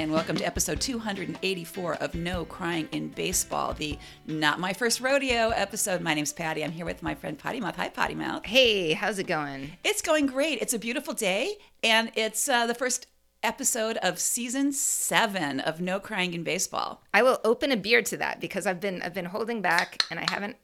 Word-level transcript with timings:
And 0.00 0.10
welcome 0.10 0.36
to 0.36 0.46
episode 0.46 0.80
284 0.80 1.96
of 1.96 2.14
No 2.14 2.46
Crying 2.46 2.88
in 2.90 3.08
Baseball, 3.08 3.74
the 3.74 3.98
Not 4.26 4.58
My 4.58 4.72
First 4.72 5.02
Rodeo 5.02 5.50
episode. 5.50 6.00
My 6.00 6.14
name's 6.14 6.32
Patti. 6.32 6.64
I'm 6.64 6.70
here 6.70 6.86
with 6.86 7.02
my 7.02 7.14
friend 7.14 7.38
Potty 7.38 7.60
Mouth. 7.60 7.76
Hi, 7.76 7.90
Potty 7.90 8.14
Mouth. 8.14 8.46
Hey, 8.46 8.94
how's 8.94 9.18
it 9.18 9.26
going? 9.26 9.72
It's 9.84 10.00
going 10.00 10.24
great. 10.24 10.62
It's 10.62 10.72
a 10.72 10.78
beautiful 10.78 11.12
day, 11.12 11.58
and 11.84 12.10
it's 12.14 12.48
uh, 12.48 12.66
the 12.66 12.74
first 12.74 13.08
episode 13.42 13.98
of 13.98 14.18
season 14.18 14.72
seven 14.72 15.60
of 15.60 15.82
No 15.82 16.00
Crying 16.00 16.32
in 16.32 16.44
Baseball. 16.44 17.02
I 17.12 17.22
will 17.22 17.38
open 17.44 17.70
a 17.70 17.76
beer 17.76 18.00
to 18.00 18.16
that 18.16 18.40
because 18.40 18.66
I've 18.66 18.80
been 18.80 19.02
I've 19.02 19.12
been 19.12 19.26
holding 19.26 19.60
back 19.60 20.02
and 20.10 20.18
I 20.18 20.24
haven't 20.30 20.56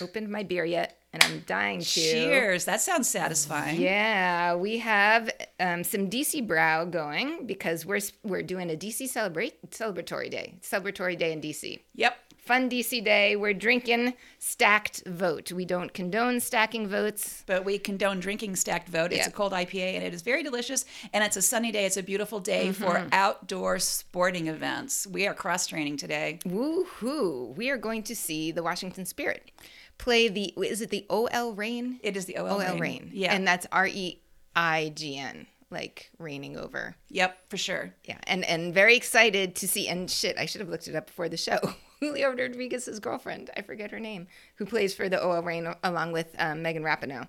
opened 0.00 0.30
my 0.30 0.44
beer 0.44 0.64
yet, 0.64 0.98
and 1.20 1.32
I'm 1.32 1.40
dying 1.46 1.80
to. 1.80 1.84
Cheers. 1.86 2.64
That 2.64 2.80
sounds 2.80 3.08
satisfying. 3.08 3.80
Yeah, 3.80 4.54
we 4.54 4.78
have 4.78 5.30
um, 5.60 5.84
some 5.84 6.08
DC 6.10 6.46
Brau 6.46 6.90
going 6.90 7.46
because 7.46 7.84
we're 7.86 8.00
we're 8.22 8.42
doing 8.42 8.70
a 8.70 8.74
DC 8.74 9.08
celebrate 9.08 9.70
celebratory 9.70 10.30
day, 10.30 10.54
celebratory 10.62 11.18
day 11.18 11.32
in 11.32 11.40
DC. 11.40 11.80
Yep. 11.94 12.16
Fun 12.38 12.70
DC 12.70 13.04
day. 13.04 13.36
We're 13.36 13.52
drinking 13.52 14.14
stacked 14.38 15.02
vote. 15.06 15.52
We 15.52 15.66
don't 15.66 15.92
condone 15.92 16.40
stacking 16.40 16.88
votes. 16.88 17.44
But 17.46 17.66
we 17.66 17.78
condone 17.78 18.20
drinking 18.20 18.56
stacked 18.56 18.88
vote. 18.88 19.12
It's 19.12 19.26
Yeah. 19.26 19.28
a 19.28 19.32
cold 19.32 19.52
IPA 19.52 19.96
and 19.96 20.02
it 20.02 20.14
is 20.14 20.22
very 20.22 20.42
delicious. 20.42 20.86
And 21.12 21.22
it's 21.22 21.36
a 21.36 21.42
sunny 21.42 21.70
day. 21.72 21.84
It's 21.84 21.98
a 21.98 22.02
beautiful 22.02 22.40
day 22.40 22.72
for 22.72 23.06
outdoor 23.12 23.78
sporting 23.80 24.46
events. 24.46 25.06
We 25.06 25.26
are 25.26 25.34
cross 25.34 25.66
training 25.66 25.98
today. 25.98 26.38
Woohoo! 26.46 27.54
We 27.54 27.68
are 27.68 27.76
going 27.76 28.02
to 28.04 28.16
see 28.16 28.50
the 28.50 28.62
Washington 28.62 29.04
Spirit 29.04 29.50
play 29.98 30.28
the. 30.28 30.54
Is 30.56 30.80
it 30.80 30.90
the 30.90 31.04
OL 31.10 31.52
Reign? 31.54 32.00
It 32.02 32.16
is 32.16 32.24
the 32.26 32.36
OL, 32.38 32.48
OL 32.48 32.58
Reign. 32.60 32.78
Reign. 32.80 33.10
Yeah. 33.12 33.34
And 33.34 33.46
that's 33.46 33.66
R 33.72 33.86
E 33.86 34.20
I 34.56 34.92
G 34.94 35.18
N, 35.18 35.46
like 35.70 36.10
reigning 36.18 36.56
over. 36.56 36.94
yep, 37.08 37.38
for 37.50 37.56
sure. 37.56 37.94
Yeah. 38.04 38.18
And 38.24 38.44
and 38.44 38.72
very 38.72 38.96
excited 38.96 39.54
to 39.56 39.68
see. 39.68 39.88
And 39.88 40.10
shit, 40.10 40.38
I 40.38 40.46
should 40.46 40.60
have 40.60 40.70
looked 40.70 40.88
it 40.88 40.94
up 40.96 41.06
before 41.06 41.28
the 41.28 41.36
show. 41.36 41.58
Julio 42.00 42.30
Rodriguez's 42.34 43.00
girlfriend, 43.00 43.50
I 43.56 43.62
forget 43.62 43.90
her 43.90 43.98
name, 43.98 44.28
who 44.56 44.64
plays 44.66 44.94
for 44.94 45.08
the 45.08 45.20
OL 45.22 45.42
Reign 45.42 45.68
along 45.82 46.12
with 46.12 46.28
um, 46.38 46.62
Megan 46.62 46.82
Rapinoe. 46.84 47.28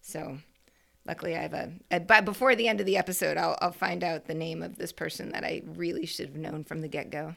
So. 0.00 0.38
Luckily, 1.08 1.36
I 1.36 1.42
have 1.42 1.52
a. 1.54 1.70
uh, 1.92 2.00
But 2.00 2.24
before 2.24 2.56
the 2.56 2.66
end 2.66 2.80
of 2.80 2.86
the 2.86 2.96
episode, 2.96 3.36
I'll, 3.36 3.56
I'll 3.60 3.70
find 3.70 4.02
out 4.02 4.26
the 4.26 4.34
name 4.34 4.60
of 4.60 4.76
this 4.76 4.90
person 4.90 5.30
that 5.30 5.44
I 5.44 5.62
really 5.64 6.04
should 6.04 6.26
have 6.30 6.34
known 6.36 6.64
from 6.64 6.80
the 6.80 6.88
get 6.88 7.10
go. 7.10 7.36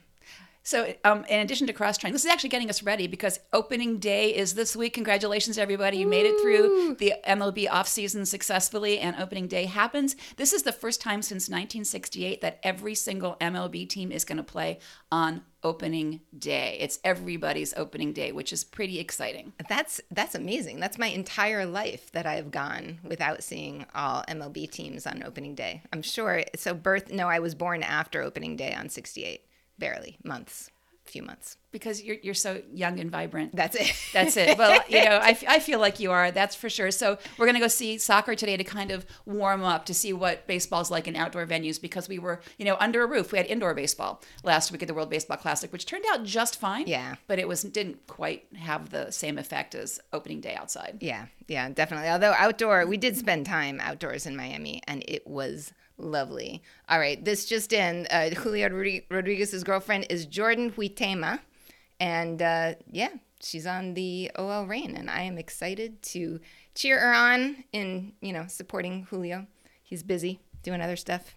So, 0.63 0.93
um, 1.03 1.25
in 1.25 1.39
addition 1.39 1.67
to 1.67 1.73
cross 1.73 1.97
training, 1.97 2.13
this 2.13 2.25
is 2.25 2.31
actually 2.31 2.49
getting 2.49 2.69
us 2.69 2.83
ready 2.83 3.07
because 3.07 3.39
opening 3.53 3.97
day 3.97 4.35
is 4.35 4.53
this 4.53 4.75
week. 4.75 4.93
Congratulations, 4.93 5.57
everybody! 5.57 5.97
You 5.97 6.07
made 6.07 6.25
it 6.25 6.39
through 6.41 6.95
the 6.99 7.13
MLB 7.27 7.67
offseason 7.67 8.27
successfully, 8.27 8.99
and 8.99 9.15
opening 9.17 9.47
day 9.47 9.65
happens. 9.65 10.15
This 10.35 10.53
is 10.53 10.63
the 10.63 10.71
first 10.71 11.01
time 11.01 11.21
since 11.21 11.49
1968 11.49 12.41
that 12.41 12.59
every 12.63 12.95
single 12.95 13.35
MLB 13.41 13.87
team 13.87 14.11
is 14.11 14.25
going 14.25 14.37
to 14.37 14.43
play 14.43 14.79
on 15.11 15.41
opening 15.63 16.21
day. 16.37 16.77
It's 16.79 16.99
everybody's 17.03 17.73
opening 17.75 18.13
day, 18.13 18.31
which 18.31 18.53
is 18.53 18.63
pretty 18.63 18.99
exciting. 18.99 19.53
That's 19.67 20.01
that's 20.11 20.35
amazing. 20.35 20.79
That's 20.79 20.97
my 20.97 21.07
entire 21.07 21.65
life 21.65 22.11
that 22.11 22.25
I've 22.25 22.51
gone 22.51 22.99
without 23.03 23.43
seeing 23.43 23.85
all 23.95 24.23
MLB 24.27 24.69
teams 24.69 25.05
on 25.07 25.23
opening 25.23 25.55
day. 25.55 25.83
I'm 25.91 26.01
sure. 26.01 26.43
So 26.55 26.73
birth. 26.73 27.11
No, 27.11 27.27
I 27.27 27.39
was 27.39 27.55
born 27.55 27.83
after 27.83 28.21
opening 28.21 28.55
day 28.55 28.73
on 28.73 28.89
68. 28.89 29.41
Barely 29.79 30.17
months, 30.23 30.69
A 31.07 31.09
few 31.11 31.23
months. 31.23 31.55
Because 31.71 32.01
you're 32.01 32.17
you're 32.23 32.33
so 32.33 32.63
young 32.73 32.99
and 32.99 33.11
vibrant. 33.11 33.55
That's 33.55 33.75
it. 33.75 33.93
That's 34.11 34.35
it. 34.37 34.57
Well, 34.57 34.81
you 34.89 35.05
know, 35.05 35.17
I, 35.21 35.29
f- 35.29 35.43
I 35.47 35.59
feel 35.59 35.79
like 35.79 35.99
you 35.99 36.09
are. 36.11 36.31
That's 36.31 36.55
for 36.55 36.67
sure. 36.67 36.89
So 36.89 37.19
we're 37.37 37.45
going 37.45 37.53
to 37.53 37.59
go 37.61 37.67
see 37.67 37.99
soccer 37.99 38.33
today 38.33 38.57
to 38.57 38.63
kind 38.63 38.89
of 38.89 39.05
warm 39.27 39.61
up 39.63 39.85
to 39.85 39.93
see 39.93 40.11
what 40.11 40.47
baseball's 40.47 40.89
like 40.89 41.07
in 41.07 41.15
outdoor 41.15 41.45
venues 41.45 41.79
because 41.79 42.09
we 42.09 42.17
were, 42.17 42.41
you 42.57 42.65
know, 42.65 42.75
under 42.79 43.03
a 43.03 43.07
roof. 43.07 43.31
We 43.31 43.37
had 43.37 43.45
indoor 43.45 43.75
baseball 43.75 44.21
last 44.43 44.71
week 44.71 44.81
at 44.81 44.87
the 44.87 44.95
World 44.95 45.11
Baseball 45.11 45.37
Classic, 45.37 45.71
which 45.71 45.85
turned 45.85 46.05
out 46.11 46.23
just 46.23 46.59
fine. 46.59 46.87
Yeah. 46.87 47.15
But 47.27 47.37
it 47.37 47.47
was 47.47 47.61
didn't 47.61 48.07
quite 48.07 48.45
have 48.57 48.89
the 48.89 49.11
same 49.11 49.37
effect 49.37 49.75
as 49.75 49.99
opening 50.11 50.41
day 50.41 50.55
outside. 50.55 50.97
yeah, 51.01 51.27
yeah, 51.47 51.69
definitely. 51.69 52.09
Although 52.09 52.33
outdoor, 52.35 52.87
we 52.87 52.97
did 52.97 53.15
spend 53.15 53.45
time 53.45 53.79
outdoors 53.79 54.25
in 54.25 54.35
Miami, 54.35 54.81
and 54.87 55.03
it 55.07 55.27
was 55.27 55.71
lovely. 55.99 56.63
All 56.87 56.99
right, 56.99 57.23
this 57.23 57.45
just 57.45 57.73
in: 57.73 58.07
uh, 58.09 58.29
Julio 58.29 58.69
Rodriguez's 59.09 59.63
girlfriend 59.63 60.07
is 60.09 60.25
Jordan 60.25 60.71
Huitema, 60.71 61.39
and 61.99 62.41
uh, 62.41 62.73
yeah, 62.91 63.09
she's 63.41 63.67
on 63.67 63.93
the 63.93 64.31
OL 64.35 64.65
Reign, 64.65 64.95
and 64.95 65.09
I 65.09 65.21
am 65.23 65.37
excited 65.37 66.01
to 66.03 66.39
cheer 66.75 66.99
her 66.99 67.13
on 67.13 67.63
in 67.71 68.13
you 68.21 68.33
know 68.33 68.45
supporting 68.47 69.03
Julio. 69.09 69.47
He's 69.83 70.03
busy 70.03 70.39
doing 70.63 70.81
other 70.81 70.95
stuff. 70.95 71.35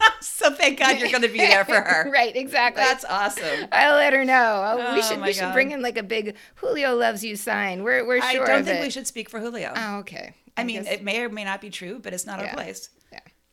So 0.20 0.52
thank 0.52 0.78
God 0.78 0.98
you're 1.00 1.10
going 1.10 1.22
to 1.22 1.28
be 1.28 1.38
there 1.38 1.64
for 1.64 1.80
her. 1.80 2.08
right, 2.12 2.34
exactly. 2.34 2.82
That's 2.82 3.04
awesome. 3.04 3.66
I'll 3.72 3.96
let 3.96 4.12
her 4.12 4.24
know. 4.24 4.62
Oh, 4.64 4.94
we 4.94 5.00
Oh, 5.00 5.02
should 5.02 5.20
we 5.20 5.32
should 5.32 5.40
God. 5.42 5.52
bring 5.54 5.72
in 5.72 5.82
like 5.82 5.98
a 5.98 6.02
big 6.04 6.36
Julio 6.56 6.94
loves 6.94 7.24
you 7.24 7.34
sign. 7.36 7.82
We're 7.82 8.06
we're 8.06 8.20
sure. 8.20 8.44
I 8.44 8.46
don't 8.46 8.64
think 8.64 8.78
it. 8.80 8.82
we 8.82 8.90
should 8.90 9.06
speak 9.08 9.28
for 9.28 9.40
Julio. 9.40 9.72
Oh, 9.74 9.98
okay. 9.98 10.34
I 10.56 10.62
mean, 10.64 10.84
guess- 10.84 10.92
it 10.94 11.02
may 11.02 11.20
or 11.22 11.28
may 11.28 11.42
not 11.44 11.60
be 11.60 11.70
true, 11.70 11.98
but 12.00 12.12
it's 12.12 12.26
not 12.26 12.38
our 12.40 12.48
place. 12.54 12.90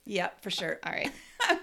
Yeah. 0.06 0.30
For 0.42 0.50
sure. 0.50 0.80
All 0.86 0.92
right. 0.92 1.12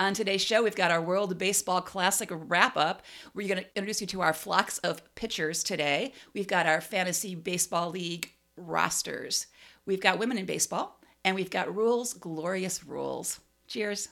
On 0.00 0.12
today's 0.12 0.42
show, 0.42 0.62
we've 0.64 0.74
got 0.74 0.90
our 0.90 1.00
World 1.00 1.38
Baseball 1.38 1.80
Classic 1.80 2.28
wrap 2.32 2.76
up. 2.76 3.02
We're 3.32 3.46
going 3.46 3.62
to 3.62 3.68
introduce 3.76 4.00
you 4.00 4.08
to 4.08 4.22
our 4.22 4.32
flocks 4.32 4.78
of 4.78 5.02
pitchers 5.14 5.62
today. 5.62 6.12
We've 6.34 6.48
got 6.48 6.66
our 6.66 6.80
Fantasy 6.80 7.36
Baseball 7.36 7.90
League 7.90 8.32
rosters. 8.56 9.46
We've 9.86 10.00
got 10.00 10.18
women 10.18 10.36
in 10.36 10.46
baseball, 10.46 10.98
and 11.24 11.36
we've 11.36 11.50
got 11.50 11.74
rules, 11.74 12.12
glorious 12.14 12.84
rules. 12.84 13.38
Cheers. 13.68 14.08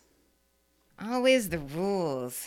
Always 1.03 1.49
the 1.49 1.59
rules. 1.59 2.47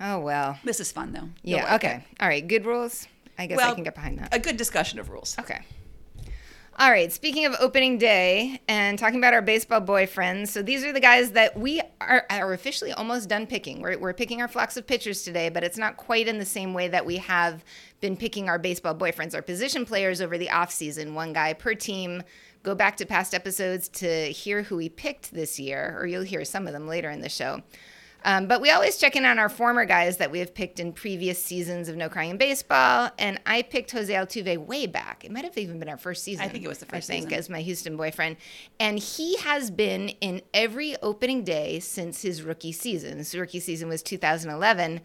Oh 0.00 0.18
well. 0.20 0.58
This 0.64 0.80
is 0.80 0.90
fun, 0.90 1.12
though. 1.12 1.28
You'll 1.42 1.58
Yeah. 1.58 1.72
like 1.72 1.84
it. 1.84 1.86
Okay. 1.86 2.04
All 2.18 2.28
right. 2.28 2.46
Good 2.48 2.64
rules. 2.64 3.06
I 3.38 3.46
guess 3.46 3.58
I 3.58 3.66
Well, 3.66 3.74
can 3.74 3.84
get 3.84 3.94
behind 3.94 4.18
that. 4.20 4.34
A 4.34 4.38
good 4.38 4.56
discussion 4.56 4.98
of 4.98 5.10
rules. 5.10 5.36
Okay. 5.38 5.60
All 6.76 6.90
right. 6.90 7.12
Speaking 7.12 7.46
of 7.46 7.54
opening 7.60 7.98
day 7.98 8.60
and 8.66 8.98
talking 8.98 9.18
about 9.18 9.32
our 9.32 9.40
baseball 9.40 9.80
boyfriends, 9.80 10.48
so 10.48 10.60
these 10.60 10.82
are 10.82 10.92
the 10.92 10.98
guys 10.98 11.30
that 11.30 11.56
we 11.56 11.80
are, 12.00 12.26
are 12.28 12.52
officially 12.52 12.90
almost 12.90 13.28
done 13.28 13.46
picking. 13.46 13.80
We're, 13.80 13.96
we're 13.96 14.12
picking 14.12 14.42
our 14.42 14.48
flocks 14.48 14.76
of 14.76 14.84
pitchers 14.84 15.22
today, 15.22 15.50
but 15.50 15.62
it's 15.62 15.78
not 15.78 15.96
quite 15.96 16.26
in 16.26 16.38
the 16.38 16.44
same 16.44 16.74
way 16.74 16.88
that 16.88 17.06
we 17.06 17.18
have 17.18 17.64
been 18.00 18.16
picking 18.16 18.48
our 18.48 18.58
baseball 18.58 18.92
boyfriends, 18.92 19.36
our 19.36 19.42
position 19.42 19.86
players 19.86 20.20
over 20.20 20.36
the 20.36 20.48
offseason, 20.48 21.14
one 21.14 21.32
guy 21.32 21.52
per 21.52 21.74
team. 21.74 22.24
Go 22.64 22.74
back 22.74 22.96
to 22.96 23.06
past 23.06 23.34
episodes 23.34 23.88
to 23.90 24.32
hear 24.32 24.64
who 24.64 24.76
we 24.76 24.88
picked 24.88 25.32
this 25.32 25.60
year, 25.60 25.96
or 26.00 26.06
you'll 26.06 26.22
hear 26.22 26.44
some 26.44 26.66
of 26.66 26.72
them 26.72 26.88
later 26.88 27.08
in 27.08 27.20
the 27.20 27.28
show. 27.28 27.62
Um, 28.24 28.46
but 28.46 28.62
we 28.62 28.70
always 28.70 28.96
check 28.96 29.16
in 29.16 29.26
on 29.26 29.38
our 29.38 29.50
former 29.50 29.84
guys 29.84 30.16
that 30.16 30.30
we 30.30 30.38
have 30.38 30.54
picked 30.54 30.80
in 30.80 30.92
previous 30.92 31.42
seasons 31.42 31.90
of 31.90 31.96
No 31.96 32.08
Crying 32.08 32.30
in 32.30 32.38
Baseball. 32.38 33.10
And 33.18 33.38
I 33.44 33.60
picked 33.60 33.90
Jose 33.90 34.12
Altuve 34.12 34.56
way 34.66 34.86
back. 34.86 35.24
It 35.24 35.30
might 35.30 35.44
have 35.44 35.58
even 35.58 35.78
been 35.78 35.90
our 35.90 35.98
first 35.98 36.24
season. 36.24 36.44
I 36.44 36.48
think 36.48 36.64
it 36.64 36.68
was 36.68 36.78
the 36.78 36.86
first 36.86 37.10
I 37.10 37.14
think, 37.14 37.24
season. 37.24 37.38
as 37.38 37.50
my 37.50 37.60
Houston 37.60 37.96
boyfriend. 37.98 38.36
And 38.80 38.98
he 38.98 39.36
has 39.36 39.70
been 39.70 40.08
in 40.20 40.40
every 40.54 40.96
opening 41.02 41.44
day 41.44 41.80
since 41.80 42.22
his 42.22 42.42
rookie 42.42 42.72
season. 42.72 43.18
His 43.18 43.34
rookie 43.34 43.60
season 43.60 43.88
was 43.90 44.02
2011. 44.02 45.02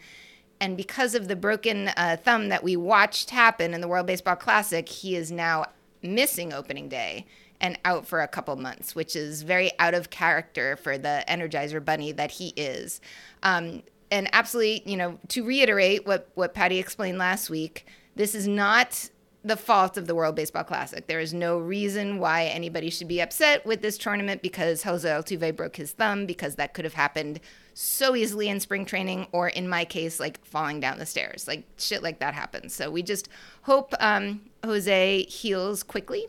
And 0.62 0.78
because 0.78 1.14
of 1.14 1.28
the 1.28 1.36
broken 1.36 1.90
uh, 1.90 2.18
thumb 2.24 2.48
that 2.50 2.64
we 2.64 2.78
watched 2.78 3.32
happen 3.32 3.74
in 3.74 3.82
the 3.82 3.88
World 3.88 4.08
Baseball 4.08 4.36
Classic, 4.38 4.88
he 4.88 5.16
is 5.16 5.30
now 5.32 5.66
missing 6.02 6.54
opening 6.54 6.88
day 6.88 7.26
and 7.62 7.78
out 7.86 8.06
for 8.06 8.22
a 8.22 8.28
couple 8.28 8.56
months, 8.56 8.96
which 8.96 9.16
is 9.16 9.42
very 9.44 9.72
out 9.80 9.94
of 9.94 10.10
character 10.10 10.76
for 10.78 10.98
the 10.98 11.24
Energizer 11.28 11.84
Bunny 11.84 12.12
that 12.14 12.32
he 12.32 12.54
is. 12.56 13.02
Um, 13.44 13.84
and 14.12 14.30
absolutely, 14.34 14.84
you 14.90 14.98
know, 14.98 15.20
to 15.30 15.44
reiterate 15.44 16.08
what 16.08 16.30
what 16.36 16.54
Patti 16.54 16.80
explained 16.80 17.18
last 17.18 17.50
week, 17.50 17.86
this 18.16 18.34
is 18.34 18.48
not 18.48 19.10
the 19.44 19.56
fault 19.56 19.96
of 19.98 20.06
the 20.06 20.16
World 20.16 20.36
Baseball 20.36 20.64
Classic. 20.66 21.08
There 21.08 21.22
is 21.22 21.34
no 21.34 21.58
reason 21.58 22.20
why 22.20 22.46
anybody 22.46 22.90
should 22.90 23.08
be 23.08 23.22
upset 23.22 23.66
with 23.66 23.82
this 23.82 23.98
tournament 23.98 24.42
because 24.42 24.84
Jose 24.84 25.08
Altuve 25.08 25.56
broke 25.56 25.78
his 25.78 25.94
thumb 25.94 26.26
because 26.26 26.56
that 26.56 26.74
could 26.74 26.84
have 26.84 26.94
happened 26.94 27.40
so 27.74 28.16
easily 28.16 28.50
in 28.50 28.60
spring 28.60 28.84
training 28.84 29.28
or 29.32 29.48
in 29.48 29.70
my 29.70 29.86
case 29.86 30.20
like 30.20 30.44
falling 30.44 30.82
down 30.82 31.00
the 31.00 31.06
stairs. 31.06 31.48
Like 31.48 31.64
shit 31.78 32.04
like 32.04 32.20
that 32.20 32.34
happens. 32.34 32.74
So 32.74 32.92
we 32.92 33.02
just 33.02 33.30
hope 33.62 33.94
um, 34.02 34.42
Jose 34.66 35.24
heals 35.24 35.84
quickly 35.84 36.28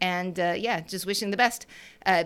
and 0.00 0.38
uh, 0.38 0.54
yeah, 0.56 0.80
just 0.80 1.06
wishing 1.06 1.30
the 1.30 1.36
best. 1.36 1.66
Uh, 2.06 2.24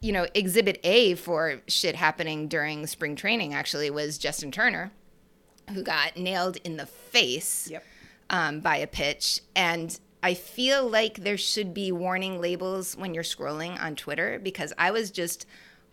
you 0.00 0.12
know, 0.12 0.26
exhibit 0.34 0.78
A 0.84 1.14
for 1.14 1.62
shit 1.66 1.96
happening 1.96 2.48
during 2.48 2.86
spring 2.86 3.16
training 3.16 3.54
actually 3.54 3.88
was 3.90 4.18
Justin 4.18 4.52
Turner, 4.52 4.92
who 5.72 5.82
got 5.82 6.16
nailed 6.16 6.58
in 6.58 6.76
the 6.76 6.86
face 6.86 7.68
Yep. 7.70 7.84
um, 8.30 8.60
by 8.60 8.76
a 8.76 8.86
pitch. 8.86 9.40
And 9.56 9.98
I 10.22 10.34
feel 10.34 10.86
like 10.88 11.22
there 11.24 11.38
should 11.38 11.72
be 11.72 11.92
warning 11.92 12.40
labels 12.40 12.94
when 12.96 13.14
you're 13.14 13.22
scrolling 13.24 13.80
on 13.82 13.96
Twitter 13.96 14.38
because 14.38 14.72
I 14.76 14.90
was 14.90 15.10
just 15.10 15.46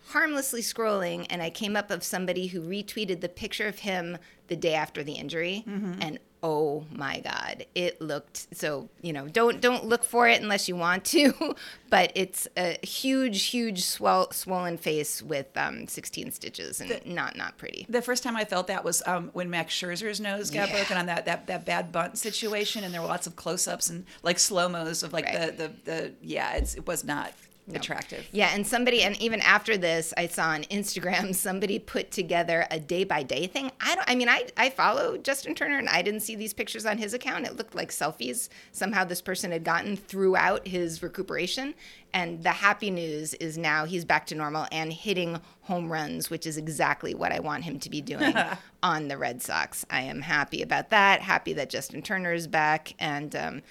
harmlessly 0.08 0.60
scrolling 0.60 1.26
and 1.30 1.40
I 1.42 1.48
came 1.48 1.74
up 1.76 1.90
of 1.90 2.04
somebody 2.04 2.48
who 2.48 2.60
retweeted 2.60 3.20
the 3.22 3.28
picture 3.28 3.66
of 3.66 3.78
him 3.80 4.18
the 4.48 4.56
day 4.56 4.74
after 4.74 5.02
the 5.02 5.14
injury. 5.14 5.64
And 5.66 6.18
oh 6.46 6.84
my 6.92 7.20
god 7.20 7.64
it 7.74 7.98
looked 8.02 8.46
so 8.54 8.86
you 9.00 9.14
know 9.14 9.26
don't 9.28 9.62
don't 9.62 9.86
look 9.86 10.04
for 10.04 10.28
it 10.28 10.42
unless 10.42 10.68
you 10.68 10.76
want 10.76 11.02
to 11.06 11.56
but 11.90 12.12
it's 12.14 12.46
a 12.58 12.76
huge 12.86 13.44
huge 13.46 13.82
swell, 13.82 14.30
swollen 14.30 14.76
face 14.76 15.22
with 15.22 15.46
um, 15.56 15.86
16 15.88 16.32
stitches 16.32 16.82
and 16.82 16.90
the, 16.90 17.00
not 17.06 17.34
not 17.34 17.56
pretty 17.56 17.86
the 17.88 18.02
first 18.02 18.22
time 18.22 18.36
i 18.36 18.44
felt 18.44 18.66
that 18.66 18.84
was 18.84 19.02
um, 19.06 19.30
when 19.32 19.48
max 19.48 19.72
scherzer's 19.74 20.20
nose 20.20 20.50
got 20.50 20.68
Yeah. 20.68 20.74
broken 20.76 20.98
on 20.98 21.06
that, 21.06 21.24
that 21.24 21.46
that 21.46 21.64
bad 21.64 21.90
bunt 21.90 22.18
situation 22.18 22.84
and 22.84 22.92
there 22.92 23.00
were 23.00 23.08
lots 23.08 23.26
of 23.26 23.36
close-ups 23.36 23.88
and 23.88 24.04
like 24.22 24.38
slow-mos 24.38 25.02
of 25.02 25.12
like 25.14 25.24
Right. 25.24 25.56
the, 25.56 25.68
the 25.84 25.90
the 25.90 26.12
yeah 26.20 26.56
it's, 26.56 26.74
it 26.74 26.86
was 26.86 27.04
not 27.04 27.32
attractive 27.72 28.26
Yeah, 28.32 28.50
and 28.52 28.66
somebody, 28.66 29.02
and 29.02 29.20
even 29.20 29.40
after 29.40 29.76
this, 29.76 30.12
I 30.16 30.26
saw 30.26 30.48
on 30.48 30.64
Instagram 30.64 31.34
somebody 31.34 31.78
put 31.78 32.10
together 32.10 32.66
a 32.70 32.78
day 32.78 33.04
by 33.04 33.22
day 33.22 33.46
thing. 33.46 33.70
I 33.80 33.94
don't, 33.94 34.10
I 34.10 34.14
mean, 34.14 34.28
I, 34.28 34.46
I 34.56 34.70
follow 34.70 35.16
Justin 35.16 35.54
Turner 35.54 35.78
and 35.78 35.88
I 35.88 36.02
didn't 36.02 36.20
see 36.20 36.36
these 36.36 36.52
pictures 36.52 36.84
on 36.84 36.98
his 36.98 37.14
account. 37.14 37.46
It 37.46 37.56
looked 37.56 37.74
like 37.74 37.90
selfies 37.90 38.48
somehow 38.72 39.04
this 39.04 39.22
person 39.22 39.52
had 39.52 39.64
gotten 39.64 39.96
throughout 39.96 40.66
his 40.66 41.02
recuperation. 41.02 41.74
And 42.12 42.44
the 42.44 42.50
happy 42.50 42.90
news 42.90 43.34
is 43.34 43.58
now 43.58 43.86
he's 43.86 44.04
back 44.04 44.26
to 44.26 44.34
normal 44.36 44.66
and 44.70 44.92
hitting 44.92 45.40
home 45.62 45.90
runs, 45.90 46.30
which 46.30 46.46
is 46.46 46.56
exactly 46.56 47.14
what 47.14 47.32
I 47.32 47.40
want 47.40 47.64
him 47.64 47.80
to 47.80 47.90
be 47.90 48.00
doing 48.00 48.34
on 48.82 49.08
the 49.08 49.18
Red 49.18 49.42
Sox. 49.42 49.84
I 49.90 50.02
am 50.02 50.20
happy 50.20 50.62
about 50.62 50.90
that. 50.90 51.22
Happy 51.22 51.52
that 51.54 51.70
Justin 51.70 52.02
Turner 52.02 52.32
is 52.32 52.46
back 52.46 52.94
and 53.00 53.34
um, 53.34 53.62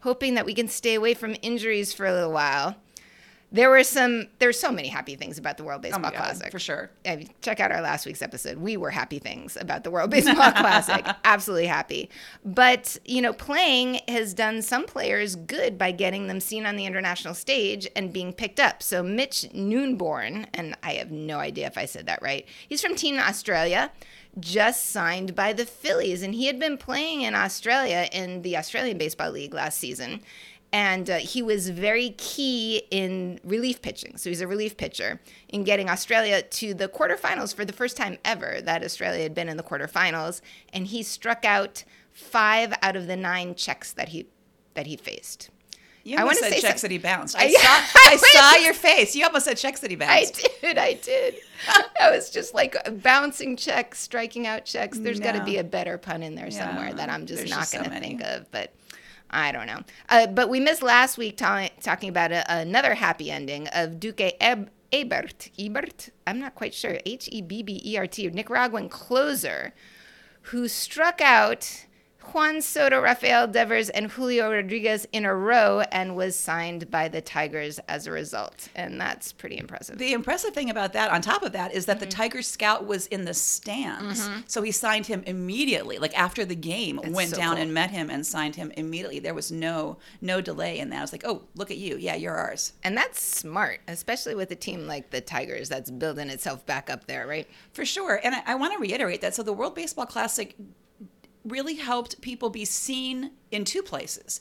hoping 0.00 0.34
that 0.34 0.46
we 0.46 0.54
can 0.54 0.68
stay 0.68 0.94
away 0.94 1.14
from 1.14 1.34
injuries 1.42 1.92
for 1.92 2.06
a 2.06 2.12
little 2.12 2.32
while. 2.32 2.76
There 3.50 3.70
were 3.70 3.82
some. 3.82 4.26
There's 4.38 4.60
so 4.60 4.70
many 4.70 4.88
happy 4.88 5.16
things 5.16 5.38
about 5.38 5.56
the 5.56 5.64
World 5.64 5.80
oh 5.80 5.82
Baseball 5.82 6.02
god 6.02 6.14
Classic. 6.14 6.52
for 6.52 6.58
sure 6.58 6.90
I 7.06 7.16
mean, 7.16 7.30
check 7.40 7.60
out 7.60 7.72
our 7.72 7.80
last 7.80 8.04
week's 8.04 8.20
episode. 8.20 8.58
We 8.58 8.76
were 8.76 8.90
happy 8.90 9.18
things 9.18 9.56
about 9.56 9.84
the 9.84 9.90
World 9.90 10.10
Baseball 10.10 10.34
Classic. 10.52 11.06
Absolutely 11.24 11.66
happy. 11.66 12.10
But, 12.44 12.98
you 13.06 13.22
know, 13.22 13.32
playing 13.32 14.00
has 14.06 14.34
done 14.34 14.60
some 14.60 14.84
players 14.84 15.34
good 15.34 15.78
by 15.78 15.92
getting 15.92 16.26
them 16.26 16.40
seen 16.40 16.66
on 16.66 16.76
the 16.76 16.84
international 16.84 17.34
stage 17.34 17.88
and 17.96 18.12
being 18.12 18.32
picked 18.34 18.60
up. 18.60 18.82
So 18.82 19.02
Mitch 19.02 19.46
Neunborn, 19.54 20.46
and 20.52 20.76
I 20.82 20.94
have 20.94 21.10
no 21.10 21.38
idea 21.38 21.66
if 21.66 21.78
I 21.78 21.86
said 21.86 22.06
that 22.06 22.20
right. 22.20 22.46
He's 22.68 22.82
from 22.82 22.94
Team 22.94 23.18
Australia, 23.18 23.90
just 24.38 24.90
signed 24.90 25.34
by 25.34 25.52
the 25.52 25.66
Phillies 25.66 26.22
and 26.22 26.34
he 26.34 26.46
had 26.46 26.60
been 26.60 26.76
playing 26.76 27.22
in 27.22 27.34
Australia 27.34 28.08
in 28.12 28.42
the 28.42 28.56
Australian 28.56 28.98
Baseball 28.98 29.30
League 29.30 29.54
last 29.54 29.78
season 29.78 30.20
and 30.72 31.08
uh, 31.08 31.16
he 31.16 31.40
was 31.42 31.70
very 31.70 32.10
key 32.18 32.82
in 32.90 33.40
relief 33.42 33.80
pitching. 33.80 34.16
So 34.18 34.28
he's 34.30 34.40
a 34.42 34.46
relief 34.46 34.76
pitcher 34.76 35.20
in 35.48 35.64
getting 35.64 35.88
Australia 35.88 36.42
to 36.42 36.74
the 36.74 36.88
quarterfinals 36.88 37.54
for 37.54 37.64
the 37.64 37.72
first 37.72 37.96
time 37.96 38.18
ever 38.24 38.60
that 38.62 38.84
Australia 38.84 39.22
had 39.22 39.34
been 39.34 39.48
in 39.48 39.56
the 39.56 39.62
quarterfinals, 39.62 40.40
and 40.72 40.86
he 40.88 41.02
struck 41.02 41.44
out 41.44 41.84
five 42.12 42.74
out 42.82 42.96
of 42.96 43.06
the 43.06 43.16
nine 43.16 43.54
checks 43.54 43.92
that 43.92 44.08
he 44.10 44.26
that 44.74 44.86
he 44.86 44.96
faced. 44.96 45.50
you 46.04 46.16
I 46.18 46.24
wanna 46.24 46.36
said 46.36 46.52
say 46.52 46.60
checks 46.60 46.82
that 46.82 46.90
he 46.90 46.98
bounced 46.98 47.34
I- 47.36 47.44
i 47.44 47.48
saw 47.50 47.98
i 48.10 48.16
saw 48.16 48.56
your 48.64 48.74
face 48.74 49.14
you 49.16 49.24
almost 49.24 49.44
said 49.46 49.56
checks 49.56 49.80
that 49.80 49.90
he 49.90 49.96
bounced. 49.96 50.44
I 50.44 50.48
did, 50.60 50.78
I 50.78 50.92
did. 50.94 51.34
I 52.00 52.10
was 52.10 52.30
just 52.30 52.54
like 52.54 52.76
bouncing 53.02 53.56
checks, 53.56 54.00
striking 54.00 54.46
out 54.46 54.64
checks. 54.64 54.98
There's 54.98 55.20
got 55.20 55.32
to 55.32 55.44
be 55.44 55.58
a 55.58 55.64
better 55.64 55.96
pun 55.98 56.22
in 56.22 56.34
there 56.34 56.50
somewhere 56.50 56.88
Yeah, 56.88 56.94
that 56.94 57.08
I'm 57.10 57.26
just 57.26 57.48
not 57.48 57.70
going 57.72 57.84
to 57.90 58.00
think 58.00 58.22
of, 58.22 58.50
but 58.50 58.72
I 59.30 59.52
don't 59.52 59.66
know. 59.66 59.82
Uh, 60.08 60.26
but 60.26 60.48
we 60.48 60.60
missed 60.60 60.82
last 60.82 61.18
week 61.18 61.36
ta- 61.36 61.68
talking 61.80 62.08
about 62.08 62.32
a, 62.32 62.50
another 62.52 62.94
happy 62.94 63.30
ending 63.30 63.68
of 63.68 64.00
Duque 64.00 64.32
Eb- 64.40 64.70
Ebert. 64.92 65.50
Ebert? 65.58 66.10
I'm 66.26 66.38
not 66.38 66.54
quite 66.54 66.74
sure. 66.74 66.98
H 67.04 67.28
E 67.30 67.42
B 67.42 67.62
B 67.62 67.80
E 67.84 67.96
R 67.98 68.06
T, 68.06 68.28
Nicaraguan 68.28 68.88
closer, 68.88 69.74
who 70.42 70.66
struck 70.68 71.20
out 71.20 71.84
Juan 72.34 72.60
Soto, 72.60 73.00
Rafael 73.00 73.46
Devers, 73.46 73.88
and 73.90 74.10
Julio 74.10 74.50
Rodriguez 74.50 75.06
in 75.12 75.24
a 75.24 75.34
row 75.34 75.82
and 75.92 76.16
was 76.16 76.36
signed 76.36 76.90
by 76.90 77.08
the 77.08 77.20
Tigers 77.20 77.78
as 77.88 78.06
a 78.06 78.10
result. 78.10 78.68
And 78.74 79.00
that's 79.00 79.32
pretty 79.32 79.56
impressive. 79.56 79.98
The 79.98 80.12
impressive 80.12 80.52
thing 80.54 80.68
about 80.70 80.92
that, 80.94 81.10
on 81.10 81.22
top 81.22 81.42
of 81.42 81.52
that, 81.52 81.72
is 81.74 81.86
that 81.86 82.00
the 82.00 82.06
Mm-hmm. 82.08 82.22
Tiger 82.22 82.42
scout 82.42 82.86
was 82.86 83.06
in 83.08 83.26
the 83.26 83.34
stands. 83.34 84.28
So 84.46 84.62
he 84.62 84.72
signed 84.72 85.06
him 85.06 85.22
immediately. 85.26 85.98
Like 85.98 86.18
after 86.18 86.44
the 86.44 86.54
game, 86.54 86.98
went 87.04 87.30
so 87.30 87.36
down 87.36 87.54
cool. 87.54 87.62
and 87.62 87.74
met 87.74 87.90
him 87.90 88.08
and 88.10 88.26
signed 88.26 88.56
him 88.56 88.72
immediately. 88.76 89.18
There 89.18 89.34
was 89.34 89.52
no 89.52 89.98
no 90.20 90.40
delay 90.40 90.78
in 90.78 90.90
that. 90.90 90.98
I 90.98 91.00
was 91.02 91.12
like, 91.12 91.24
oh, 91.26 91.42
look 91.54 91.70
at 91.70 91.76
you. 91.76 91.96
Yeah, 91.98 92.14
you're 92.14 92.34
ours. 92.34 92.72
And 92.82 92.96
that's 92.96 93.20
smart, 93.22 93.80
especially 93.88 94.34
with 94.34 94.50
a 94.50 94.56
team 94.56 94.86
like 94.86 95.10
the 95.10 95.20
Tigers 95.20 95.68
that's 95.68 95.90
building 95.90 96.30
itself 96.30 96.64
back 96.66 96.88
up 96.90 97.06
there, 97.06 97.26
right? 97.26 97.46
For 97.72 97.84
sure. 97.84 98.20
And 98.24 98.34
I, 98.34 98.42
I 98.46 98.54
want 98.54 98.72
to 98.72 98.78
reiterate 98.78 99.20
that. 99.20 99.34
So 99.34 99.42
the 99.42 99.52
World 99.52 99.74
Baseball 99.74 100.06
Classic 100.06 100.56
really 101.44 101.74
helped 101.76 102.20
people 102.20 102.50
be 102.50 102.64
seen 102.64 103.32
in 103.50 103.64
two 103.64 103.82
places. 103.82 104.40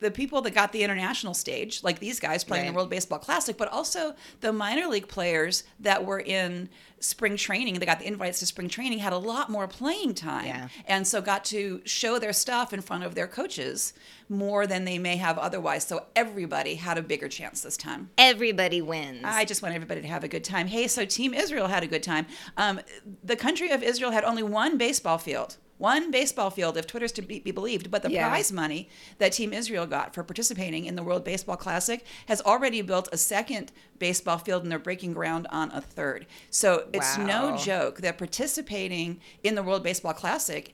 The 0.00 0.10
people 0.10 0.40
that 0.42 0.52
got 0.52 0.72
the 0.72 0.82
international 0.82 1.32
stage, 1.32 1.84
like 1.84 2.00
these 2.00 2.18
guys 2.18 2.42
playing 2.42 2.64
Right. 2.64 2.70
the 2.72 2.74
World 2.76 2.90
Baseball 2.90 3.20
Classic, 3.20 3.56
but 3.56 3.68
also 3.68 4.16
the 4.40 4.52
minor 4.52 4.88
league 4.88 5.06
players 5.06 5.62
that 5.78 6.04
were 6.04 6.18
in 6.18 6.68
spring 6.98 7.36
training, 7.36 7.74
they 7.78 7.86
got 7.86 8.00
the 8.00 8.06
invites 8.08 8.40
to 8.40 8.46
spring 8.46 8.68
training, 8.68 8.98
had 8.98 9.12
a 9.12 9.18
lot 9.18 9.48
more 9.48 9.68
playing 9.68 10.14
time. 10.14 10.46
Yeah. 10.46 10.68
And 10.88 11.06
so 11.06 11.20
got 11.22 11.44
to 11.46 11.82
show 11.84 12.18
their 12.18 12.32
stuff 12.32 12.72
in 12.72 12.80
front 12.80 13.04
of 13.04 13.14
their 13.14 13.28
coaches 13.28 13.92
more 14.28 14.66
than 14.66 14.84
they 14.84 14.98
may 14.98 15.16
have 15.18 15.38
otherwise. 15.38 15.86
So 15.86 16.06
everybody 16.16 16.74
had 16.74 16.98
a 16.98 17.02
bigger 17.02 17.28
chance 17.28 17.60
this 17.60 17.76
time. 17.76 18.10
Everybody 18.18 18.82
wins. 18.82 19.22
I 19.24 19.44
just 19.44 19.62
want 19.62 19.72
everybody 19.76 20.00
to 20.02 20.08
have 20.08 20.24
a 20.24 20.28
good 20.28 20.42
time. 20.44 20.66
Hey, 20.66 20.88
so 20.88 21.04
Team 21.04 21.32
Israel 21.32 21.68
had 21.68 21.84
a 21.84 21.88
good 21.88 22.02
time. 22.02 22.26
Um, 22.56 22.80
the 23.22 23.36
country 23.36 23.70
of 23.70 23.84
Israel 23.84 24.10
had 24.10 24.24
only 24.24 24.42
one 24.42 24.78
baseball 24.78 25.18
field. 25.18 25.58
One 25.82 26.12
baseball 26.12 26.50
field, 26.50 26.76
if 26.76 26.86
Twitter's 26.86 27.10
to 27.12 27.22
be, 27.22 27.40
be 27.40 27.50
believed, 27.50 27.90
but 27.90 28.04
the 28.04 28.10
Yeah. 28.12 28.28
prize 28.28 28.52
money 28.52 28.88
that 29.18 29.32
Team 29.32 29.52
Israel 29.52 29.84
got 29.84 30.14
for 30.14 30.22
participating 30.22 30.84
in 30.84 30.94
the 30.94 31.02
World 31.02 31.24
Baseball 31.24 31.56
Classic 31.56 32.04
has 32.26 32.40
already 32.40 32.82
built 32.82 33.08
a 33.10 33.16
second 33.16 33.72
baseball 33.98 34.38
field 34.38 34.62
and 34.62 34.70
they're 34.70 34.78
breaking 34.78 35.12
ground 35.12 35.48
on 35.50 35.72
a 35.72 35.80
third. 35.80 36.26
So 36.50 36.86
it's 36.92 37.18
no 37.18 37.56
joke 37.56 38.00
that 38.02 38.16
participating 38.16 39.20
in 39.42 39.56
the 39.56 39.62
World 39.64 39.82
Baseball 39.82 40.12
Classic 40.12 40.72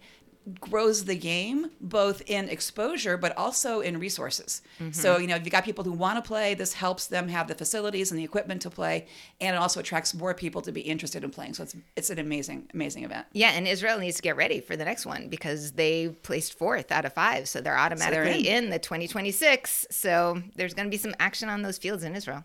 grows 0.61 1.05
the 1.05 1.17
game 1.17 1.71
both 1.81 2.23
in 2.27 2.49
exposure 2.49 3.17
but 3.17 3.37
also 3.37 3.81
in 3.81 3.99
resources. 3.99 4.63
Mm-hmm. 4.81 4.93
So, 4.93 5.19
you 5.19 5.27
know, 5.27 5.37
if 5.37 5.45
you 5.45 5.51
got 5.51 5.65
people 5.65 5.85
who 5.85 5.93
want 5.93 6.23
to 6.23 6.27
play, 6.27 6.55
this 6.55 6.73
helps 6.73 7.07
them 7.07 7.29
have 7.29 7.49
the 7.49 7.55
facilities 7.55 8.11
and 8.11 8.19
the 8.19 8.25
equipment 8.25 8.63
to 8.63 8.71
play 8.71 9.07
and 9.41 9.55
it 9.55 9.59
also 9.59 9.81
attracts 9.81 10.15
more 10.15 10.35
people 10.35 10.61
to 10.63 10.73
be 10.73 10.81
interested 10.81 11.25
in 11.25 11.31
playing. 11.31 11.55
So 11.55 11.65
it's 11.65 11.77
it's 11.97 12.11
an 12.11 12.19
amazing 12.19 12.69
amazing 12.75 13.05
event. 13.05 13.27
yeah, 13.33 13.51
and 13.51 13.67
Israel 13.67 13.99
needs 13.99 14.17
to 14.17 14.23
get 14.23 14.37
ready 14.37 14.61
for 14.61 14.77
the 14.77 14.85
next 14.85 15.07
one 15.07 15.29
because 15.29 15.73
they 15.73 16.09
placed 16.09 16.57
fourth 16.59 16.93
out 16.93 17.05
of 17.05 17.13
five, 17.13 17.49
so 17.49 17.61
they're 17.61 17.79
automatically 17.79 18.49
in. 18.49 18.71
the 18.71 18.79
2026. 18.79 19.87
So 19.91 20.43
there's 20.57 20.75
going 20.75 20.87
to 20.87 20.91
be 20.91 20.97
some 20.97 21.15
action 21.19 21.49
on 21.49 21.63
those 21.63 21.79
fields 21.79 22.03
in 22.05 22.15
Israel. 22.15 22.45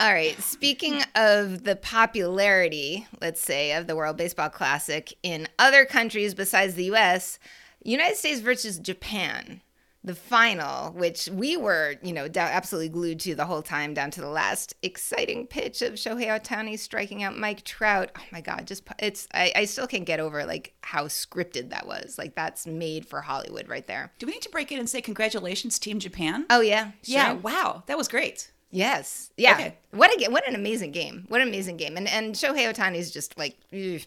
All 0.00 0.12
right. 0.12 0.40
Speaking 0.40 1.02
of 1.16 1.64
the 1.64 1.74
popularity, 1.74 3.08
let's 3.20 3.40
say, 3.40 3.72
of 3.72 3.88
the 3.88 3.96
World 3.96 4.16
Baseball 4.16 4.48
Classic 4.48 5.12
in 5.24 5.48
other 5.58 5.84
countries 5.84 6.34
besides 6.34 6.74
the 6.74 6.84
U.S., 6.84 7.40
United 7.82 8.16
States 8.16 8.40
versus 8.40 8.78
Japan, 8.78 9.60
the 10.04 10.14
final, 10.14 10.92
which 10.92 11.28
we 11.32 11.56
were, 11.56 11.96
you 12.02 12.12
know, 12.12 12.28
absolutely 12.36 12.90
glued 12.90 13.18
to 13.20 13.34
the 13.34 13.46
whole 13.46 13.62
time 13.62 13.92
down 13.92 14.12
to 14.12 14.20
the 14.20 14.28
last 14.28 14.72
exciting 14.82 15.48
pitch 15.48 15.82
of 15.82 15.94
Shohei 15.94 16.28
Ohtani 16.28 16.78
striking 16.78 17.24
out 17.24 17.36
Mike 17.36 17.64
Trout. 17.64 18.10
Oh 18.16 18.22
my 18.30 18.40
God, 18.40 18.68
just 18.68 18.84
it's 19.00 19.26
I, 19.34 19.52
I 19.56 19.64
still 19.64 19.88
can't 19.88 20.06
get 20.06 20.20
over 20.20 20.44
like 20.46 20.74
how 20.82 21.06
scripted 21.06 21.70
that 21.70 21.88
was. 21.88 22.18
Like 22.18 22.36
that's 22.36 22.68
made 22.68 23.04
for 23.04 23.20
Hollywood 23.20 23.68
right 23.68 23.86
there. 23.86 24.12
Do 24.20 24.26
we 24.26 24.32
need 24.32 24.42
to 24.42 24.50
break 24.50 24.70
in 24.70 24.78
and 24.78 24.88
say 24.88 25.00
congratulations, 25.00 25.80
Team 25.80 25.98
Japan? 25.98 26.46
Oh 26.50 26.60
yeah, 26.60 26.92
yeah, 27.02 27.32
wow, 27.32 27.82
that 27.86 27.98
was 27.98 28.06
great. 28.06 28.52
Yes. 28.70 29.30
Yeah. 29.36 29.52
Okay. 29.52 29.78
What 29.92 30.10
a 30.10 30.30
what 30.30 30.46
an 30.46 30.54
amazing 30.54 30.92
game. 30.92 31.24
What 31.28 31.40
an 31.40 31.48
amazing 31.48 31.76
game. 31.76 31.96
And 31.96 32.08
and 32.08 32.34
Shohei 32.34 32.72
Otani 32.72 32.96
is 32.96 33.10
just 33.10 33.38
like 33.38 33.56
ugh, 33.72 34.02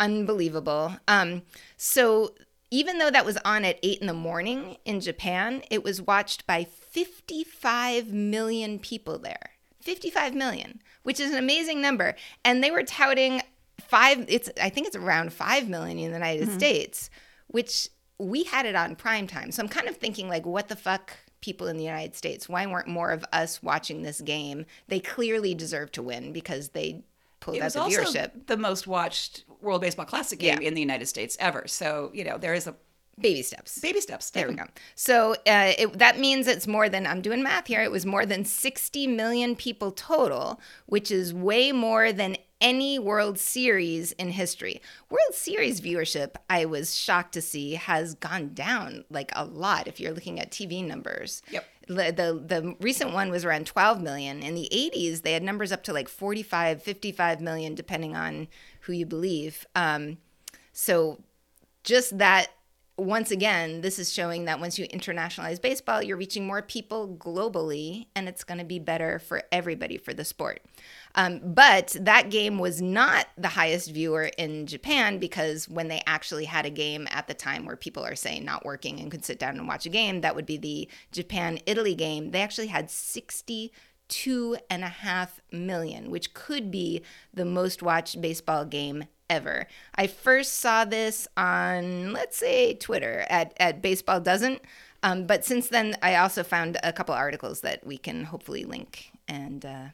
unbelievable. 0.00 0.96
Um 1.06 1.42
so 1.76 2.32
even 2.70 2.98
though 2.98 3.10
that 3.10 3.24
was 3.24 3.38
on 3.44 3.64
at 3.64 3.78
eight 3.82 4.00
in 4.00 4.06
the 4.06 4.12
morning 4.12 4.76
in 4.84 5.00
Japan, 5.00 5.62
it 5.70 5.82
was 5.82 6.02
watched 6.02 6.46
by 6.46 6.64
55 6.64 8.12
million 8.12 8.78
people 8.78 9.18
there. 9.18 9.50
55 9.80 10.34
million, 10.34 10.82
which 11.02 11.18
is 11.18 11.30
an 11.30 11.38
amazing 11.38 11.80
number. 11.80 12.14
And 12.44 12.62
they 12.62 12.70
were 12.70 12.82
touting 12.82 13.40
five, 13.80 14.24
it's 14.28 14.50
I 14.60 14.68
think 14.68 14.86
it's 14.86 14.96
around 14.96 15.32
five 15.32 15.68
million 15.68 15.98
in 15.98 16.10
the 16.10 16.16
United 16.16 16.52
States, 16.52 17.08
which 17.46 17.88
we 18.18 18.44
had 18.44 18.66
it 18.66 18.74
on 18.74 18.96
prime 18.96 19.26
time. 19.26 19.50
So 19.50 19.62
I'm 19.62 19.68
kind 19.68 19.88
of 19.88 19.96
thinking 19.96 20.28
like, 20.28 20.44
what 20.44 20.68
the 20.68 20.76
fuck, 20.76 21.16
people 21.40 21.66
in 21.68 21.76
the 21.76 21.84
United 21.84 22.14
States? 22.14 22.48
Why 22.48 22.66
weren't 22.66 22.88
more 22.88 23.10
of 23.10 23.24
us 23.32 23.62
watching 23.62 24.02
this 24.02 24.20
game? 24.20 24.66
They 24.88 25.00
clearly 25.00 25.54
deserve 25.54 25.92
to 25.92 26.02
win 26.02 26.32
because 26.32 26.70
they 26.70 27.02
pulled 27.40 27.56
It 27.56 27.60
out 27.60 27.64
was 27.66 27.74
the 27.74 27.80
also 27.80 28.02
viewership. 28.02 28.46
the 28.46 28.56
most 28.56 28.86
watched 28.86 29.44
World 29.60 29.80
Baseball 29.80 30.06
Classic 30.06 30.38
game 30.38 30.58
Yeah. 30.60 30.68
in 30.68 30.74
the 30.74 30.80
United 30.80 31.06
States 31.06 31.36
ever. 31.40 31.64
So, 31.66 32.10
you 32.14 32.24
know, 32.24 32.38
there 32.38 32.54
is 32.54 32.66
a 32.66 32.76
Baby 33.20 33.42
steps. 33.42 33.80
baby 33.80 34.00
steps. 34.00 34.30
There 34.30 34.46
we 34.46 34.54
go. 34.54 34.62
So 34.94 35.32
uh, 35.44 35.72
it, 35.76 35.98
that 35.98 36.20
means 36.20 36.46
it's 36.46 36.68
more 36.68 36.88
than, 36.88 37.04
I'm 37.04 37.20
doing 37.20 37.42
math 37.42 37.66
here, 37.66 37.82
it 37.82 37.90
was 37.90 38.06
more 38.06 38.24
than 38.24 38.44
60 38.44 39.08
million 39.08 39.56
people 39.56 39.90
total, 39.90 40.60
which 40.86 41.10
is 41.10 41.34
way 41.34 41.72
more 41.72 42.12
than 42.12 42.36
any 42.60 42.98
World 42.98 43.38
Series 43.38 44.12
in 44.12 44.30
history. 44.30 44.80
World 45.10 45.34
Series 45.34 45.80
viewership, 45.80 46.34
I 46.50 46.64
was 46.64 46.96
shocked 46.96 47.34
to 47.34 47.42
see, 47.42 47.74
has 47.74 48.14
gone 48.14 48.54
down 48.54 49.04
like 49.10 49.30
a 49.34 49.44
lot 49.44 49.86
if 49.86 50.00
you're 50.00 50.12
looking 50.12 50.40
at 50.40 50.50
TV 50.50 50.84
numbers. 50.84 51.42
Yep. 51.50 51.64
The, 51.86 51.94
the, 51.94 52.42
the 52.46 52.76
recent 52.80 53.12
one 53.14 53.30
was 53.30 53.44
around 53.44 53.66
12 53.66 54.02
million. 54.02 54.42
In 54.42 54.54
the 54.54 54.68
80s, 54.72 55.22
they 55.22 55.32
had 55.32 55.42
numbers 55.42 55.72
up 55.72 55.82
to 55.84 55.92
like 55.92 56.08
45, 56.08 56.82
55 56.82 57.40
million, 57.40 57.74
depending 57.74 58.14
on 58.14 58.48
who 58.80 58.92
you 58.92 59.06
believe. 59.06 59.66
Um, 59.74 60.18
so 60.72 61.22
just 61.84 62.18
that 62.18 62.48
once 62.98 63.30
again, 63.30 63.80
this 63.80 63.98
is 63.98 64.12
showing 64.12 64.46
that 64.46 64.58
once 64.58 64.76
you 64.78 64.86
internationalize 64.88 65.62
baseball, 65.62 66.02
you're 66.02 66.16
reaching 66.16 66.46
more 66.46 66.60
people 66.60 67.16
globally, 67.16 68.06
and 68.16 68.28
it's 68.28 68.42
going 68.42 68.58
to 68.58 68.64
be 68.64 68.80
better 68.80 69.20
for 69.20 69.42
everybody 69.52 69.96
for 69.96 70.12
the 70.12 70.24
sport. 70.24 70.60
Um, 71.14 71.40
but 71.42 71.96
that 72.00 72.30
game 72.30 72.58
was 72.58 72.80
not 72.80 73.26
the 73.36 73.48
highest 73.48 73.90
viewer 73.90 74.30
in 74.38 74.66
Japan 74.66 75.18
because 75.18 75.68
when 75.68 75.88
they 75.88 76.02
actually 76.06 76.44
had 76.44 76.66
a 76.66 76.70
game 76.70 77.08
at 77.10 77.26
the 77.26 77.34
time 77.34 77.64
where 77.64 77.76
people 77.76 78.04
are 78.04 78.14
saying 78.14 78.44
not 78.44 78.64
working 78.64 79.00
and 79.00 79.10
could 79.10 79.24
sit 79.24 79.38
down 79.38 79.56
and 79.56 79.66
watch 79.66 79.86
a 79.86 79.90
game, 79.90 80.20
that 80.20 80.36
would 80.36 80.46
be 80.46 80.58
the 80.58 80.88
Japan 81.12 81.58
Italy 81.66 81.94
game. 81.94 82.30
They 82.30 82.42
actually 82.42 82.68
had 82.68 82.90
62 82.90 84.56
and 84.70 84.84
a 84.84 84.88
half 84.88 85.40
million, 85.50 86.10
which 86.10 86.34
could 86.34 86.70
be 86.70 87.02
the 87.32 87.44
most 87.44 87.82
watched 87.82 88.20
baseball 88.20 88.64
game 88.64 89.04
ever. 89.30 89.66
I 89.94 90.06
first 90.06 90.54
saw 90.54 90.84
this 90.84 91.28
on, 91.36 92.12
let's 92.12 92.36
say, 92.36 92.74
Twitter 92.74 93.26
at, 93.28 93.54
at 93.58 93.82
Baseball 93.82 94.20
Doesn't. 94.20 94.62
Um, 95.02 95.26
but 95.26 95.44
since 95.44 95.68
then, 95.68 95.96
I 96.02 96.16
also 96.16 96.42
found 96.42 96.78
a 96.82 96.92
couple 96.92 97.14
articles 97.14 97.60
that 97.60 97.86
we 97.86 97.98
can 97.98 98.24
hopefully 98.24 98.64
link 98.64 99.12
and, 99.28 99.64
uh, 99.64 99.86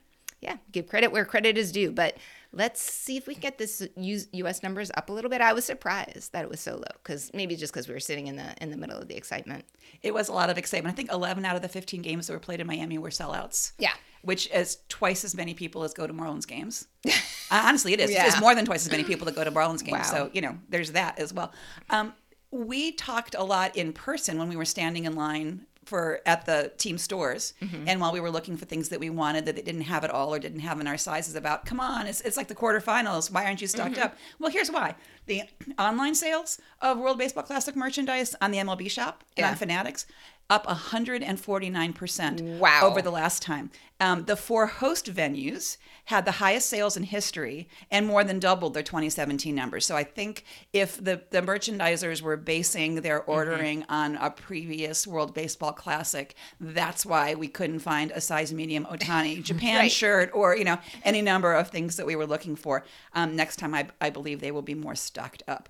yeah, 0.44 0.56
give 0.72 0.86
credit 0.86 1.10
where 1.10 1.24
credit 1.24 1.56
is 1.56 1.72
due. 1.72 1.90
But 1.90 2.16
let's 2.52 2.80
see 2.80 3.16
if 3.16 3.26
we 3.26 3.34
can 3.34 3.40
get 3.40 3.58
this 3.58 3.86
U.S. 3.96 4.62
numbers 4.62 4.90
up 4.96 5.08
a 5.08 5.12
little 5.12 5.30
bit. 5.30 5.40
I 5.40 5.52
was 5.52 5.64
surprised 5.64 6.32
that 6.32 6.44
it 6.44 6.50
was 6.50 6.60
so 6.60 6.76
low 6.76 6.82
because 7.02 7.30
maybe 7.34 7.56
just 7.56 7.72
because 7.72 7.88
we 7.88 7.94
were 7.94 8.00
sitting 8.00 8.26
in 8.26 8.36
the 8.36 8.54
in 8.60 8.70
the 8.70 8.76
middle 8.76 8.98
of 8.98 9.08
the 9.08 9.16
excitement. 9.16 9.64
It 10.02 10.14
was 10.14 10.28
a 10.28 10.32
lot 10.32 10.50
of 10.50 10.58
excitement. 10.58 10.92
I 10.92 10.96
think 10.96 11.10
11 11.10 11.44
out 11.44 11.56
of 11.56 11.62
the 11.62 11.68
15 11.68 12.02
games 12.02 12.26
that 12.26 12.32
were 12.32 12.38
played 12.38 12.60
in 12.60 12.66
Miami 12.66 12.98
were 12.98 13.10
sellouts. 13.10 13.72
Yeah, 13.78 13.94
which 14.22 14.50
is 14.50 14.78
twice 14.88 15.24
as 15.24 15.34
many 15.34 15.54
people 15.54 15.82
as 15.82 15.94
go 15.94 16.06
to 16.06 16.12
Marlins 16.12 16.46
games. 16.46 16.86
uh, 17.06 17.10
honestly, 17.50 17.92
it 17.92 18.00
is. 18.00 18.10
Yeah. 18.10 18.26
It's 18.26 18.40
more 18.40 18.54
than 18.54 18.64
twice 18.64 18.84
as 18.84 18.92
many 18.92 19.04
people 19.04 19.24
that 19.26 19.34
go 19.34 19.44
to 19.44 19.52
Marlins 19.52 19.84
games. 19.84 20.10
Wow. 20.10 20.26
So 20.26 20.30
you 20.32 20.40
know, 20.40 20.58
there's 20.68 20.92
that 20.92 21.18
as 21.18 21.32
well. 21.32 21.52
Um, 21.90 22.12
we 22.50 22.92
talked 22.92 23.34
a 23.34 23.42
lot 23.42 23.76
in 23.76 23.92
person 23.92 24.38
when 24.38 24.48
we 24.48 24.56
were 24.56 24.64
standing 24.64 25.06
in 25.06 25.16
line 25.16 25.66
for 25.84 26.20
at 26.26 26.46
the 26.46 26.72
team 26.78 26.98
stores 26.98 27.54
mm-hmm. 27.62 27.88
and 27.88 28.00
while 28.00 28.12
we 28.12 28.20
were 28.20 28.30
looking 28.30 28.56
for 28.56 28.64
things 28.64 28.88
that 28.88 29.00
we 29.00 29.10
wanted 29.10 29.46
that 29.46 29.56
they 29.56 29.62
didn't 29.62 29.82
have 29.82 30.04
at 30.04 30.10
all 30.10 30.34
or 30.34 30.38
didn't 30.38 30.60
have 30.60 30.80
in 30.80 30.86
our 30.86 30.98
sizes 30.98 31.34
about 31.34 31.64
come 31.66 31.80
on 31.80 32.06
it's, 32.06 32.20
it's 32.22 32.36
like 32.36 32.48
the 32.48 32.54
quarterfinals. 32.54 33.30
Why 33.30 33.44
aren't 33.44 33.60
you 33.60 33.66
stocked 33.66 33.94
mm-hmm. 33.94 34.04
up? 34.04 34.16
Well 34.38 34.50
here's 34.50 34.70
why. 34.70 34.94
The 35.26 35.42
online 35.78 36.14
sales 36.14 36.60
of 36.80 36.98
world 36.98 37.18
baseball 37.18 37.44
classic 37.44 37.76
merchandise 37.76 38.34
on 38.40 38.50
the 38.50 38.58
mlb 38.58 38.90
shop 38.90 39.24
and 39.36 39.46
on 39.46 39.54
fanatics 39.56 40.06
up 40.50 40.66
149% 40.66 42.58
Wow. 42.58 42.80
over 42.84 43.00
the 43.02 43.10
last 43.10 43.42
time 43.42 43.70
um, 44.00 44.24
the 44.24 44.36
four 44.36 44.66
host 44.66 45.12
venues 45.12 45.76
had 46.06 46.24
the 46.26 46.32
highest 46.32 46.68
sales 46.68 46.96
in 46.96 47.04
history 47.04 47.68
and 47.90 48.06
more 48.06 48.24
than 48.24 48.38
doubled 48.40 48.74
their 48.74 48.82
2017 48.82 49.54
numbers 49.54 49.86
so 49.86 49.96
i 49.96 50.04
think 50.04 50.44
if 50.72 51.02
the, 51.02 51.22
the 51.30 51.40
merchandisers 51.40 52.20
were 52.20 52.36
basing 52.36 52.96
their 53.00 53.20
Mm-hmm. 53.20 53.30
ordering 53.30 53.84
on 53.88 54.16
a 54.16 54.30
previous 54.30 55.06
world 55.06 55.32
baseball 55.34 55.72
classic 55.72 56.34
that's 56.60 57.06
why 57.06 57.34
we 57.34 57.48
couldn't 57.48 57.78
find 57.78 58.10
a 58.10 58.20
size 58.20 58.52
medium 58.52 58.84
otani 58.86 59.42
japan 59.50 59.78
Right. 59.78 59.92
shirt 59.92 60.30
or 60.34 60.56
you 60.56 60.64
know 60.64 60.78
any 61.04 61.22
number 61.22 61.54
of 61.54 61.68
things 61.70 61.96
that 61.96 62.06
we 62.06 62.16
were 62.16 62.26
looking 62.26 62.56
for 62.56 62.84
um, 63.14 63.34
next 63.36 63.56
time 63.56 63.74
I, 63.74 63.86
I 64.00 64.10
believe 64.10 64.40
they 64.40 64.50
will 64.50 64.62
be 64.62 64.74
more 64.74 64.94
stocked 64.94 65.42
up 65.48 65.68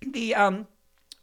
the 0.00 0.34
um, 0.34 0.66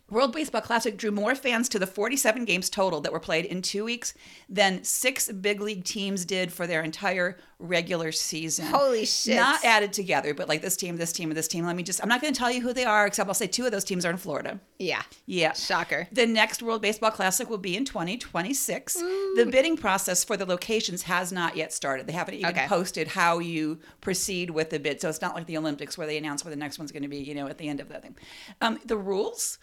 World 0.08 0.34
Baseball 0.34 0.62
Classic 0.62 0.96
drew 0.98 1.10
more 1.10 1.34
fans 1.34 1.68
to 1.70 1.80
the 1.80 1.88
47 1.88 2.46
games 2.46 2.70
total 2.70 3.02
that 3.02 3.12
were 3.12 3.20
played 3.20 3.44
in 3.46 3.64
two 3.64 3.84
weeks 3.84 4.14
than 4.48 4.84
six 4.84 5.32
big 5.32 5.60
league 5.62 5.84
teams 5.84 6.26
did 6.26 6.54
for 6.54 6.68
their 6.68 6.84
entire 6.84 7.38
regular 7.58 8.12
season. 8.12 8.68
Holy 8.68 9.06
shit. 9.06 9.36
Not 9.36 9.66
added 9.66 9.94
together, 9.94 10.36
but 10.36 10.48
like 10.48 10.62
this 10.62 10.78
team, 10.78 10.98
this 10.98 11.12
team, 11.12 11.32
and 11.32 11.38
this 11.38 11.48
team. 11.48 11.66
Let 11.66 11.76
me 11.76 11.82
just, 11.82 12.04
I'm 12.04 12.10
not 12.10 12.22
going 12.22 12.32
to 12.34 12.38
tell 12.38 12.52
you 12.52 12.62
who 12.62 12.72
they 12.72 12.86
are, 12.86 13.08
except 13.08 13.28
I'll 13.28 13.34
say 13.34 13.48
two 13.48 13.66
of 13.66 13.72
those 13.72 13.84
teams 13.84 14.06
are 14.06 14.12
in 14.12 14.18
Florida. 14.18 14.60
yeah, 14.78 15.02
Yeah. 15.26 15.54
Shocker. 15.54 16.08
The 16.12 16.28
next 16.28 16.62
World 16.62 16.84
Baseball 16.84 17.10
Classic 17.12 17.50
will 17.50 17.58
be 17.58 17.76
in 17.76 17.84
2026. 17.86 18.94
The 18.94 19.48
bidding 19.52 19.76
process 19.76 20.24
for 20.24 20.38
the 20.38 20.46
locations 20.46 21.04
has 21.04 21.32
not 21.32 21.56
yet 21.58 21.74
started. 21.74 22.06
They 22.06 22.14
haven't 22.14 22.36
even 22.36 22.52
Okay. 22.52 22.68
posted 22.68 23.08
how 23.08 23.40
you 23.40 23.80
proceed 24.02 24.52
with 24.52 24.70
the 24.70 24.78
bid. 24.80 25.02
So 25.02 25.10
it's 25.10 25.22
not 25.22 25.34
like 25.34 25.48
the 25.48 25.58
Olympics 25.58 25.98
where 25.98 26.06
they 26.06 26.18
announce 26.18 26.44
where 26.46 26.52
the 26.52 26.56
next 26.60 26.78
one's 26.78 26.92
going 26.92 27.04
to 27.04 27.10
be, 27.10 27.18
you 27.18 27.34
know, 27.34 27.48
at 27.48 27.58
the 27.58 27.68
end 27.68 27.80
of 27.80 27.90
the 27.90 28.00
thing. 28.00 28.16
Um, 28.62 28.80
the 28.86 28.98
rules 28.98 29.58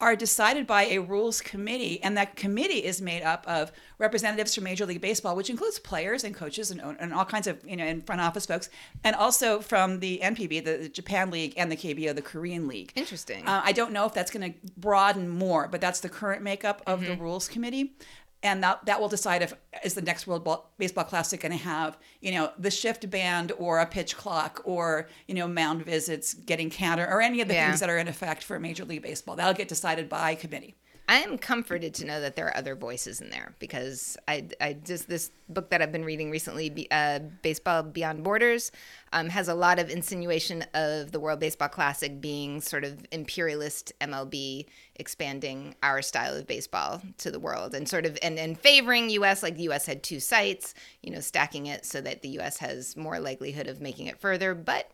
are 0.00 0.14
decided 0.14 0.64
by 0.64 0.84
a 0.84 0.98
rules 0.98 1.40
committee, 1.40 2.00
and 2.04 2.16
that 2.16 2.36
committee 2.36 2.84
is 2.84 3.02
made 3.02 3.20
up 3.22 3.44
of 3.48 3.72
representatives 3.98 4.54
from 4.54 4.62
Major 4.62 4.86
League 4.86 5.00
Baseball, 5.00 5.34
which 5.34 5.50
includes 5.50 5.80
players 5.80 6.22
and 6.22 6.36
coaches 6.36 6.70
and, 6.70 6.80
and 7.00 7.12
all 7.12 7.24
kinds 7.24 7.48
of 7.48 7.58
you 7.66 7.76
know 7.76 7.82
and 7.84 8.06
front 8.06 8.20
office 8.20 8.46
folks, 8.46 8.68
and 9.02 9.16
also 9.16 9.60
from 9.60 9.98
the 9.98 10.20
NPB, 10.22 10.64
the, 10.64 10.76
the 10.82 10.88
Japan 10.88 11.30
League, 11.30 11.52
and 11.56 11.70
the 11.72 11.76
KBO, 11.76 12.14
the 12.14 12.22
Korean 12.22 12.68
League. 12.68 12.92
Interesting. 12.94 13.44
Uh, 13.46 13.60
I 13.64 13.72
don't 13.72 13.90
know 13.92 14.06
if 14.06 14.14
that's 14.14 14.30
going 14.30 14.52
to 14.52 14.58
broaden 14.76 15.28
more, 15.28 15.66
but 15.66 15.80
that's 15.80 15.98
the 15.98 16.08
current 16.08 16.42
makeup 16.42 16.80
of 16.86 17.00
Mm-hmm. 17.00 17.10
the 17.10 17.16
rules 17.16 17.48
committee. 17.48 17.92
And 18.42 18.62
that, 18.62 18.86
that 18.86 19.00
will 19.00 19.08
decide 19.08 19.42
if 19.42 19.52
is 19.82 19.94
the 19.94 20.02
next 20.02 20.26
World 20.26 20.46
Baseball 20.78 21.04
Classic 21.04 21.40
going 21.40 21.50
to 21.52 21.58
have 21.58 21.98
you 22.20 22.30
know 22.32 22.52
the 22.58 22.70
shift 22.70 23.10
band 23.10 23.50
or 23.58 23.80
a 23.80 23.86
pitch 23.86 24.16
clock 24.16 24.60
or 24.64 25.08
you 25.26 25.34
know 25.34 25.48
mound 25.48 25.84
visits 25.84 26.34
getting 26.34 26.70
counter 26.70 27.06
or 27.08 27.20
any 27.20 27.40
of 27.40 27.48
the 27.48 27.54
Yeah. 27.54 27.66
things 27.66 27.80
that 27.80 27.90
are 27.90 27.98
in 27.98 28.06
effect 28.08 28.44
for 28.44 28.58
Major 28.60 28.84
League 28.84 29.02
Baseball. 29.02 29.34
That'll 29.36 29.54
get 29.54 29.66
decided 29.68 30.08
by 30.08 30.34
committee. 30.36 30.76
I 31.08 31.20
am 31.20 31.38
comforted 31.38 31.94
to 31.94 32.04
know 32.04 32.20
that 32.20 32.36
there 32.36 32.46
are 32.46 32.56
other 32.56 32.74
voices 32.74 33.22
in 33.22 33.30
there 33.30 33.54
because 33.58 34.18
I, 34.28 34.48
I 34.60 34.74
just 34.74 35.08
this 35.08 35.30
book 35.48 35.70
that 35.70 35.80
I've 35.80 35.90
been 35.90 36.04
reading 36.04 36.30
recently, 36.30 36.86
uh, 36.90 37.20
Baseball 37.40 37.82
Beyond 37.82 38.22
Borders, 38.22 38.70
um, 39.14 39.30
has 39.30 39.48
a 39.48 39.54
lot 39.54 39.78
of 39.78 39.88
insinuation 39.88 40.66
of 40.74 41.10
the 41.10 41.18
World 41.18 41.40
Baseball 41.40 41.68
Classic 41.68 42.20
being 42.20 42.60
sort 42.60 42.84
of 42.84 43.06
imperialist 43.10 43.94
MLB 44.02 44.66
expanding 44.96 45.74
our 45.82 46.02
style 46.02 46.36
of 46.36 46.46
baseball 46.46 47.00
to 47.16 47.30
the 47.30 47.40
world 47.40 47.74
and 47.74 47.88
sort 47.88 48.04
of 48.04 48.18
and, 48.22 48.38
and 48.38 48.58
favoring 48.58 49.08
U.S. 49.08 49.42
Like 49.42 49.56
the 49.56 49.62
U.S. 49.62 49.86
had 49.86 50.02
two 50.02 50.20
sites, 50.20 50.74
you 51.02 51.10
know, 51.10 51.20
stacking 51.20 51.64
it 51.66 51.86
so 51.86 52.02
that 52.02 52.20
the 52.20 52.28
U.S. 52.30 52.58
has 52.58 52.98
more 52.98 53.18
likelihood 53.18 53.66
of 53.66 53.80
making 53.80 54.08
it 54.08 54.20
further, 54.20 54.54
but. 54.54 54.92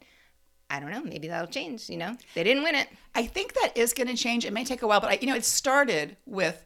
I 0.75 0.81
don't 0.81 0.91
know. 0.91 1.03
Maybe 1.03 1.29
that'll 1.29 1.47
change. 1.51 1.89
You 1.89 1.97
know, 1.99 2.17
they 2.35 2.43
didn't 2.45 2.63
win 2.63 2.75
it. 2.75 2.89
I 3.15 3.27
think 3.27 3.55
that 3.55 3.73
is 3.77 3.93
going 3.93 4.09
to 4.09 4.17
change. 4.17 4.45
It 4.45 4.53
may 4.53 4.65
take 4.65 4.83
a 4.83 4.87
while, 4.87 5.01
but 5.01 5.11
I, 5.11 5.19
you 5.21 5.27
know, 5.27 5.35
it 5.37 5.45
started 5.45 6.17
with 6.27 6.65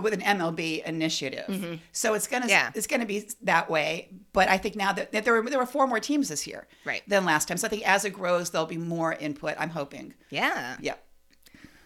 with 0.00 0.14
an 0.14 0.22
MLB 0.22 0.82
initiative, 0.84 1.44
so 1.92 2.14
it's 2.14 2.26
gonna 2.26 2.46
Mm-hmm. 2.46 2.48
Yeah. 2.50 2.70
it's 2.74 2.86
gonna 2.86 3.04
be 3.04 3.28
that 3.42 3.68
way. 3.68 4.08
But 4.32 4.48
I 4.48 4.56
think 4.56 4.74
now 4.74 4.90
that, 4.94 5.12
that 5.12 5.24
there 5.26 5.34
were 5.34 5.50
there 5.50 5.58
were 5.58 5.66
four 5.66 5.86
more 5.86 6.00
teams 6.00 6.30
this 6.30 6.46
year, 6.46 6.66
Right. 6.86 7.02
than 7.06 7.26
last 7.26 7.46
time. 7.46 7.58
So 7.58 7.66
I 7.66 7.70
think 7.70 7.86
as 7.86 8.06
it 8.06 8.10
grows, 8.14 8.48
there'll 8.48 8.66
be 8.66 8.78
more 8.78 9.12
input. 9.12 9.54
I'm 9.58 9.68
hoping. 9.68 10.14
Yeah. 10.30 10.78
Yeah. 10.80 10.94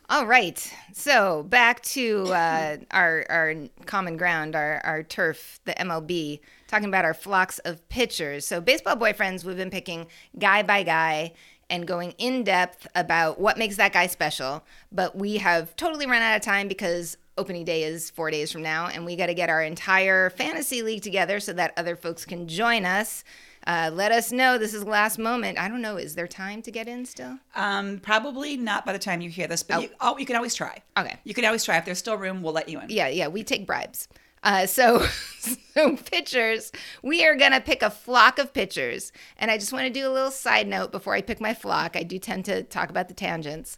All 0.09 0.25
right. 0.25 0.73
So 0.93 1.43
back 1.43 1.83
to 1.83 2.27
uh, 2.33 2.77
our 2.93 3.27
our 3.29 3.55
common 3.87 4.17
ground, 4.17 4.55
our 4.55 4.81
our 4.85 5.03
turf, 5.03 5.59
the 5.65 5.73
MLB, 5.73 6.39
talking 6.69 6.87
about 6.87 7.05
our 7.05 7.15
flocks 7.15 7.59
of 7.61 7.89
pitchers. 7.89 8.47
So 8.47 8.61
baseball 8.61 8.95
boyfriends, 8.97 9.43
we've 9.43 9.57
been 9.57 9.69
picking 9.71 10.07
guy 10.39 10.63
by 10.63 10.85
guy 10.85 11.33
and 11.69 11.87
going 11.87 12.13
in 12.19 12.45
depth 12.45 12.87
about 12.95 13.41
what 13.41 13.59
makes 13.59 13.77
that 13.77 13.93
guy 13.93 14.07
special. 14.07 14.65
But 14.93 15.17
we 15.17 15.39
have 15.39 15.75
totally 15.77 16.07
run 16.07 16.23
out 16.23 16.37
of 16.37 16.43
time 16.43 16.69
because 16.69 17.17
opening 17.39 17.65
day 17.65 17.83
is 17.83 18.11
four 18.11 18.31
days 18.31 18.51
from 18.51 18.63
now, 18.63 18.87
and 18.87 19.05
we 19.05 19.17
got 19.17 19.27
to 19.27 19.35
get 19.35 19.51
our 19.51 19.63
entire 19.63 20.31
fantasy 20.31 20.83
league 20.83 21.03
together 21.03 21.41
so 21.41 21.53
that 21.53 21.73
other 21.77 21.97
folks 21.97 22.25
can 22.25 22.49
join 22.49 22.85
us. 22.85 23.25
Uh, 23.67 23.91
let 23.93 24.13
us 24.13 24.31
know. 24.31 24.59
This 24.59 24.73
is 24.73 24.85
the 24.85 24.91
last 24.91 25.19
moment. 25.19 25.59
I 25.59 25.69
don't 25.69 25.83
know. 25.83 25.97
Is 25.97 26.15
there 26.15 26.29
time 26.29 26.63
to 26.63 26.71
get 26.71 26.87
in 26.87 27.05
still? 27.05 27.39
Um, 27.57 27.99
probably 27.99 28.57
not 28.57 28.87
by 28.87 28.93
the 28.93 28.99
time 28.99 29.21
you 29.21 29.29
hear 29.29 29.49
this, 29.49 29.65
but 29.65 29.83
you, 29.83 29.89
oh, 30.01 30.17
you 30.19 30.25
can 30.25 30.37
always 30.37 30.55
try. 30.55 30.83
Okay. 30.97 31.17
You 31.25 31.35
can 31.35 31.45
always 31.45 31.65
try. 31.65 31.77
If 31.77 31.85
there's 31.85 31.99
still 31.99 32.17
room, 32.17 32.43
we'll 32.43 32.53
let 32.53 32.69
you 32.69 32.81
in. 32.81 32.91
yeah, 32.91 33.09
yeah, 33.09 33.27
we 33.27 33.43
take 33.43 33.67
bribes. 33.67 34.09
Uh, 34.47 34.65
so, 34.65 35.05
so 35.75 35.97
pitchers, 35.97 36.71
we 37.03 37.27
are 37.27 37.35
gonna 37.35 37.61
pick 37.61 37.83
a 37.83 37.91
flock 37.91 38.39
of 38.39 38.55
pitchers, 38.55 39.11
and 39.37 39.51
I 39.51 39.59
just 39.59 39.73
want 39.73 39.87
to 39.87 39.93
do 39.93 40.09
a 40.09 40.13
little 40.13 40.31
side 40.31 40.69
note 40.69 40.93
before 40.93 41.15
I 41.15 41.21
pick 41.21 41.41
my 41.41 41.53
flock. 41.53 41.97
I 41.97 42.05
do 42.05 42.21
tend 42.21 42.45
to 42.45 42.63
talk 42.63 42.89
about 42.89 43.09
the 43.09 43.15
tangents, 43.15 43.77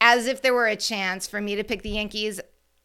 as 0.00 0.26
if 0.26 0.40
there 0.40 0.54
were 0.54 0.66
a 0.66 0.76
chance 0.76 1.28
for 1.28 1.42
me 1.42 1.56
to 1.56 1.62
pick 1.62 1.82
the 1.82 1.90
Yankees. 1.90 2.40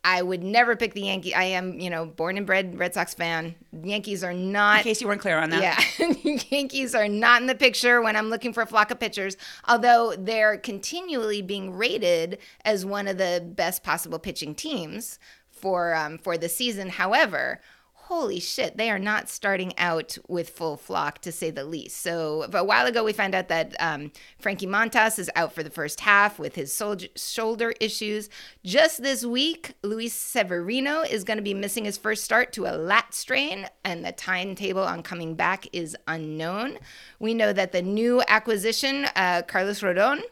I 0.05 0.21
would 0.21 0.43
never 0.43 0.75
pick 0.75 0.95
the 0.95 1.03
Yankee. 1.03 1.33
I 1.33 1.43
am, 1.43 1.79
you 1.79 1.89
know, 1.89 2.05
born 2.05 2.35
and 2.35 2.45
bred 2.45 2.77
Red 2.77 2.93
Sox 2.93 3.13
fan. 3.13 3.55
Yankees 3.71 4.21
are 4.21 4.33
not 4.33 4.79
In 4.79 4.83
case 4.83 4.99
you 4.99 5.07
weren't 5.07 5.21
clear 5.21 5.39
on 5.39 5.49
that. 5.51 5.61
yeah, 5.97 6.33
Yankees 6.49 6.93
are 6.93 7.07
not 7.07 7.39
in 7.39 7.47
the 7.47 7.55
picture 7.55 8.01
when 8.01 8.17
I'm 8.17 8.29
looking 8.29 8.51
for 8.51 8.63
a 8.63 8.65
flock 8.65 8.91
of 8.91 8.99
pitchers, 8.99 9.37
although 9.65 10.13
they're 10.17 10.57
continually 10.57 11.41
being 11.41 11.73
rated 11.73 12.39
as 12.65 12.85
one 12.85 13.07
of 13.07 13.17
the 13.17 13.49
best 13.55 13.81
possible 13.81 14.19
pitching 14.19 14.55
teams 14.55 15.19
for 15.63 15.95
um, 15.95 16.17
for 16.17 16.37
the 16.37 16.49
season. 16.49 16.89
However, 16.89 17.61
holy 17.93 18.41
shit, 18.41 18.75
they 18.75 18.89
are 18.89 18.99
not 18.99 19.29
starting 19.29 19.71
out 19.77 20.17
with 20.27 20.49
full 20.49 20.75
flock 20.75 21.19
to 21.19 21.31
say 21.31 21.49
the 21.49 21.63
least. 21.63 22.01
So 22.01 22.45
a 22.53 22.63
while 22.63 22.85
ago, 22.85 23.01
we 23.01 23.13
found 23.13 23.33
out 23.33 23.47
that 23.47 23.75
um, 23.79 24.11
Frankie 24.39 24.67
Montas 24.67 25.17
is 25.17 25.31
out 25.37 25.53
for 25.53 25.63
the 25.63 25.69
first 25.69 26.01
half 26.01 26.37
with 26.37 26.55
his 26.55 26.81
shoulder 27.15 27.73
issues. 27.79 28.29
Just 28.65 29.01
this 29.01 29.25
week, 29.25 29.75
Luis 29.83 30.13
Severino 30.13 31.03
is 31.03 31.23
going 31.23 31.37
to 31.37 31.43
be 31.43 31.53
missing 31.53 31.85
his 31.85 31.97
first 31.97 32.25
start 32.25 32.51
to 32.53 32.65
a 32.65 32.75
lat 32.75 33.13
strain, 33.13 33.67
and 33.85 34.03
the 34.03 34.11
timetable 34.11 34.83
on 34.83 35.01
coming 35.01 35.33
back 35.33 35.65
is 35.71 35.95
unknown. 36.05 36.79
We 37.19 37.33
know 37.33 37.53
that 37.53 37.71
the 37.71 37.81
new 37.81 38.21
acquisition, 38.27 39.05
uh, 39.15 39.43
Carlos 39.47 39.79
Rodon, 39.79 40.23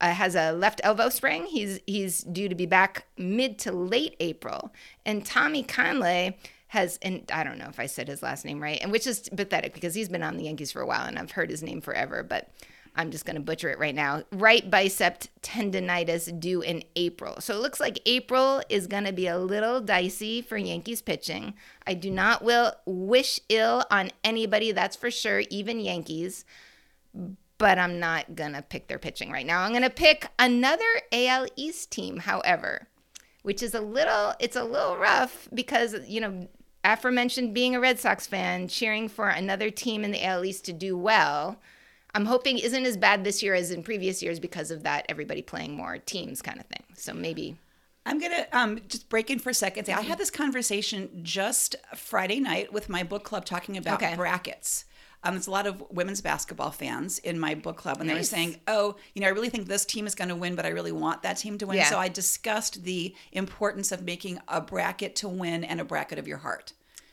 uh, 0.00 0.12
has 0.12 0.34
a 0.34 0.52
left 0.52 0.80
elbow 0.84 1.08
sprain. 1.08 1.46
He's 1.46 1.80
he's 1.86 2.22
due 2.22 2.48
to 2.48 2.54
be 2.54 2.66
back 2.66 3.06
mid 3.16 3.58
to 3.60 3.72
late 3.72 4.16
April. 4.20 4.72
And 5.04 5.24
Tommy 5.24 5.62
Kahnle 5.62 6.34
has, 6.68 6.98
and 7.02 7.28
I 7.32 7.42
don't 7.42 7.58
know 7.58 7.68
if 7.68 7.80
I 7.80 7.86
said 7.86 8.06
his 8.06 8.22
last 8.22 8.44
name 8.44 8.62
right, 8.62 8.78
and 8.80 8.92
which 8.92 9.06
is 9.06 9.28
pathetic 9.28 9.74
because 9.74 9.94
he's 9.94 10.08
been 10.08 10.22
on 10.22 10.36
the 10.36 10.44
Yankees 10.44 10.70
for 10.70 10.80
a 10.80 10.86
while 10.86 11.04
and 11.04 11.18
I've 11.18 11.32
heard 11.32 11.50
his 11.50 11.64
name 11.64 11.80
forever, 11.80 12.22
but 12.22 12.48
I'm 12.94 13.10
just 13.10 13.24
going 13.24 13.36
to 13.36 13.42
butcher 13.42 13.70
it 13.70 13.78
right 13.78 13.94
now. 13.94 14.22
Right 14.32 14.68
bicep 14.68 15.24
tendonitis 15.42 16.38
due 16.38 16.60
in 16.60 16.82
April. 16.96 17.40
So 17.40 17.54
it 17.54 17.60
looks 17.60 17.80
like 17.80 18.00
April 18.06 18.62
is 18.68 18.86
going 18.86 19.04
to 19.04 19.12
be 19.12 19.26
a 19.26 19.38
little 19.38 19.80
dicey 19.80 20.42
for 20.42 20.56
Yankees 20.56 21.02
pitching. 21.02 21.54
I 21.86 21.94
do 21.94 22.10
not 22.10 22.42
will 22.44 22.72
wish 22.86 23.40
ill 23.48 23.84
on 23.90 24.10
anybody, 24.24 24.72
that's 24.72 24.96
for 24.96 25.10
sure, 25.10 25.42
even 25.50 25.80
Yankees. 25.80 26.44
But 27.60 27.78
I'm 27.78 28.00
not 28.00 28.34
going 28.34 28.54
to 28.54 28.62
pick 28.62 28.88
their 28.88 28.98
pitching 28.98 29.30
right 29.30 29.44
now. 29.44 29.60
I'm 29.62 29.70
going 29.70 29.82
to 29.82 29.90
pick 29.90 30.26
another 30.38 30.82
AL 31.12 31.46
East 31.56 31.90
team, 31.92 32.16
however, 32.16 32.88
which 33.42 33.62
is 33.62 33.74
a 33.74 33.80
little 33.82 34.32
it's 34.40 34.56
a 34.56 34.64
little 34.64 34.96
rough 34.96 35.46
because, 35.54 35.94
you 36.08 36.20
know, 36.22 36.48
aforementioned 36.84 37.52
being 37.54 37.74
a 37.76 37.80
Red 37.80 37.98
Sox 38.00 38.26
fan, 38.26 38.66
cheering 38.66 39.08
for 39.08 39.28
another 39.28 39.68
team 39.70 40.04
in 40.04 40.10
the 40.10 40.24
AL 40.24 40.44
East 40.44 40.64
to 40.64 40.72
do 40.72 40.96
well, 40.96 41.60
I'm 42.14 42.24
hoping 42.24 42.58
isn't 42.58 42.86
as 42.86 42.96
bad 42.96 43.24
this 43.24 43.42
year 43.42 43.54
as 43.54 43.70
in 43.70 43.82
previous 43.82 44.22
years 44.22 44.40
because 44.40 44.70
of 44.70 44.82
that 44.84 45.04
everybody 45.10 45.42
playing 45.42 45.76
more 45.76 45.98
teams 45.98 46.40
kind 46.42 46.58
of 46.58 46.66
thing. 46.66 46.84
So 46.94 47.12
maybe 47.12 47.58
I'm 48.06 48.18
gonna 48.18 48.46
um, 48.52 48.80
just 48.88 49.10
break 49.10 49.30
in 49.30 49.38
for 49.38 49.50
a 49.50 49.54
second. 49.54 49.84
Say 49.84 49.92
I 49.92 50.00
had 50.00 50.16
this 50.16 50.30
conversation 50.30 51.20
just 51.22 51.76
Friday 51.94 52.40
night 52.40 52.72
with 52.72 52.88
my 52.88 53.02
book 53.02 53.22
club 53.24 53.44
talking 53.44 53.76
about 53.76 54.02
Okay. 54.02 54.16
brackets. 54.16 54.86
Um, 55.22 55.34
there's 55.34 55.46
a 55.46 55.50
lot 55.50 55.66
of 55.66 55.82
women's 55.90 56.20
basketball 56.22 56.70
fans 56.70 57.18
in 57.18 57.38
my 57.38 57.54
book 57.54 57.76
club, 57.76 58.00
and 58.00 58.08
they 58.08 58.14
were 58.14 58.22
saying, 58.22 58.60
"Oh, 58.66 58.96
you 59.14 59.20
know, 59.20 59.26
I 59.28 59.30
really 59.30 59.50
think 59.50 59.66
this 59.68 59.84
team 59.84 60.06
is 60.06 60.14
going 60.14 60.28
to 60.30 60.36
win, 60.36 60.54
but 60.56 60.64
I 60.64 60.70
really 60.70 60.92
want 60.92 61.22
that 61.22 61.34
team 61.36 61.58
to 61.58 61.66
win." 61.66 61.76
Yeah. 61.76 61.90
So 61.90 61.98
I 61.98 62.08
discussed 62.08 62.84
the 62.84 63.14
importance 63.32 63.92
of 63.92 64.02
making 64.02 64.38
a 64.48 64.60
bracket 64.62 65.16
to 65.16 65.28
win 65.28 65.62
and 65.64 65.78
a 65.80 65.84
bracket 65.84 66.18
of 66.18 66.26
your 66.26 66.38
heart. 66.38 66.72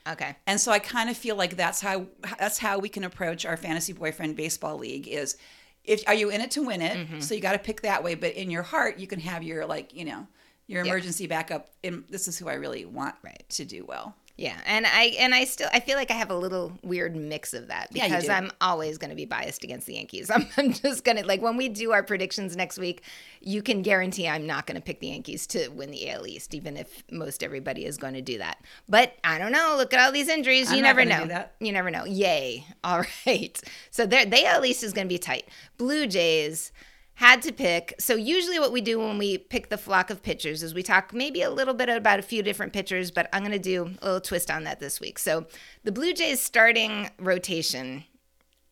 okay. 0.10 0.38
And 0.48 0.60
so 0.62 0.72
I 0.72 0.80
kind 0.80 1.10
of 1.10 1.18
feel 1.18 1.36
like 1.36 1.58
that's 1.58 1.82
how 1.82 2.08
that's 2.40 2.58
how 2.60 2.80
we 2.80 2.88
can 2.88 3.04
approach 3.04 3.46
our 3.46 3.58
fantasy 3.58 3.92
boyfriend 3.92 4.38
baseball 4.38 4.78
league 4.78 5.08
is 5.08 5.36
if 5.84 6.02
are 6.08 6.14
you 6.14 6.30
in 6.30 6.40
it 6.40 6.52
to 6.52 6.64
win 6.64 6.82
it? 6.82 6.98
Mm-hmm. 6.98 7.20
So 7.20 7.36
you 7.36 7.42
got 7.42 7.54
to 7.54 7.60
pick 7.60 7.82
that 7.82 8.04
way, 8.06 8.16
but 8.16 8.34
in 8.36 8.50
your 8.50 8.64
heart 8.64 9.00
you 9.00 9.08
can 9.08 9.20
have 9.20 9.44
your 9.44 9.66
like, 9.66 9.94
you 9.94 10.06
know, 10.06 10.28
your 10.66 10.84
Yeah. 10.86 10.92
emergency 10.92 11.28
backup 11.28 11.70
in 11.84 12.06
this 12.10 12.28
is 12.30 12.38
who 12.38 12.48
I 12.48 12.54
really 12.54 12.86
want 12.86 13.16
Right. 13.22 13.44
to 13.50 13.66
do 13.66 13.84
well. 13.86 14.16
Yeah, 14.38 14.56
and 14.68 14.86
I 14.86 15.16
and 15.20 15.34
I 15.34 15.46
still 15.46 15.68
I 15.74 15.80
feel 15.80 15.98
like 15.98 16.12
I 16.12 16.14
have 16.14 16.30
a 16.30 16.36
little 16.36 16.72
weird 16.84 17.16
mix 17.16 17.56
of 17.56 17.70
that 17.70 17.88
Yeah, 17.92 18.08
because 18.08 18.26
do. 18.26 18.32
I'm 18.32 18.52
always 18.62 19.00
going 19.00 19.10
to 19.10 19.16
be 19.16 19.26
biased 19.26 19.64
against 19.64 19.88
the 19.88 19.96
Yankees. 19.96 20.30
I'm, 20.34 20.48
I'm 20.58 20.74
just 20.74 21.04
going 21.04 21.18
to 21.18 21.26
like 21.26 21.42
when 21.42 21.58
we 21.58 21.70
do 21.70 21.92
our 21.92 22.04
predictions 22.04 22.56
next 22.56 22.78
week, 22.78 23.02
you 23.42 23.64
can 23.64 23.82
guarantee 23.82 24.28
I'm 24.28 24.46
not 24.46 24.68
going 24.68 24.76
to 24.76 24.82
pick 24.82 25.00
the 25.00 25.08
Yankees 25.08 25.48
to 25.48 25.70
win 25.70 25.90
the 25.90 26.12
AL 26.12 26.28
East, 26.28 26.54
even 26.54 26.78
if 26.78 27.04
most 27.12 27.44
everybody 27.44 27.86
is 27.86 27.98
going 27.98 28.14
to 28.14 28.22
do 28.22 28.38
that. 28.38 28.60
But 28.88 29.14
I 29.24 29.40
don't 29.40 29.52
know. 29.52 29.74
Look 29.76 29.92
at 29.92 30.00
all 30.00 30.12
these 30.12 30.30
injuries. 30.30 30.70
I'm 30.70 30.78
you 30.78 30.84
never 30.84 31.04
know. 31.04 31.46
You 31.60 31.72
never 31.72 31.90
know. 31.90 32.06
Yay! 32.06 32.64
All 32.84 33.04
right. 33.26 33.60
So 33.90 34.06
there, 34.06 34.26
the 34.26 34.46
AL 34.46 34.64
East 34.66 34.84
is 34.84 34.94
going 34.94 35.08
to 35.08 35.14
be 35.14 35.18
tight. 35.18 35.50
Blue 35.78 36.06
Jays 36.06 36.72
had 37.18 37.42
to 37.42 37.52
pick. 37.52 37.96
So 37.98 38.16
usually 38.16 38.60
what 38.60 38.72
we 38.72 38.80
do 38.80 39.00
when 39.00 39.18
we 39.18 39.40
pick 39.40 39.70
the 39.70 39.78
flock 39.78 40.12
of 40.12 40.22
pitchers 40.22 40.62
is 40.62 40.76
we 40.76 40.84
talk 40.84 41.16
maybe 41.16 41.42
a 41.42 41.50
little 41.50 41.74
bit 41.74 41.90
about 41.90 42.20
a 42.20 42.22
few 42.22 42.44
different 42.44 42.74
pitchers, 42.74 43.10
but 43.10 43.28
I'm 43.34 43.42
going 43.42 43.52
to 43.54 43.60
do 43.60 43.96
a 44.04 44.06
little 44.06 44.22
twist 44.22 44.52
on 44.52 44.66
that 44.66 44.80
this 44.80 45.02
week. 45.02 45.18
So 45.18 45.48
the 45.84 45.92
Blue 45.92 46.14
Jays 46.14 46.40
starting 46.40 47.10
rotation, 47.18 48.04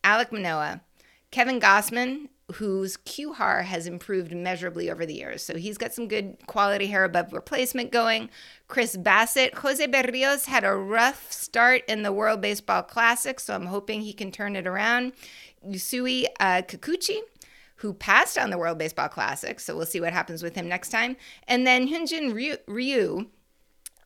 Alek 0.03 0.31
Manoah, 0.31 0.81
Kevin 1.31 1.59
Gausman, 1.59 2.27
whose 2.53 2.97
QHAR 2.97 3.63
has 3.63 3.87
improved 3.87 4.31
measurably 4.31 4.91
over 4.91 5.07
the 5.07 5.15
years. 5.15 5.41
So 5.41 5.57
he's 5.57 5.79
got 5.79 5.93
some 5.93 6.07
good 6.07 6.37
quality 6.45 6.85
hair 6.85 7.03
above 7.03 7.33
replacement 7.33 7.91
going. 7.91 8.29
Chris 8.67 8.95
Bassitt, 8.95 9.55
Jose 9.55 9.87
Berrios 9.87 10.45
had 10.45 10.63
a 10.63 10.75
rough 10.75 11.31
start 11.31 11.81
in 11.87 12.03
the 12.03 12.13
World 12.13 12.41
Baseball 12.41 12.83
Classic, 12.83 13.39
so 13.39 13.55
I'm 13.55 13.65
hoping 13.65 14.01
he 14.01 14.13
can 14.13 14.31
turn 14.31 14.55
it 14.55 14.67
around. 14.67 15.13
Yusei 15.67 16.25
uh, 16.39 16.61
Kikuchi, 16.61 17.19
who 17.85 17.93
passed 17.93 18.35
on 18.35 18.49
the 18.49 18.57
World 18.57 18.79
Baseball 18.79 19.07
Classic, 19.07 19.59
so 19.59 19.77
we'll 19.77 19.85
see 19.85 20.01
what 20.01 20.11
happens 20.11 20.41
with 20.41 20.55
him 20.55 20.67
next 20.67 20.89
time. 20.89 21.15
And 21.47 21.67
then 21.67 21.87
Hyunjin 21.87 22.33
Ryu, 22.65 23.27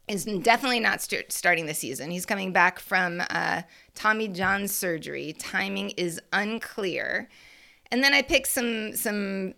is 0.10 0.26
definitely 0.26 0.82
not 0.82 1.02
st- 1.02 1.32
starting 1.32 1.66
the 1.66 1.74
season. 1.74 2.12
He's 2.12 2.26
coming 2.26 2.52
back 2.52 2.80
from 2.80 3.24
uh, 3.30 3.62
Tommy 3.96 4.28
John 4.28 4.68
surgery. 4.68 5.34
Timing 5.40 5.92
is 5.92 6.20
unclear. 6.34 7.30
And 7.90 8.04
then 8.04 8.14
I 8.14 8.22
picked 8.22 8.48
some 8.48 8.96
some 8.98 9.54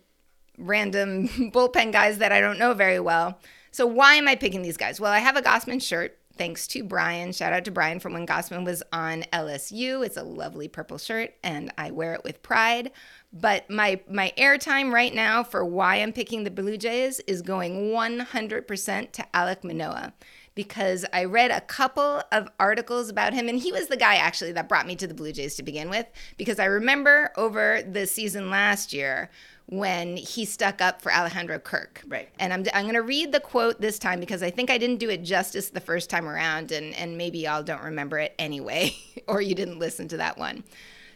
random 0.56 1.28
bullpen 1.52 1.90
guys 1.90 2.18
that 2.18 2.30
I 2.30 2.40
don't 2.40 2.60
know 2.60 2.74
very 2.74 3.00
well. 3.00 3.40
So 3.72 3.86
why 3.86 4.14
am 4.14 4.28
I 4.28 4.36
picking 4.36 4.62
these 4.62 4.76
guys? 4.76 5.00
Well, 5.00 5.10
I 5.10 5.18
have 5.18 5.36
a 5.36 5.42
Gausman 5.42 5.82
shirt. 5.82 6.16
Thanks 6.36 6.66
to 6.68 6.84
Brian. 6.84 7.32
Shout 7.32 7.52
out 7.52 7.64
to 7.64 7.70
Brian 7.70 7.98
from 7.98 8.12
when 8.12 8.26
Gausman 8.26 8.64
was 8.64 8.82
on 8.92 9.24
LSU. 9.32 10.04
It's 10.04 10.16
a 10.16 10.22
lovely 10.22 10.68
purple 10.68 10.98
shirt 10.98 11.34
and 11.42 11.72
I 11.76 11.90
wear 11.90 12.14
it 12.14 12.24
with 12.24 12.42
pride. 12.42 12.90
But 13.32 13.70
my 13.70 14.00
my 14.10 14.32
airtime 14.36 14.92
right 14.92 15.14
now 15.14 15.42
for 15.42 15.64
why 15.64 15.96
I'm 15.96 16.12
picking 16.12 16.44
the 16.44 16.50
Blue 16.50 16.76
Jays 16.76 17.20
is 17.20 17.40
going 17.40 17.90
100% 17.90 19.12
to 19.12 19.26
Alek 19.32 19.64
Manoah 19.64 20.12
because 20.54 21.06
I 21.12 21.24
read 21.24 21.50
a 21.50 21.60
couple 21.62 22.22
of 22.30 22.48
articles 22.60 23.08
about 23.08 23.32
him, 23.32 23.48
and 23.48 23.58
he 23.58 23.72
was 23.72 23.88
the 23.88 23.96
guy 23.96 24.16
actually 24.16 24.52
that 24.52 24.68
brought 24.68 24.86
me 24.86 24.96
to 24.96 25.06
the 25.06 25.14
Blue 25.14 25.32
Jays 25.32 25.54
to 25.56 25.62
begin 25.62 25.88
with. 25.88 26.06
Because 26.36 26.58
I 26.58 26.66
remember 26.66 27.32
over 27.36 27.82
the 27.82 28.06
season 28.06 28.50
last 28.50 28.92
year 28.92 29.30
when 29.66 30.16
he 30.16 30.44
stuck 30.44 30.82
up 30.82 31.00
for 31.00 31.12
Alejandro 31.12 31.58
Kirk. 31.58 32.02
Right. 32.06 32.28
And 32.38 32.52
I'm, 32.52 32.64
I'm 32.74 32.84
going 32.84 32.94
to 32.94 33.02
read 33.02 33.32
the 33.32 33.40
quote 33.40 33.80
this 33.80 33.98
time 33.98 34.20
because 34.20 34.42
I 34.42 34.50
think 34.50 34.70
I 34.70 34.76
didn't 34.76 34.98
do 34.98 35.08
it 35.08 35.22
justice 35.22 35.70
the 35.70 35.80
first 35.80 36.10
time 36.10 36.28
around, 36.28 36.72
and, 36.72 36.94
and 36.96 37.16
maybe 37.16 37.38
y'all 37.38 37.62
don't 37.62 37.82
remember 37.82 38.18
it 38.18 38.34
anyway, 38.38 38.94
or 39.26 39.40
you 39.40 39.54
didn't 39.54 39.78
listen 39.78 40.08
to 40.08 40.18
that 40.18 40.36
one. 40.36 40.64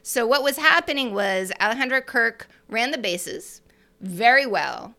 So, 0.09 0.25
what 0.25 0.45
was 0.45 0.57
happening 0.57 1.15
was 1.15 1.51
Alejandro 1.61 2.01
Kirk 2.01 2.47
ran 2.69 2.93
the 2.93 2.97
bases 2.97 3.61
very 4.01 4.47
well, 4.47 4.95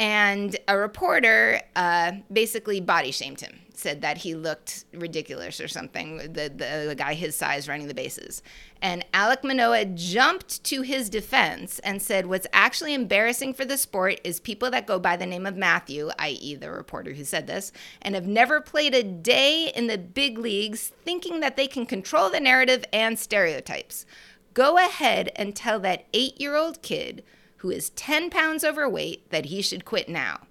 and 0.00 0.56
a 0.66 0.76
reporter 0.76 1.62
uh, 1.76 2.14
basically 2.32 2.80
body 2.80 3.12
shamed 3.12 3.40
him, 3.40 3.60
said 3.72 4.02
that 4.02 4.18
he 4.18 4.34
looked 4.34 4.84
ridiculous 4.92 5.60
or 5.60 5.68
something, 5.68 6.16
the, 6.16 6.50
the, 6.52 6.86
the 6.88 6.96
guy 6.98 7.14
his 7.14 7.36
size 7.36 7.68
running 7.68 7.86
the 7.86 7.94
bases. 7.94 8.42
And 8.82 9.06
Alek 9.14 9.44
Manoah 9.44 9.84
jumped 9.84 10.64
to 10.64 10.82
his 10.82 11.08
defense 11.08 11.78
and 11.78 12.02
said, 12.02 12.26
What's 12.26 12.48
actually 12.52 12.94
embarrassing 12.94 13.54
for 13.54 13.64
the 13.64 13.78
sport 13.78 14.20
is 14.24 14.40
people 14.40 14.72
that 14.72 14.88
go 14.88 14.98
by 14.98 15.16
the 15.16 15.24
name 15.24 15.46
of 15.46 15.56
Matthew, 15.56 16.10
i.e., 16.18 16.56
the 16.56 16.72
reporter 16.72 17.12
who 17.12 17.24
said 17.24 17.46
this, 17.46 17.70
and 18.02 18.16
have 18.16 18.26
never 18.26 18.60
played 18.60 18.96
a 18.96 19.04
day 19.04 19.70
in 19.72 19.86
the 19.86 19.98
big 19.98 20.36
leagues 20.36 20.90
thinking 21.04 21.38
that 21.38 21.56
they 21.56 21.68
can 21.68 21.86
control 21.86 22.28
the 22.28 22.40
narrative 22.40 22.84
and 22.92 23.16
stereotypes. 23.16 24.04
Go 24.58 24.76
ahead 24.76 25.30
and 25.36 25.54
tell 25.54 25.78
that 25.78 26.06
eight 26.12 26.40
year 26.40 26.56
old 26.56 26.82
kid 26.82 27.22
who 27.58 27.70
is 27.70 27.90
10 27.90 28.28
pounds 28.28 28.64
overweight 28.64 29.30
that 29.30 29.44
he 29.44 29.62
should 29.62 29.84
quit 29.84 30.08
now. 30.08 30.48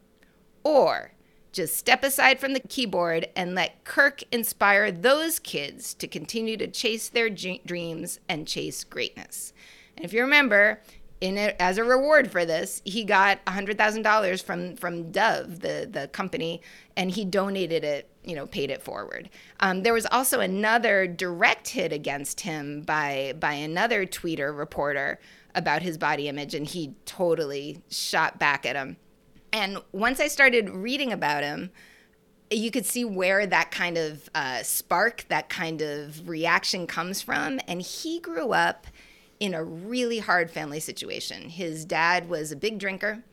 Or 0.63 1.12
just 1.52 1.76
step 1.76 2.06
aside 2.06 2.39
from 2.39 2.54
the 2.54 2.62
keyboard 2.62 3.28
and 3.36 3.54
let 3.54 3.84
Kirk 3.84 4.24
inspire 4.32 4.93
those 4.93 5.39
kids 5.39 5.93
to 5.96 6.08
continue 6.08 6.56
to 6.56 6.67
chase 6.67 7.10
their 7.10 7.30
dreams 7.30 8.22
and 8.30 8.48
chase 8.48 8.86
greatness. 8.86 9.52
And 9.98 10.06
if 10.06 10.13
you 10.13 10.22
remember, 10.22 10.80
in 11.20 11.38
a, 11.38 11.56
as 11.60 11.78
a 11.78 11.84
reward 11.84 12.32
for 12.32 12.46
this, 12.46 12.82
he 12.86 13.04
got 13.04 13.44
$100,000 13.46 14.44
from 14.44 14.76
from 14.76 15.12
Dove, 15.12 15.62
the 15.62 15.88
the 15.90 16.08
company, 16.10 16.62
and 16.96 17.12
he 17.12 17.26
donated 17.26 17.84
it, 17.84 18.10
you 18.24 18.36
know, 18.36 18.46
paid 18.46 18.70
it 18.70 18.84
forward. 18.84 19.30
Um, 19.60 19.84
there 19.84 19.94
was 19.94 20.06
also 20.12 20.40
another 20.40 21.08
direct 21.08 21.70
hit 21.70 21.92
against 21.92 22.42
him 22.42 22.82
by 22.82 23.34
by 23.40 23.54
another 23.54 24.06
tweeter 24.06 24.56
reporter 24.56 25.20
about 25.56 25.82
his 25.82 25.98
body 25.98 26.28
image, 26.28 26.54
and 26.54 26.68
he 26.68 26.94
totally 27.06 27.82
shot 27.90 28.38
back 28.38 28.66
at 28.66 28.76
him. 28.76 28.98
And 29.52 29.80
once 29.92 30.20
I 30.20 30.28
started 30.28 30.70
reading 30.70 31.12
about 31.12 31.44
him, 31.44 31.72
you 32.52 32.72
could 32.72 32.86
see 32.86 33.04
where 33.04 33.46
that 33.48 33.72
kind 33.72 33.98
of 33.98 34.30
uh, 34.36 34.64
spark, 34.64 35.26
that 35.30 35.50
kind 35.50 35.82
of 35.82 36.30
reaction 36.30 36.88
comes 36.88 37.22
from. 37.22 37.60
And 37.68 37.82
he 37.82 38.20
grew 38.20 38.52
up 38.52 38.88
in 39.39 39.54
a 39.54 39.63
really 39.63 40.19
hard 40.19 40.50
family 40.50 40.80
situation. 40.80 41.50
His 41.50 41.86
dad 41.86 42.30
was 42.30 42.52
a 42.52 42.56
big 42.56 42.80
drinker, 42.80 43.23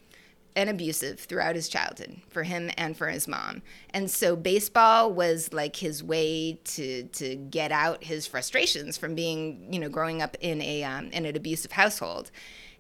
and 0.57 0.71
abusive 0.71 1.21
throughout 1.21 1.57
his 1.57 1.69
childhood 1.69 2.21
for 2.29 2.45
him 2.45 2.71
and 2.77 2.97
for 2.97 3.09
his 3.09 3.27
mom. 3.27 3.63
And 3.91 4.11
so 4.11 4.37
baseball 4.37 5.13
was 5.13 5.53
like 5.53 5.77
his 5.77 6.03
way 6.03 6.61
to 6.65 7.05
to 7.05 7.37
get 7.37 7.73
out 7.73 8.05
his 8.05 8.27
frustrations 8.27 8.97
from 8.97 9.15
being, 9.15 9.73
you 9.73 9.79
know, 9.79 9.89
growing 9.89 10.23
up 10.23 10.37
in 10.41 10.61
a 10.61 10.85
um, 10.85 11.11
in 11.11 11.27
an 11.27 11.37
abusive 11.37 11.73
household. 11.73 12.31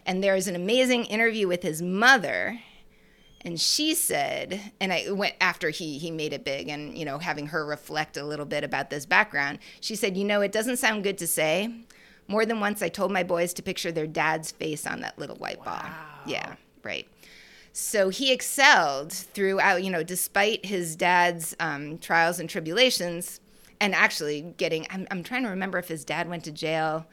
And 0.06 0.22
there's 0.22 0.46
an 0.46 0.54
amazing 0.54 1.06
interview 1.06 1.48
with 1.48 1.62
his 1.62 1.80
mother 1.82 2.60
and 3.40 3.60
she 3.60 3.94
said 3.94 4.72
and 4.80 4.90
i 4.90 5.10
went 5.10 5.34
after 5.38 5.68
he 5.68 5.98
he 5.98 6.10
made 6.10 6.32
it 6.32 6.46
big 6.46 6.68
and 6.68 6.96
you 6.96 7.04
know 7.04 7.18
having 7.18 7.48
her 7.48 7.66
reflect 7.66 8.16
a 8.16 8.24
little 8.24 8.46
bit 8.46 8.64
about 8.64 8.88
this 8.88 9.04
background 9.04 9.58
she 9.80 9.94
said 9.94 10.16
you 10.16 10.24
know 10.24 10.40
it 10.40 10.50
doesn't 10.50 10.78
sound 10.78 11.02
good 11.02 11.18
to 11.18 11.26
say 11.26 11.70
more 12.28 12.46
than 12.46 12.60
once 12.60 12.82
i 12.82 12.88
told 12.88 13.12
my 13.12 13.22
boys 13.22 13.52
to 13.52 13.62
picture 13.62 13.92
their 13.92 14.06
dad's 14.06 14.50
face 14.52 14.86
on 14.86 15.00
that 15.00 15.18
little 15.18 15.36
white 15.36 15.62
ball. 15.64 15.82
Yeah 16.26 16.56
right. 16.84 17.08
So 17.72 18.08
he 18.10 18.32
excelled 18.32 19.12
throughout 19.12 19.82
you 19.82 19.90
know 19.90 20.02
despite 20.02 20.66
his 20.66 20.94
dad's 20.94 21.56
um, 21.58 21.98
trials 21.98 22.38
and 22.38 22.48
tribulations 22.48 23.40
and 23.80 23.94
actually 23.94 24.54
getting 24.56 24.86
I'm, 24.90 25.06
I'm 25.10 25.22
trying 25.22 25.42
to 25.42 25.48
remember 25.48 25.78
if 25.78 25.88
his 25.88 26.04
dad 26.04 26.28
went 26.28 26.44
to 26.44 26.52
jail 26.52 27.06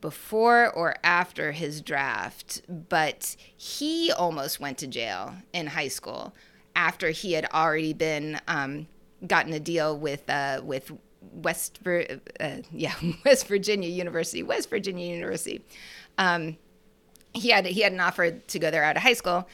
before 0.00 0.70
or 0.70 0.94
after 1.02 1.50
his 1.50 1.80
draft, 1.80 2.62
but 2.68 3.34
he 3.56 4.12
almost 4.12 4.60
went 4.60 4.78
to 4.78 4.86
jail 4.86 5.34
in 5.52 5.66
high 5.66 5.88
school 5.88 6.34
after 6.76 7.10
he 7.10 7.32
had 7.32 7.46
already 7.52 7.92
been 7.92 8.40
um, 8.46 8.86
gotten 9.26 9.52
a 9.52 9.60
deal 9.60 9.98
with 9.98 10.28
uh, 10.28 10.60
with 10.64 10.92
West 11.20 11.80
uh, 11.86 12.56
yeah 12.72 12.94
West 13.24 13.46
Virginia 13.46 13.88
University 13.88 14.42
West 14.42 14.70
Virginia 14.70 15.12
University. 15.12 15.64
Um, 16.16 16.56
he 17.34 17.50
had 17.50 17.66
he 17.66 17.82
had 17.82 17.92
an 17.92 18.00
offer 18.00 18.30
to 18.30 18.58
go 18.58 18.70
there 18.70 18.84
out 18.84 18.96
of 18.96 19.02
high 19.02 19.12
school, 19.14 19.48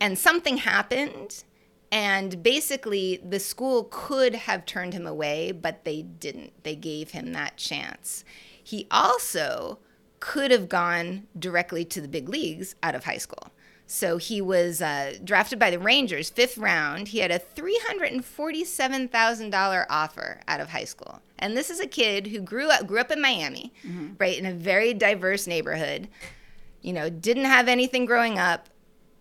and 0.00 0.18
something 0.18 0.58
happened. 0.58 1.44
And 1.90 2.42
basically, 2.42 3.18
the 3.26 3.40
school 3.40 3.88
could 3.90 4.34
have 4.34 4.66
turned 4.66 4.92
him 4.92 5.06
away, 5.06 5.52
but 5.52 5.84
they 5.86 6.02
didn't. 6.02 6.52
They 6.62 6.76
gave 6.76 7.12
him 7.12 7.32
that 7.32 7.56
chance 7.56 8.24
he 8.68 8.86
also 8.90 9.78
could 10.20 10.50
have 10.50 10.68
gone 10.68 11.26
directly 11.38 11.86
to 11.86 12.02
the 12.02 12.08
big 12.08 12.28
leagues 12.28 12.74
out 12.82 12.94
of 12.94 13.04
high 13.04 13.16
school. 13.16 13.50
So 13.90 14.18
he 14.18 14.42
was 14.42 14.82
uh, 14.82 15.14
drafted 15.24 15.58
by 15.58 15.70
the 15.70 15.78
Rangers, 15.78 16.28
fifth 16.28 16.58
round. 16.58 17.08
He 17.08 17.20
had 17.20 17.30
a 17.30 17.38
$347,000 17.38 19.86
offer 19.88 20.42
out 20.46 20.60
of 20.60 20.68
high 20.68 20.84
school. 20.84 21.22
And 21.38 21.56
this 21.56 21.70
is 21.70 21.80
a 21.80 21.86
kid 21.86 22.26
who 22.26 22.40
grew 22.40 22.68
up 22.68 22.86
grew 22.86 23.00
up 23.00 23.10
in 23.10 23.22
Miami, 23.22 23.72
mm-hmm. 23.82 24.08
right, 24.18 24.38
in 24.38 24.44
a 24.44 24.52
very 24.52 24.92
diverse 24.92 25.46
neighborhood. 25.46 26.08
You 26.82 26.92
know, 26.92 27.08
didn't 27.08 27.46
have 27.46 27.66
anything 27.66 28.04
growing 28.04 28.38
up, 28.38 28.68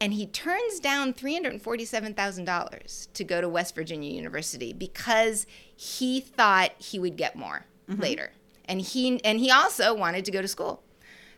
and 0.01 0.13
he 0.13 0.25
turns 0.25 0.81
down 0.81 1.13
$347,000 1.13 3.13
to 3.13 3.23
go 3.23 3.39
to 3.39 3.47
West 3.47 3.73
Virginia 3.73 4.11
University 4.11 4.73
because 4.73 5.47
he 5.75 6.19
thought 6.19 6.73
he 6.77 6.99
would 6.99 7.15
get 7.15 7.37
more 7.37 7.65
mm-hmm. 7.89 8.01
later 8.01 8.31
and 8.67 8.81
he 8.81 9.21
and 9.23 9.39
he 9.39 9.49
also 9.49 9.93
wanted 9.93 10.25
to 10.25 10.31
go 10.31 10.41
to 10.41 10.47
school. 10.47 10.83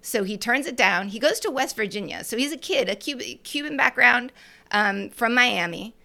So 0.02 0.24
he 0.24 0.38
turns 0.38 0.66
it 0.66 0.76
down. 0.76 1.10
He 1.10 1.20
goes 1.20 1.40
to 1.42 1.52
West 1.52 1.76
Virginia. 1.76 2.24
So 2.24 2.38
he's 2.38 2.52
a 2.52 2.58
kid, 2.58 2.90
a 2.90 2.96
Cuban, 2.96 3.40
Cuban 3.44 3.78
background 3.78 4.32
um, 4.72 5.10
from 5.10 5.34
Miami, 5.34 5.96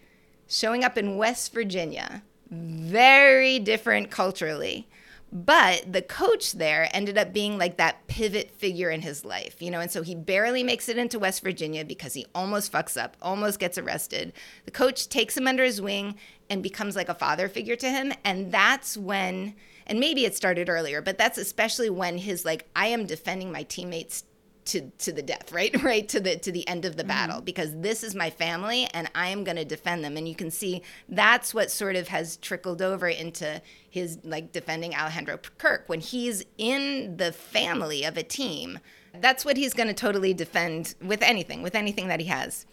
showing 0.47 0.83
up 0.83 0.97
in 0.97 1.17
West 1.17 1.53
Virginia. 1.53 2.23
Very 2.49 3.59
different 3.59 4.11
culturally. 4.11 4.87
But 5.31 5.91
the 5.91 6.01
coach 6.01 6.53
there 6.53 6.87
ended 6.93 7.17
up 7.17 7.33
being 7.33 7.57
like 7.57 7.75
that 7.77 8.07
pivot 8.07 8.51
figure 8.51 8.89
in 8.89 9.01
his 9.01 9.25
life, 9.25 9.61
you 9.61 9.69
know, 9.69 9.81
and 9.81 9.91
so 9.91 10.01
he 10.01 10.15
barely 10.15 10.63
makes 10.63 10.87
it 10.87 10.97
into 10.97 11.19
West 11.19 11.43
Virginia 11.43 11.83
because 11.83 12.13
he 12.13 12.25
almost 12.33 12.71
fucks 12.71 12.95
up, 12.95 13.17
almost 13.21 13.59
gets 13.59 13.77
arrested. 13.77 14.31
The 14.63 14.71
coach 14.71 15.09
takes 15.09 15.35
him 15.35 15.45
under 15.45 15.65
his 15.65 15.81
wing 15.81 16.15
and 16.49 16.63
becomes 16.63 16.95
like 16.95 17.09
a 17.09 17.15
father 17.15 17.49
figure 17.49 17.75
to 17.75 17.89
him. 17.89 18.13
And 18.23 18.51
that's 18.51 18.95
when 18.95 19.55
and 19.87 19.99
maybe 19.99 20.25
it 20.25 20.35
started 20.35 20.69
earlier, 20.69 21.01
but 21.01 21.17
that's 21.17 21.37
especially 21.37 21.89
when 21.89 22.17
his 22.17 22.45
like 22.45 22.67
I 22.75 22.87
am 22.87 23.05
defending 23.05 23.51
my 23.51 23.63
teammates 23.63 24.23
to 24.65 24.89
to 24.89 25.11
the 25.11 25.21
death, 25.21 25.51
right? 25.51 25.73
Right 25.85 26.07
to 26.09 26.19
the 26.19 26.37
to 26.37 26.51
the 26.51 26.67
end 26.67 26.85
of 26.85 26.97
the 26.97 27.03
mm-hmm. 27.03 27.09
battle 27.09 27.41
because 27.41 27.79
this 27.79 28.03
is 28.03 28.15
my 28.15 28.29
family 28.29 28.87
and 28.93 29.09
I 29.13 29.27
am 29.27 29.43
going 29.43 29.57
to 29.57 29.65
defend 29.65 30.03
them. 30.03 30.17
And 30.17 30.27
you 30.27 30.35
can 30.35 30.49
see 30.49 30.81
that's 31.07 31.53
what 31.53 31.69
sort 31.69 31.95
of 31.95 32.07
has 32.07 32.37
trickled 32.37 32.81
over 32.81 33.07
into 33.07 33.61
his 33.89 34.17
like 34.23 34.51
defending 34.51 34.95
Alejandro 34.95 35.39
Kirk 35.57 35.83
when 35.87 35.99
he's 35.99 36.43
in 36.57 37.17
the 37.17 37.31
family 37.31 38.03
of 38.03 38.17
a 38.17 38.23
team. 38.23 38.79
That's 39.13 39.45
what 39.45 39.57
he's 39.57 39.73
going 39.73 39.87
to 39.87 39.93
totally 39.93 40.33
defend 40.33 40.95
with 41.01 41.21
anything, 41.21 41.61
with 41.61 41.75
anything 41.75 42.07
that 42.07 42.19
he 42.19 42.25
has. 42.25 42.65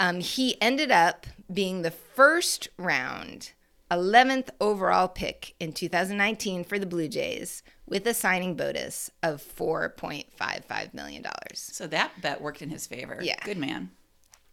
Um, 0.00 0.20
he 0.20 0.60
ended 0.60 0.90
up 0.90 1.26
being 1.52 1.82
the 1.82 1.90
first 1.90 2.68
round 2.78 3.52
11th 3.90 4.50
overall 4.60 5.08
pick 5.08 5.54
in 5.58 5.72
2019 5.72 6.64
for 6.64 6.78
the 6.78 6.86
Blue 6.86 7.08
Jays 7.08 7.62
with 7.86 8.06
a 8.06 8.14
signing 8.14 8.54
bonus 8.54 9.10
of 9.22 9.42
$4.55 9.42 10.92
million. 10.92 11.24
So 11.54 11.86
that 11.86 12.20
bet 12.20 12.40
worked 12.40 12.60
in 12.60 12.70
his 12.70 12.86
favor. 12.86 13.18
Yeah. 13.22 13.42
Good 13.44 13.56
man. 13.56 13.90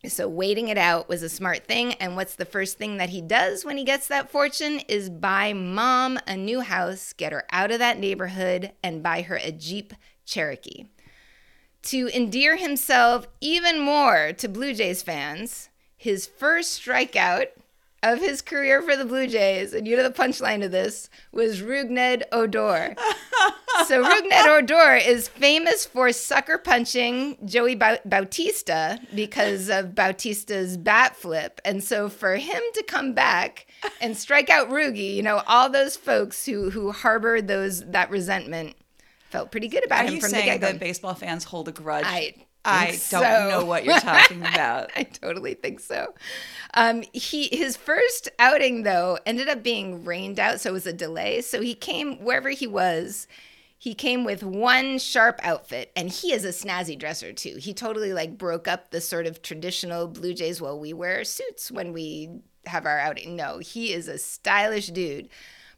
So 0.07 0.27
waiting 0.27 0.67
it 0.67 0.77
out 0.77 1.09
was 1.09 1.23
a 1.23 1.29
smart 1.29 1.65
thing. 1.65 1.93
And 1.95 2.15
what's 2.15 2.35
the 2.35 2.45
first 2.45 2.77
thing 2.77 2.97
that 2.97 3.09
he 3.09 3.21
does 3.21 3.65
when 3.65 3.77
he 3.77 3.83
gets 3.83 4.07
that 4.07 4.29
fortune 4.29 4.79
is 4.87 5.09
buy 5.09 5.53
mom 5.53 6.19
a 6.27 6.37
new 6.37 6.61
house, 6.61 7.13
get 7.13 7.31
her 7.33 7.45
out 7.51 7.71
of 7.71 7.79
that 7.79 7.99
neighborhood, 7.99 8.71
and 8.83 9.03
buy 9.03 9.21
her 9.23 9.37
a 9.37 9.51
Jeep 9.51 9.93
Cherokee. 10.25 10.85
To 11.83 12.09
endear 12.15 12.55
himself 12.55 13.27
even 13.41 13.79
more 13.79 14.31
to 14.33 14.47
Blue 14.47 14.73
Jays 14.73 15.03
fans, 15.03 15.69
his 15.95 16.25
first 16.25 16.81
strikeout 16.81 17.47
of 18.03 18.19
his 18.19 18.41
career 18.41 18.81
for 18.81 18.95
the 18.95 19.05
Blue 19.05 19.27
Jays, 19.27 19.73
and 19.73 19.87
you 19.87 19.97
know 19.97 20.03
the 20.03 20.11
punchline 20.11 20.63
of 20.63 20.71
this 20.71 21.09
was 21.31 21.61
Rougned 21.61 22.23
Odor. 22.31 22.95
so 23.87 24.03
Rougned 24.03 24.45
Odor 24.45 24.95
is 24.95 25.27
famous 25.27 25.85
for 25.85 26.11
sucker 26.11 26.57
punching 26.57 27.37
Joey 27.45 27.75
Bautista 27.75 28.99
because 29.13 29.69
of 29.69 29.95
Bautista's 29.95 30.77
bat 30.77 31.15
flip, 31.15 31.59
and 31.65 31.83
so 31.83 32.09
for 32.09 32.35
him 32.35 32.61
to 32.73 32.83
come 32.83 33.13
back 33.13 33.67
and 33.99 34.15
strike 34.15 34.49
out 34.49 34.69
Rugi, 34.69 35.15
you 35.15 35.23
know, 35.23 35.41
all 35.47 35.69
those 35.69 35.95
folks 35.95 36.45
who 36.45 36.69
who 36.69 36.91
harbored 36.91 37.47
those 37.47 37.85
that 37.85 38.09
resentment 38.09 38.75
felt 39.29 39.51
pretty 39.51 39.67
good 39.67 39.85
about 39.85 40.05
Are 40.05 40.07
him 40.07 40.15
you 40.15 40.21
from 40.21 40.29
saying 40.29 40.45
the 40.45 40.51
get-go. 40.51 40.67
that 40.67 40.79
baseball 40.79 41.15
fans 41.15 41.43
hold 41.43 41.67
a 41.67 41.71
grudge? 41.71 42.05
I 42.05 42.35
I 42.65 42.85
don't 42.87 42.95
so. 42.99 43.49
know 43.49 43.65
what 43.65 43.85
you're 43.85 43.99
talking 43.99 44.41
about. 44.53 44.91
I 44.95 45.03
totally 45.03 45.53
think 45.53 45.79
so. 45.79 46.13
Um, 46.73 47.03
he 47.13 47.47
his 47.55 47.77
first 47.77 48.29
outing 48.39 48.83
though 48.83 49.19
ended 49.25 49.47
up 49.47 49.63
being 49.63 50.03
rained 50.03 50.39
out, 50.39 50.59
so 50.59 50.71
it 50.71 50.73
was 50.73 50.87
a 50.87 50.93
delay. 50.93 51.41
So 51.41 51.61
he 51.61 51.75
came 51.75 52.17
wherever 52.23 52.49
he 52.49 52.67
was. 52.67 53.27
He 53.77 53.93
came 53.93 54.23
with 54.23 54.41
one 54.43 54.97
sharp 54.97 55.39
outfit, 55.43 55.91
and 55.95 56.09
he 56.09 56.33
is 56.33 56.43
a 56.43 56.49
snazzy 56.49 56.97
dresser 56.97 57.33
too. 57.33 57.57
He 57.59 57.73
totally 57.73 58.13
like 58.13 58.37
broke 58.37 58.67
up 58.67 58.89
the 58.89 59.01
sort 59.01 59.27
of 59.27 59.41
traditional 59.41 60.07
Blue 60.07 60.33
Jays. 60.33 60.59
Well, 60.59 60.79
we 60.79 60.91
wear 60.93 61.23
suits 61.23 61.71
when 61.71 61.93
we 61.93 62.41
have 62.65 62.85
our 62.85 62.97
outing. 62.97 63.35
No, 63.35 63.59
he 63.59 63.93
is 63.93 64.07
a 64.07 64.17
stylish 64.17 64.87
dude 64.87 65.29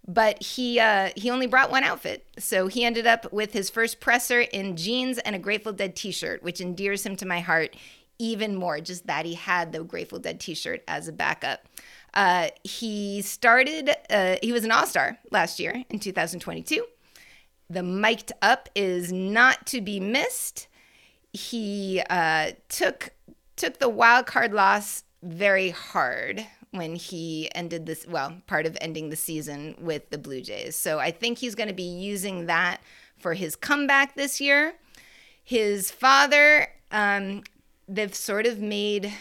but 0.08 0.42
he 0.42 0.80
uh, 0.80 1.10
he 1.16 1.30
only 1.30 1.48
brought 1.48 1.70
one 1.70 1.84
outfit. 1.84 2.26
So 2.40 2.68
he 2.68 2.86
ended 2.86 3.06
up 3.06 3.32
with 3.34 3.54
his 3.54 3.70
first 3.70 4.00
presser 4.00 4.42
in 4.42 4.78
jeans 4.78 5.18
and 5.20 5.36
a 5.36 5.40
Grateful 5.40 5.74
Dead 5.74 5.96
T-shirt, 5.96 6.42
which 6.44 6.62
endears 6.62 7.06
him 7.06 7.16
to 7.18 7.26
my 7.26 7.42
heart 7.42 7.76
even 8.18 8.56
more. 8.56 8.80
Just 8.80 9.08
that 9.08 9.26
he 9.26 9.34
had 9.34 9.72
the 9.74 9.84
Grateful 9.84 10.20
Dead 10.20 10.40
T-shirt 10.40 10.84
as 10.88 11.08
a 11.08 11.12
backup. 11.12 11.66
Uh, 12.14 12.50
he 12.64 13.22
started. 13.22 13.92
Uh, 14.10 14.38
he 14.42 14.54
was 14.54 14.64
an 14.64 14.72
All 14.72 14.86
Star 14.86 15.20
last 15.32 15.60
year 15.60 15.84
in 15.90 16.00
2022. 16.00 16.86
The 17.70 17.84
mic'd 17.84 18.32
up 18.42 18.70
is 18.76 19.12
not 19.12 19.66
to 19.68 19.82
be 19.82 20.00
missed. 20.00 20.68
He 21.34 22.02
uh, 22.10 22.52
took 22.70 23.10
took 23.58 23.80
the 23.80 23.90
wild 23.90 24.26
card 24.26 24.54
loss 24.54 25.04
very 25.22 25.72
hard 25.72 26.46
when 26.72 26.96
he 26.96 27.50
ended 27.56 27.86
this, 27.86 28.06
well, 28.08 28.38
part 28.48 28.66
of 28.66 28.78
ending 28.82 29.10
the 29.10 29.16
season 29.16 29.76
with 29.80 30.10
the 30.10 30.18
Blue 30.18 30.42
Jays. 30.42 30.76
So 30.76 31.00
I 31.00 31.12
think 31.12 31.38
he's 31.38 31.56
going 31.56 31.70
to 31.70 31.76
be 31.76 31.84
using 31.84 32.46
that 32.48 32.82
for 33.18 33.34
his 33.34 33.56
comeback 33.56 34.16
this 34.16 34.40
year. 34.42 34.76
His 35.44 35.92
father, 35.92 36.68
um, 36.92 37.44
they've 37.88 38.14
sort 38.14 38.46
of 38.46 38.60
made, 38.60 39.14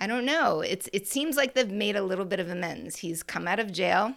I 0.00 0.06
don't 0.06 0.24
know, 0.24 0.60
it's, 0.60 0.88
it 0.92 1.06
seems 1.06 1.36
like 1.36 1.54
they've 1.54 1.70
made 1.70 1.96
a 1.96 2.02
little 2.02 2.24
bit 2.24 2.40
of 2.40 2.48
amends. 2.48 2.96
He's 2.96 3.22
come 3.22 3.46
out 3.46 3.60
of 3.60 3.72
jail. 3.72 4.14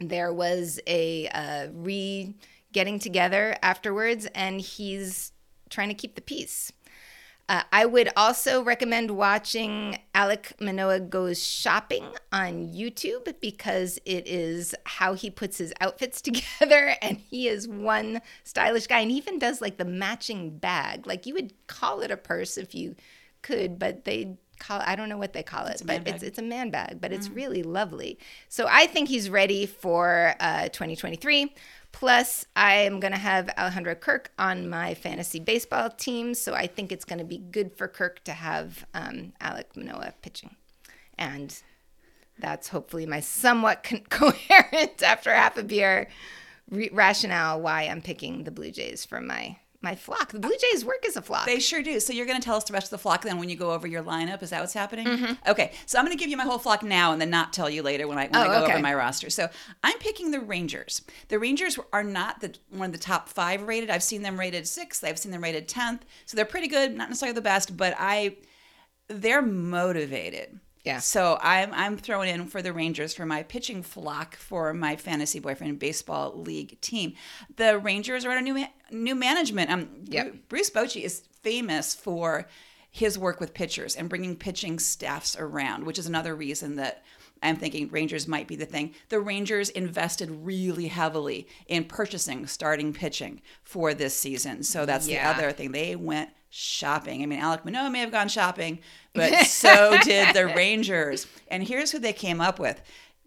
There 0.00 0.32
was 0.32 0.80
a 0.86 1.28
uh, 1.28 1.68
re 1.72 2.34
getting 2.72 2.98
together 2.98 3.56
afterwards, 3.62 4.26
and 4.34 4.60
he's 4.60 5.32
trying 5.70 5.88
to 5.88 5.94
keep 5.94 6.16
the 6.16 6.20
peace. 6.20 6.72
Uh, 7.46 7.62
I 7.72 7.84
would 7.84 8.08
also 8.16 8.62
recommend 8.62 9.10
watching 9.10 9.98
Alek 10.14 10.58
Manoah 10.60 11.00
Goes 11.00 11.46
Shopping 11.46 12.06
on 12.32 12.68
YouTube 12.68 13.34
because 13.40 13.98
it 14.06 14.26
is 14.26 14.74
how 14.84 15.12
he 15.12 15.28
puts 15.28 15.58
his 15.58 15.72
outfits 15.80 16.22
together. 16.22 16.94
And 17.02 17.18
he 17.18 17.48
is 17.48 17.68
one 17.68 18.22
stylish 18.44 18.86
guy. 18.86 19.00
And 19.00 19.10
he 19.10 19.18
even 19.18 19.38
does 19.38 19.60
like 19.60 19.76
the 19.76 19.84
matching 19.84 20.56
bag. 20.56 21.06
Like 21.06 21.26
you 21.26 21.34
would 21.34 21.52
call 21.66 22.00
it 22.00 22.10
a 22.10 22.16
purse 22.16 22.56
if 22.56 22.74
you 22.74 22.96
could, 23.42 23.78
but 23.78 24.06
they 24.06 24.38
call 24.58 24.80
I 24.84 24.96
don't 24.96 25.08
know 25.08 25.18
what 25.18 25.34
they 25.34 25.42
call 25.42 25.66
it, 25.66 25.82
a 25.82 25.84
but 25.84 26.08
it's. 26.08 26.22
Mm. 26.22 26.26
it's 26.26 26.38
a 26.38 26.42
man 26.42 26.70
bag, 26.70 26.98
but 27.00 27.12
it's 27.12 27.28
really 27.28 27.62
lovely. 27.62 28.18
So 28.48 28.66
I 28.70 28.86
think 28.86 29.08
he's 29.08 29.28
ready 29.28 29.66
for 29.66 30.34
uh, 30.40 30.68
2023. 30.68 31.52
Plus, 31.94 32.44
I 32.56 32.74
am 32.74 32.98
going 32.98 33.12
to 33.12 33.18
have 33.18 33.48
Alejandro 33.56 33.94
Kirk 33.94 34.32
on 34.36 34.68
my 34.68 34.94
fantasy 34.94 35.38
baseball 35.38 35.90
team, 35.90 36.34
so 36.34 36.52
I 36.52 36.66
think 36.66 36.90
it's 36.90 37.04
going 37.04 37.20
to 37.20 37.24
be 37.24 37.38
good 37.38 37.72
for 37.78 37.86
Kirk 37.86 38.24
to 38.24 38.32
have 38.32 38.84
um, 38.94 39.32
Alek 39.40 39.76
Manoah 39.76 40.12
pitching, 40.20 40.56
and 41.16 41.56
that's 42.36 42.68
hopefully 42.68 43.06
my 43.06 43.20
somewhat 43.20 43.84
con- 43.84 44.02
coherent 44.10 45.04
after 45.04 45.32
half 45.32 45.56
a 45.56 45.62
beer 45.62 46.08
re- 46.68 46.90
rationale 46.92 47.60
why 47.60 47.82
I'm 47.84 48.02
picking 48.02 48.42
the 48.42 48.50
Blue 48.50 48.72
Jays 48.72 49.04
for 49.04 49.20
my 49.20 49.56
my 49.84 49.94
flock. 49.94 50.32
The 50.32 50.40
Blue 50.40 50.56
Jays 50.72 50.84
work 50.84 51.04
as 51.06 51.16
a 51.16 51.22
flock. 51.22 51.46
They 51.46 51.60
sure 51.60 51.82
do. 51.82 52.00
So 52.00 52.12
you're 52.12 52.26
going 52.26 52.40
to 52.40 52.44
tell 52.44 52.56
us 52.56 52.64
the 52.64 52.72
rest 52.72 52.86
of 52.86 52.90
the 52.90 52.98
flock 52.98 53.22
then 53.22 53.38
when 53.38 53.48
you 53.48 53.54
go 53.56 53.70
over 53.70 53.86
your 53.86 54.02
lineup. 54.02 54.42
Is 54.42 54.50
that 54.50 54.60
what's 54.60 54.72
happening? 54.72 55.06
Mm-hmm. 55.06 55.50
Okay. 55.50 55.72
So 55.86 55.98
I'm 55.98 56.04
going 56.04 56.16
to 56.16 56.20
give 56.20 56.30
you 56.30 56.36
my 56.36 56.42
whole 56.44 56.58
flock 56.58 56.82
now 56.82 57.12
and 57.12 57.20
then 57.20 57.30
not 57.30 57.52
tell 57.52 57.70
you 57.70 57.82
later 57.82 58.08
when 58.08 58.18
I 58.18 58.24
when 58.26 58.34
I 58.34 58.46
Oh, 58.46 58.58
go 58.58 58.64
okay. 58.64 58.72
over 58.72 58.82
my 58.82 58.94
roster. 58.94 59.30
So 59.30 59.48
I'm 59.84 59.98
picking 59.98 60.32
the 60.32 60.40
Rangers. 60.40 61.02
The 61.28 61.38
Rangers 61.38 61.78
are 61.92 62.02
not 62.02 62.40
the 62.40 62.56
one 62.70 62.86
of 62.86 62.92
the 62.92 62.98
top 62.98 63.28
five 63.28 63.62
rated. 63.62 63.90
I've 63.90 64.02
seen 64.02 64.22
them 64.22 64.40
rated 64.40 64.66
sixth. 64.66 65.04
I've 65.04 65.18
seen 65.18 65.30
them 65.30 65.42
rated 65.42 65.68
tenth. 65.68 66.04
So 66.26 66.34
they're 66.34 66.44
pretty 66.44 66.68
good. 66.68 66.96
Not 66.96 67.10
necessarily 67.10 67.34
the 67.34 67.40
best, 67.42 67.76
but 67.76 67.94
I 67.98 68.38
they're 69.08 69.42
motivated. 69.42 70.58
Yeah. 70.84 70.98
So 70.98 71.38
I'm 71.40 71.72
I'm 71.72 71.96
throwing 71.96 72.28
in 72.28 72.46
for 72.46 72.60
the 72.62 72.72
Rangers 72.72 73.14
for 73.14 73.24
my 73.26 73.42
pitching 73.42 73.82
flock 73.82 74.36
for 74.36 74.72
my 74.74 74.96
fantasy 74.96 75.38
boyfriend 75.40 75.78
baseball 75.78 76.34
league 76.36 76.78
team. 76.82 77.14
The 77.56 77.78
Rangers 77.78 78.24
are 78.24 78.30
under 78.30 78.42
new 78.52 78.66
new 78.90 79.14
management. 79.14 79.70
Um, 79.70 79.88
Yep. 80.04 80.34
Bruce 80.48 80.70
Bochy 80.70 81.02
is 81.02 81.22
famous 81.42 81.94
for 81.94 82.46
his 82.90 83.18
work 83.18 83.40
with 83.40 83.54
pitchers 83.54 83.96
and 83.96 84.08
bringing 84.08 84.36
pitching 84.36 84.78
staffs 84.78 85.36
around, 85.36 85.84
which 85.84 85.98
is 85.98 86.06
another 86.06 86.34
reason 86.34 86.76
that 86.76 87.02
I'm 87.42 87.56
thinking 87.56 87.88
Rangers 87.88 88.28
might 88.28 88.46
be 88.46 88.54
the 88.56 88.64
thing. 88.66 88.94
The 89.08 89.20
Rangers 89.20 89.68
invested 89.70 90.30
really 90.30 90.86
heavily 90.88 91.48
in 91.66 91.84
purchasing 91.84 92.46
starting 92.46 92.92
pitching 92.92 93.42
for 93.64 93.94
this 93.94 94.14
season. 94.14 94.62
So 94.62 94.86
that's 94.86 95.08
Yeah. 95.08 95.32
the 95.32 95.38
other 95.38 95.52
thing. 95.52 95.72
They 95.72 95.96
went 95.96 96.30
shopping. 96.54 97.22
I 97.22 97.26
mean, 97.26 97.40
Alek 97.40 97.64
Manoah 97.64 97.90
may 97.90 97.98
have 97.98 98.12
gone 98.12 98.28
shopping, 98.28 98.78
but 99.12 99.46
so 99.46 99.98
did 100.04 100.34
the 100.34 100.46
Rangers. 100.46 101.26
And 101.48 101.64
here's 101.64 101.90
who 101.90 101.98
they 101.98 102.12
came 102.12 102.40
up 102.40 102.58
with 102.60 102.80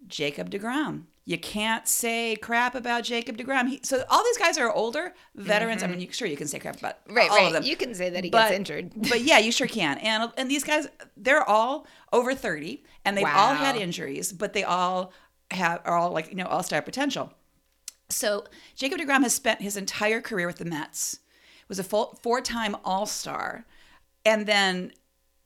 Jacob 0.08 0.50
DeGrom. 0.50 1.04
You 1.26 1.38
can't 1.38 1.86
say 1.90 2.38
crap 2.38 2.74
about 2.74 3.04
Jacob 3.04 3.38
DeGrom. 3.38 3.68
He, 3.68 3.82
so 3.84 4.06
all 4.10 4.24
these 4.24 4.38
guys 4.38 4.58
are 4.58 4.72
older 4.72 5.13
veterans. 5.36 5.84
I 5.84 5.88
mean, 5.88 6.00
you, 6.00 6.10
sure 6.10 6.26
you 6.26 6.38
can 6.38 6.48
say 6.48 6.58
crap 6.58 6.78
about 6.78 7.04
Mm-hmm. 7.06 7.18
Right, 7.18 7.30
all 7.30 7.36
right. 7.36 7.48
of 7.48 7.54
them. 7.54 7.63
You 7.63 7.76
can 7.76 7.94
say 7.94 8.10
that 8.10 8.24
he 8.24 8.30
But- 8.30 8.44
gets 8.48 8.56
injured. 8.56 8.92
but 9.10 9.20
yeah, 9.22 9.38
you 9.40 9.52
sure 9.52 9.68
can. 9.68 9.98
And 9.98 10.32
and 10.38 10.50
these 10.50 10.63
guys, 10.63 10.88
they're 11.18 11.44
all 11.44 11.86
over 12.13 12.34
thirty, 12.34 12.86
and 13.04 13.18
they've 13.18 13.26
all 13.26 13.54
had 13.56 13.76
injuries, 13.76 14.32
but 14.32 14.54
they 14.54 14.63
all 14.63 15.12
have 15.52 15.82
are 15.84 15.98
all 15.98 16.12
like 16.12 16.30
you 16.30 16.36
know 16.36 16.46
all 16.46 16.63
star 16.63 16.82
potential. 16.82 17.34
So 18.10 18.46
Jacob 18.78 19.00
Degrom 19.02 19.24
has 19.24 19.34
spent 19.36 19.62
his 19.62 19.76
entire 19.76 20.22
career 20.22 20.48
with 20.48 20.60
the 20.60 20.66
Mets. 20.66 21.20
Was 21.69 21.80
a 21.80 21.84
full 21.84 22.17
four 22.21 22.39
time 22.41 22.75
All 22.86 23.06
Star, 23.06 23.65
and 24.25 24.45
then 24.45 24.93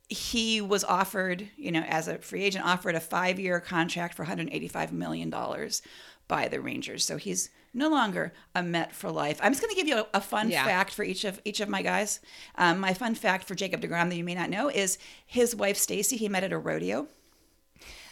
he 0.08 0.60
was 0.60 0.84
offered, 0.84 1.48
you 1.56 1.72
know, 1.72 1.80
as 1.86 2.06
a 2.06 2.18
free 2.18 2.42
agent, 2.44 2.64
offered 2.64 2.94
a 2.94 3.00
five 3.00 3.40
year 3.40 3.58
contract 3.60 4.14
for 4.14 4.22
185 4.22 4.92
million 4.92 5.30
dollars 5.30 5.82
by 6.28 6.48
the 6.48 6.60
Rangers. 6.60 7.04
So 7.04 7.16
he's 7.16 7.50
no 7.74 7.88
longer 7.88 8.32
a 8.54 8.62
Met 8.62 8.94
for 8.94 9.10
life. 9.10 9.40
I'm 9.42 9.52
just 9.52 9.62
going 9.62 9.74
to 9.74 9.80
give 9.80 9.88
you 9.88 9.98
a, 9.98 10.06
a 10.14 10.20
fun 10.20 10.50
Yeah. 10.50 10.64
fact 10.64 10.92
for 10.92 11.02
each 11.02 11.24
of 11.24 11.40
each 11.44 11.60
of 11.60 11.68
my 11.68 11.82
guys. 11.82 12.20
Um, 12.56 12.78
my 12.80 12.92
fun 12.94 13.14
fact 13.14 13.48
for 13.48 13.54
Jacob 13.54 13.80
Degrom 13.80 14.10
that 14.10 14.16
you 14.16 14.24
may 14.24 14.34
not 14.34 14.50
know 14.50 14.68
is 14.68 14.98
his 15.26 15.56
wife 15.56 15.76
Stacy. 15.78 16.16
He 16.16 16.28
met 16.28 16.44
at 16.44 16.52
a 16.52 16.58
rodeo 16.58 17.08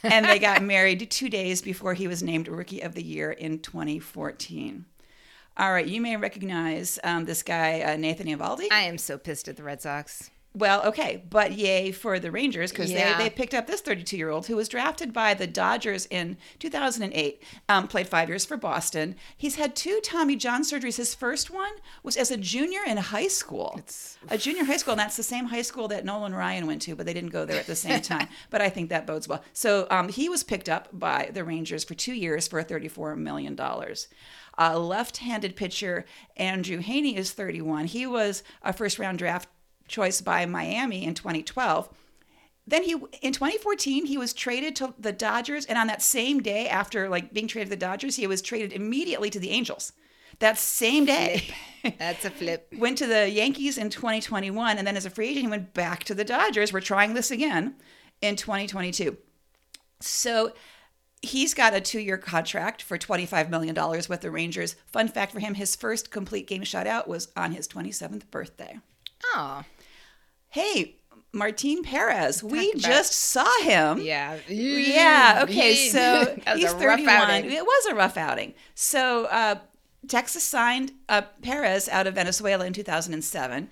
and 0.03 0.25
they 0.25 0.39
got 0.39 0.63
married 0.65 1.11
two 1.11 1.29
days 1.29 1.61
before 1.63 1.93
he 1.95 2.09
was 2.09 2.23
named 2.23 2.49
Rookie 2.49 2.81
of 2.81 2.95
the 2.95 3.03
Year 3.05 3.31
in 3.31 3.59
2014. 3.59 4.87
All 5.61 5.73
right, 5.75 5.87
you 5.87 6.01
may 6.01 6.17
recognize 6.17 6.99
um, 7.05 7.27
this 7.27 7.43
guy, 7.43 7.83
uh, 7.83 7.97
Nathan 7.97 8.27
Eovaldi. 8.27 8.69
I 8.73 8.85
am 8.85 8.97
so 8.97 9.19
pissed 9.19 9.47
at 9.47 9.59
the 9.59 9.63
Red 9.63 9.83
Sox. 9.83 10.31
Well, 10.55 10.83
okay, 10.87 11.23
but 11.31 11.53
yay 11.53 11.93
for 11.93 12.19
the 12.19 12.33
Rangers 12.33 12.73
because 12.73 12.91
Yeah. 12.91 13.19
they, 13.19 13.25
they 13.25 13.31
picked 13.31 13.53
up 13.55 13.67
this 13.69 13.83
32 13.83 14.17
year 14.17 14.31
old 14.31 14.47
who 14.47 14.57
was 14.57 14.69
drafted 14.71 15.13
by 15.13 15.35
the 15.35 15.47
Dodgers 15.47 16.07
in 16.07 16.39
2008, 16.59 17.43
um, 17.69 17.87
played 17.87 18.09
five 18.09 18.29
years 18.29 18.45
for 18.47 18.57
Boston. 18.57 19.15
He's 19.37 19.57
had 19.57 19.77
two 19.77 20.01
Tommy 20.03 20.35
John 20.35 20.63
surgeries. 20.63 20.97
His 20.97 21.15
first 21.15 21.51
one 21.51 21.71
was 22.03 22.17
as 22.17 22.31
a 22.33 22.37
junior 22.37 22.81
in 22.85 22.97
high 22.97 23.29
school. 23.29 23.81
a 24.29 24.39
junior 24.39 24.65
high 24.65 24.79
school, 24.79 24.93
and 24.93 25.01
that's 25.01 25.17
the 25.17 25.23
same 25.23 25.45
high 25.45 25.63
school 25.63 25.87
that 25.89 26.05
Nolan 26.07 26.35
Ryan 26.35 26.67
went 26.67 26.83
to, 26.83 26.97
but 26.97 27.07
they 27.07 27.15
didn't 27.15 27.31
go 27.31 27.45
there 27.45 27.61
at 27.61 27.67
the 27.67 27.77
same 27.77 28.01
time. 28.01 28.27
but 28.51 28.61
I 28.61 28.71
think 28.71 28.89
that 28.89 29.07
bodes 29.07 29.29
well. 29.29 29.45
So 29.53 29.87
um, 29.91 30.09
he 30.09 30.29
was 30.29 30.43
picked 30.43 30.71
up 30.71 30.89
by 30.93 31.31
the 31.33 31.45
Rangers 31.45 31.85
for 31.85 31.95
two 31.95 32.15
years 32.15 32.49
for 32.49 32.65
$34 32.65 33.17
million. 33.17 33.55
Uh, 34.61 34.79
left-handed 34.79 35.57
pitcher 35.57 36.05
Andrew 36.37 36.83
Heaney 36.83 37.17
is 37.17 37.33
31. 37.33 37.87
He 37.87 38.07
was 38.07 38.43
a 38.63 38.75
first-round 38.75 39.19
draft 39.19 39.49
choice 39.89 40.21
by 40.21 40.45
Miami 40.45 41.05
in 41.05 41.15
2012. 41.15 41.89
Then 42.67 42.85
he 42.85 42.93
in 43.23 43.33
2014 43.33 44.07
he 44.07 44.19
was 44.19 44.33
traded 44.33 44.77
to 44.77 44.95
the 44.99 45.13
Dodgers, 45.13 45.65
and 45.65 45.79
on 45.79 45.87
that 45.87 46.03
same 46.03 46.41
day 46.41 46.69
after 46.69 47.09
like 47.09 47.33
being 47.33 47.49
traded 47.49 47.69
to 47.69 47.71
the 47.71 47.81
Dodgers, 47.81 48.17
he 48.17 48.27
was 48.27 48.43
traded 48.43 48.73
immediately 48.73 49.31
to 49.31 49.41
the 49.41 49.51
Angels. 49.51 49.93
That 50.39 50.59
same 50.59 51.05
day. 51.05 51.49
That's 51.99 52.25
a 52.25 52.31
flip. 52.31 52.73
went 52.79 52.99
to 52.99 53.07
the 53.07 53.29
Yankees 53.29 53.77
in 53.77 53.91
2021, 53.91 54.79
and 54.79 54.87
then 54.87 54.97
as 54.97 55.07
a 55.07 55.11
free 55.11 55.29
agent, 55.31 55.47
he 55.47 55.51
went 55.51 55.75
back 55.75 56.05
to 56.05 56.15
the 56.15 56.25
Dodgers. 56.25 56.73
We're 56.73 56.81
trying 56.81 57.15
this 57.15 57.31
again 57.31 57.75
in 58.23 58.37
2022. 58.37 59.17
So 60.01 60.53
he's 61.23 61.53
got 61.55 61.75
a 61.75 61.81
two 61.81 62.01
year 62.01 62.17
contract 62.19 62.83
for 62.83 62.97
$25 62.99 63.51
million 63.51 63.75
with 64.09 64.21
the 64.23 64.31
Rangers. 64.31 64.75
Fun 64.87 65.09
fact 65.09 65.33
for 65.33 65.41
him 65.41 65.55
his 65.55 65.77
first 65.77 66.11
complete 66.11 66.47
game 66.47 66.63
shutout 66.63 67.07
was 67.09 67.29
on 67.37 67.53
his 67.53 67.69
27th 67.69 68.31
birthday. 68.31 68.79
Oh, 69.35 69.65
Hey, 70.49 70.97
Martin 71.33 71.83
Perez, 71.85 72.43
we 72.43 72.71
about- 72.73 72.83
just 72.83 73.13
saw 73.13 73.63
him. 73.63 74.01
yeah. 74.01 74.39
Yeah. 74.49 75.45
Okay. 75.45 75.77
So 75.91 76.37
he's 76.57 76.73
a 76.73 76.77
rough 76.77 76.99
31. 77.01 77.09
outing. 77.09 77.53
It 77.53 77.65
was 77.65 77.87
a 77.87 77.95
rough 77.95 78.17
outing. 78.17 78.55
So 78.75 79.27
uh, 79.27 79.57
Texas 80.09 80.43
signed 80.43 80.91
uh, 81.09 81.23
Perez 81.43 81.89
out 81.89 82.07
of 82.09 82.15
Venezuela 82.17 82.65
in 82.67 82.73
2007. 82.73 83.69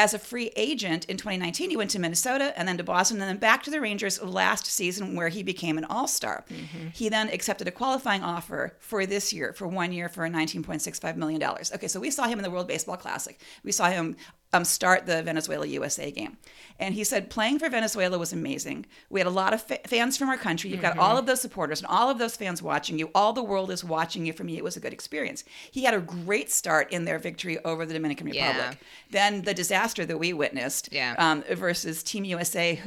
As 0.00 0.14
a 0.14 0.18
free 0.18 0.50
agent 0.56 1.04
in 1.10 1.18
2019, 1.18 1.68
he 1.68 1.76
went 1.76 1.90
to 1.90 1.98
Minnesota 1.98 2.58
and 2.58 2.66
then 2.66 2.78
to 2.78 2.82
Boston 2.82 3.20
and 3.20 3.28
then 3.28 3.36
back 3.36 3.62
to 3.64 3.70
the 3.70 3.82
Rangers 3.82 4.22
last 4.22 4.64
season 4.64 5.14
where 5.14 5.28
he 5.28 5.42
became 5.42 5.76
an 5.76 5.84
all 5.84 6.08
star. 6.08 6.42
Mm-hmm. 6.48 6.88
He 6.94 7.10
then 7.10 7.28
accepted 7.28 7.68
a 7.68 7.70
qualifying 7.70 8.22
offer 8.22 8.78
for 8.80 9.04
this 9.04 9.30
year, 9.30 9.52
for 9.52 9.66
one 9.66 9.92
year, 9.92 10.08
for 10.08 10.26
$19.65 10.26 11.16
million. 11.16 11.42
Okay, 11.42 11.86
so 11.86 12.00
we 12.00 12.10
saw 12.10 12.24
him 12.24 12.38
in 12.38 12.44
the 12.44 12.50
World 12.50 12.66
Baseball 12.66 12.96
Classic. 12.96 13.38
We 13.62 13.72
saw 13.72 13.90
him 13.90 14.16
um, 14.52 14.64
start 14.64 15.06
the 15.06 15.22
Venezuela 15.22 15.66
USA 15.66 16.10
game. 16.10 16.36
And 16.78 16.94
he 16.94 17.04
said 17.04 17.30
playing 17.30 17.58
for 17.58 17.68
Venezuela 17.68 18.18
was 18.18 18.32
amazing. 18.32 18.86
We 19.10 19.20
had 19.20 19.26
a 19.26 19.30
lot 19.30 19.52
of 19.52 19.62
fa- 19.62 19.78
fans 19.86 20.16
from 20.16 20.28
our 20.28 20.36
country. 20.38 20.70
You've 20.70 20.80
got 20.80 20.98
all 20.98 21.16
of 21.18 21.26
those 21.26 21.40
supporters 21.40 21.80
and 21.80 21.86
all 21.86 22.08
of 22.10 22.18
those 22.18 22.36
fans 22.36 22.62
watching 22.62 22.98
you. 22.98 23.10
All 23.14 23.32
the 23.32 23.42
world 23.42 23.70
is 23.70 23.84
watching 23.84 24.24
you. 24.26 24.32
For 24.32 24.44
me, 24.44 24.56
it 24.56 24.64
was 24.64 24.76
a 24.76 24.80
good 24.80 24.92
experience. 24.92 25.44
He 25.70 25.84
had 25.84 25.94
a 25.94 26.00
great 26.00 26.50
start 26.50 26.90
in 26.90 27.04
their 27.04 27.18
victory 27.18 27.62
over 27.64 27.84
the 27.86 27.92
Dominican 27.94 28.28
Yeah. 28.28 28.48
Republic. 28.48 28.78
Then 29.10 29.42
the 29.42 29.54
disaster 29.54 30.04
that 30.06 30.18
we 30.18 30.32
witnessed 30.32 30.88
Yeah. 30.90 31.14
um, 31.18 31.42
versus 31.54 32.02
Team 32.02 32.24
USA, 32.24 32.80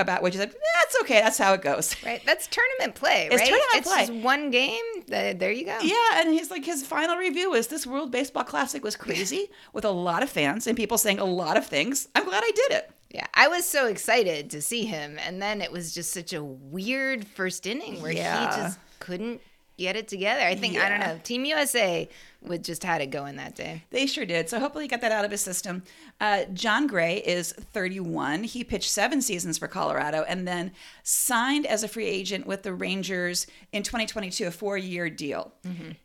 about 0.00 0.22
which 0.22 0.34
he 0.34 0.40
said, 0.40 0.52
that's 0.74 0.96
okay. 1.02 1.20
That's 1.20 1.38
how 1.38 1.52
it 1.54 1.62
goes. 1.62 1.94
Right. 2.04 2.22
That's 2.26 2.46
tournament 2.48 2.94
play, 2.94 3.28
right? 3.28 3.32
It's 3.38 3.48
tournament 3.48 3.68
it's 3.74 3.88
play. 3.88 4.00
just 4.06 4.12
one 4.12 4.50
game. 4.50 4.82
Th- 5.08 5.38
There 5.38 5.52
you 5.52 5.64
go. 5.66 5.78
Yeah, 5.82 5.94
and 6.20 6.30
he's 6.32 6.50
like 6.50 6.64
his 6.64 6.84
final 6.86 7.16
review 7.16 7.50
was 7.50 7.66
this 7.68 7.86
World 7.86 8.10
Baseball 8.10 8.44
Classic 8.44 8.82
was 8.82 8.96
crazy 8.96 9.50
with 9.72 9.84
a 9.84 9.90
lot 9.90 10.22
of 10.22 10.30
fans 10.30 10.66
and 10.66 10.76
people 10.76 10.98
saying 10.98 11.18
a 11.18 11.24
lot 11.24 11.56
of 11.56 11.66
things. 11.66 12.08
I'm 12.14 12.24
glad 12.24 12.42
I 12.44 12.50
did 12.54 12.72
it. 12.72 12.90
Yeah, 13.10 13.26
I 13.34 13.48
was 13.48 13.66
so 13.66 13.86
excited 13.86 14.50
to 14.50 14.62
see 14.62 14.84
him, 14.84 15.18
and 15.26 15.42
then 15.42 15.60
it 15.60 15.72
was 15.72 15.92
just 15.92 16.12
such 16.12 16.32
a 16.32 16.42
weird 16.42 17.26
first 17.26 17.66
inning 17.66 18.00
where 18.00 18.12
Yeah. 18.12 18.50
he 18.56 18.62
just 18.62 18.78
couldn't 19.00 19.40
get 19.80 19.96
it 19.96 20.06
together. 20.06 20.42
I 20.42 20.54
think 20.54 20.76
I 20.76 20.88
don't 20.88 21.00
know. 21.00 21.18
Team 21.24 21.44
USA 21.46 22.08
would 22.42 22.62
just 22.62 22.84
had 22.84 23.00
it 23.00 23.06
going 23.10 23.36
that 23.36 23.54
day. 23.54 23.82
They 23.90 24.06
sure 24.06 24.26
did. 24.26 24.48
So 24.48 24.60
hopefully 24.60 24.84
he 24.84 24.88
got 24.88 25.00
that 25.00 25.10
out 25.10 25.24
of 25.24 25.30
his 25.30 25.40
system. 25.40 25.82
Uh, 26.20 26.44
Jon 26.52 26.86
Gray 26.86 27.16
is 27.16 27.52
31. 27.52 28.44
He 28.44 28.62
pitched 28.62 28.90
seven 28.90 29.22
seasons 29.22 29.58
for 29.58 29.68
Colorado 29.68 30.24
and 30.28 30.46
then 30.46 30.72
signed 31.02 31.66
as 31.66 31.82
a 31.82 31.88
free 31.88 32.06
agent 32.06 32.46
with 32.46 32.62
the 32.62 32.74
Rangers 32.74 33.46
in 33.72 33.82
2022, 33.82 34.46
a 34.46 34.50
four-year 34.50 35.08
deal. 35.10 35.52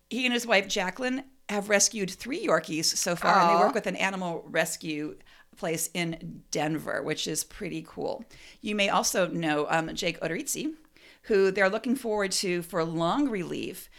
He 0.10 0.26
and 0.26 0.34
his 0.34 0.48
wife 0.48 0.68
Jacqueline 0.68 1.26
have 1.50 1.70
rescued 1.70 2.10
three 2.10 2.48
Yorkies 2.48 2.86
so 2.86 3.16
far, 3.16 3.40
and 3.40 3.50
they 3.50 3.64
work 3.64 3.76
with 3.76 3.88
an 3.88 3.96
animal 3.98 4.46
rescue 4.50 5.16
place 5.58 5.90
in 5.94 6.44
Denver, 6.52 7.02
which 7.04 7.28
is 7.28 7.44
pretty 7.44 7.86
cool. 7.88 8.26
You 8.62 8.76
may 8.76 8.90
also 8.90 9.28
know 9.28 9.68
um, 9.70 9.94
Jake 9.94 10.20
Odorizzi, 10.22 10.74
who 11.28 11.52
they're 11.52 11.70
looking 11.70 11.96
forward 11.96 12.32
to 12.34 12.62
for 12.62 12.84
long 12.84 13.30
relief. 13.30 13.90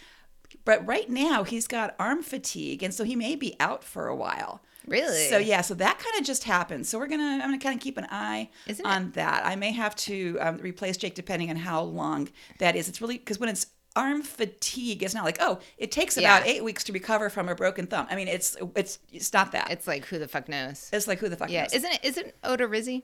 But 0.65 0.85
right 0.85 1.09
now, 1.09 1.43
he's 1.43 1.67
got 1.67 1.95
arm 1.99 2.23
fatigue, 2.23 2.83
and 2.83 2.93
so 2.93 3.03
he 3.03 3.15
may 3.15 3.35
be 3.35 3.55
out 3.59 3.83
for 3.83 4.07
a 4.07 4.15
while. 4.15 4.61
Really? 4.85 5.27
So 5.29 5.37
yeah, 5.37 5.59
so 5.61 5.73
that 5.75 5.99
kind 5.99 6.17
of 6.19 6.25
just 6.25 6.45
happened. 6.45 6.87
So 6.87 6.97
we're 6.97 7.07
gonna, 7.07 7.23
I'm 7.23 7.39
gonna 7.41 7.57
kind 7.59 7.75
of 7.75 7.81
keep 7.81 7.97
an 7.97 8.07
eye 8.09 8.49
Isn't 8.67 8.85
it- 8.85 8.89
on 8.89 9.11
that. 9.11 9.45
I 9.45 9.55
may 9.57 9.71
have 9.73 9.95
to 9.97 10.37
um, 10.39 10.57
replace 10.57 10.95
Jake 10.97 11.15
depending 11.15 11.49
on 11.49 11.57
how 11.57 11.81
long 11.81 12.29
that 12.59 12.75
is. 12.77 12.87
It's 12.87 13.01
really 13.01 13.17
because 13.17 13.39
when 13.39 13.49
it's 13.49 13.67
arm 13.97 14.21
fatigue, 14.21 15.03
it's 15.03 15.13
not 15.13 15.25
like 15.25 15.37
oh, 15.41 15.59
it 15.77 15.91
takes 15.91 16.15
about 16.17 16.45
Yeah. 16.45 16.51
eight 16.53 16.63
weeks 16.63 16.85
to 16.85 16.93
recover 16.93 17.29
from 17.29 17.49
a 17.49 17.55
broken 17.55 17.87
thumb. 17.87 18.07
I 18.09 18.15
mean, 18.15 18.29
it's 18.29 18.55
it's 18.77 18.99
it's 19.11 19.33
not 19.33 19.51
that. 19.51 19.65
It's, 19.65 19.79
It's 19.81 19.87
like 19.87 20.05
who 20.05 20.19
the 20.19 20.27
fuck 20.29 20.47
knows? 20.47 20.89
It's 20.93 21.07
like 21.07 21.19
who 21.19 21.27
the 21.27 21.35
fuck 21.35 21.49
Yeah, 21.49 21.63
knows? 21.63 21.73
isn't 21.73 21.93
it? 21.93 21.99
Isn't 22.03 22.41
Odorizzi? 22.43 23.03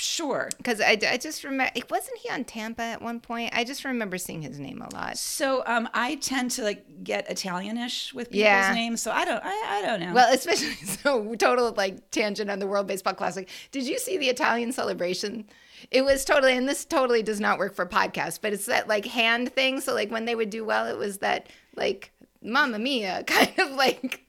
Sure. 0.00 0.48
Because 0.56 0.80
I, 0.80 0.98
I 1.08 1.16
just 1.16 1.44
remember, 1.44 1.72
wasn't 1.90 2.18
he 2.18 2.28
on 2.30 2.44
Tampa 2.44 2.82
at 2.82 3.02
one 3.02 3.20
point? 3.20 3.52
I 3.54 3.64
just 3.64 3.84
remember 3.84 4.18
seeing 4.18 4.42
his 4.42 4.58
name 4.58 4.82
a 4.82 4.92
lot. 4.94 5.18
So 5.18 5.62
um, 5.66 5.88
I 5.94 6.16
tend 6.16 6.50
to 6.52 6.62
like 6.62 7.04
get 7.04 7.28
Italianish 7.28 8.12
with 8.14 8.28
people's 8.30 8.40
Yeah. 8.42 8.72
names, 8.74 9.00
so 9.02 9.10
I 9.10 9.24
don't 9.24 9.42
I, 9.44 9.78
I 9.78 9.82
don't 9.86 10.00
know. 10.00 10.12
Well, 10.14 10.32
especially 10.32 10.72
so 10.84 11.34
total 11.36 11.72
like 11.76 12.10
tangent 12.10 12.50
on 12.50 12.58
the 12.58 12.66
World 12.66 12.86
Baseball 12.86 13.14
Classic. 13.14 13.48
Did 13.72 13.86
you 13.86 13.98
see 13.98 14.18
the 14.18 14.28
Italian 14.28 14.72
celebration? 14.72 15.44
It 15.90 16.04
was 16.04 16.24
totally, 16.24 16.56
and 16.56 16.68
this 16.68 16.84
totally 16.84 17.22
does 17.22 17.40
not 17.40 17.58
work 17.58 17.74
for 17.74 17.86
podcasts, 17.86 18.38
but 18.40 18.52
it's 18.52 18.66
that 18.66 18.86
like 18.88 19.06
hand 19.06 19.52
thing. 19.54 19.80
So 19.80 19.94
like 19.94 20.10
when 20.10 20.24
they 20.24 20.34
would 20.34 20.50
do 20.50 20.64
well, 20.64 20.86
it 20.86 20.98
was 20.98 21.18
that 21.18 21.48
like 21.76 22.12
Mamma 22.42 22.78
Mia 22.78 23.24
kind 23.26 23.52
of 23.58 23.70
like. 23.72 24.24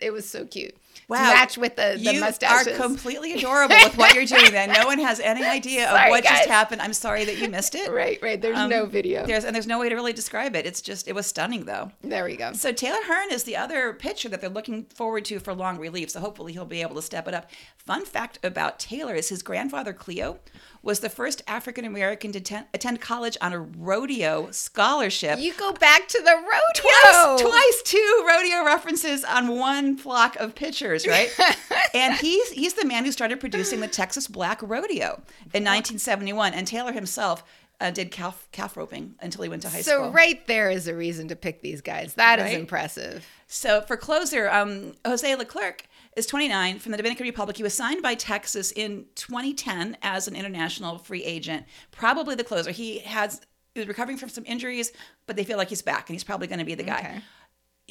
It 0.00 0.10
was 0.12 0.28
so 0.28 0.44
cute. 0.46 0.74
To 1.08 1.14
match 1.14 1.58
with 1.58 1.76
the, 1.76 1.94
the 2.02 2.14
you 2.14 2.20
mustaches. 2.20 2.68
are 2.68 2.76
completely 2.76 3.34
adorable 3.34 3.74
with 3.82 3.96
what 3.98 4.14
you're 4.14 4.24
doing. 4.24 4.50
Then 4.52 4.72
no 4.72 4.86
one 4.86 4.98
has 4.98 5.20
any 5.20 5.44
idea 5.44 5.86
Sorry, 5.86 6.04
of 6.06 6.10
what 6.10 6.24
guys. 6.24 6.38
just 6.38 6.48
happened. 6.48 6.80
I'm 6.80 6.92
sorry 6.94 7.24
that 7.26 7.38
you 7.38 7.48
missed 7.50 7.74
it. 7.74 7.90
right, 7.90 8.18
right. 8.22 8.40
There's 8.40 8.56
Um, 8.56 8.70
no 8.70 8.86
video. 8.86 9.26
There's 9.26 9.44
and 9.44 9.54
there's 9.54 9.66
no 9.66 9.78
way 9.78 9.88
to 9.90 9.94
really 9.94 10.12
describe 10.14 10.56
it. 10.56 10.64
It's 10.64 10.80
just 10.80 11.08
it 11.08 11.14
was 11.14 11.26
stunning 11.26 11.64
though. 11.66 11.92
there 12.02 12.24
we 12.24 12.36
go. 12.36 12.52
So 12.54 12.72
Taylor 12.72 13.02
Hearn 13.06 13.30
is 13.30 13.44
the 13.44 13.56
other 13.56 13.92
pitcher 13.92 14.28
that 14.30 14.40
they're 14.40 14.48
looking 14.50 14.84
forward 14.94 15.24
to 15.26 15.38
for 15.38 15.52
long 15.54 15.78
relief. 15.78 16.10
So 16.10 16.20
hopefully 16.20 16.52
he'll 16.54 16.64
be 16.64 16.80
able 16.82 16.94
to 16.96 17.02
step 17.02 17.28
it 17.28 17.34
up. 17.34 17.50
Fun 17.76 18.04
fact 18.06 18.38
about 18.42 18.78
Taylor 18.78 19.14
is 19.14 19.28
his 19.28 19.42
grandfather 19.42 19.92
Cleo 19.92 20.38
was 20.82 21.00
the 21.00 21.08
first 21.10 21.42
African 21.46 21.84
American 21.84 22.32
to 22.32 22.40
ten- 22.40 22.66
attend 22.74 23.00
college 23.00 23.36
on 23.40 23.52
a 23.52 23.58
rodeo 23.60 24.50
scholarship. 24.50 25.38
You 25.38 25.52
go 25.54 25.72
back 25.72 26.08
to 26.08 26.18
the 26.22 26.30
rodeo. 26.34 26.52
twice, 26.74 27.40
twice 27.42 27.82
two 27.84 28.24
rodeo 28.26 28.64
references 28.64 29.22
on 29.24 29.48
one 29.48 29.96
flock 29.96 30.36
of 30.36 30.54
pitchers, 30.54 30.81
right? 31.06 31.28
and 31.94 32.14
he's 32.14 32.50
he's 32.50 32.74
the 32.74 32.84
man 32.84 33.04
who 33.04 33.12
started 33.12 33.40
producing 33.40 33.80
the 33.80 33.88
Texas 33.88 34.26
Black 34.26 34.60
Rodeo 34.62 35.22
in 35.54 35.64
1971, 35.64 36.54
and 36.54 36.66
Taylor 36.66 36.92
himself 36.92 37.44
uh, 37.80 37.90
did 37.90 38.10
calf 38.10 38.48
calf 38.52 38.76
roping 38.76 39.14
until 39.20 39.42
he 39.42 39.48
went 39.48 39.62
to 39.62 39.68
high 39.68 39.82
So 39.82 39.92
school. 39.98 40.04
So 40.06 40.12
right 40.12 40.46
there 40.46 40.70
is 40.70 40.86
a 40.88 40.94
reason 40.94 41.28
to 41.28 41.36
pick 41.36 41.62
these 41.62 41.80
guys. 41.80 42.14
That 42.14 42.38
is 42.38 42.44
Right? 42.46 42.58
impressive. 42.60 43.26
So 43.48 43.80
for 43.82 43.96
closer, 43.96 44.48
um, 44.50 44.94
Jose 45.04 45.34
Leclerc 45.36 45.84
is 46.16 46.26
29 46.26 46.78
from 46.78 46.92
the 46.92 46.98
Dominican 46.98 47.26
Republic. 47.26 47.56
He 47.56 47.62
was 47.62 47.74
signed 47.74 48.02
by 48.02 48.14
Texas 48.14 48.70
in 48.72 49.06
2010 49.14 49.96
as 50.02 50.28
an 50.28 50.36
international 50.36 50.98
free 50.98 51.24
agent. 51.24 51.64
Probably 51.90 52.34
the 52.34 52.44
closer. 52.44 52.70
He 52.70 53.00
has 53.00 53.40
he 53.74 53.80
was 53.80 53.88
recovering 53.88 54.18
from 54.18 54.28
some 54.28 54.44
injuries, 54.46 54.92
but 55.26 55.34
they 55.34 55.44
feel 55.44 55.56
like 55.56 55.70
he's 55.70 55.80
back 55.82 56.08
and 56.10 56.14
he's 56.14 56.24
probably 56.24 56.46
going 56.46 56.58
to 56.58 56.64
be 56.64 56.74
the 56.74 56.82
guy. 56.82 56.98
Okay. 56.98 57.20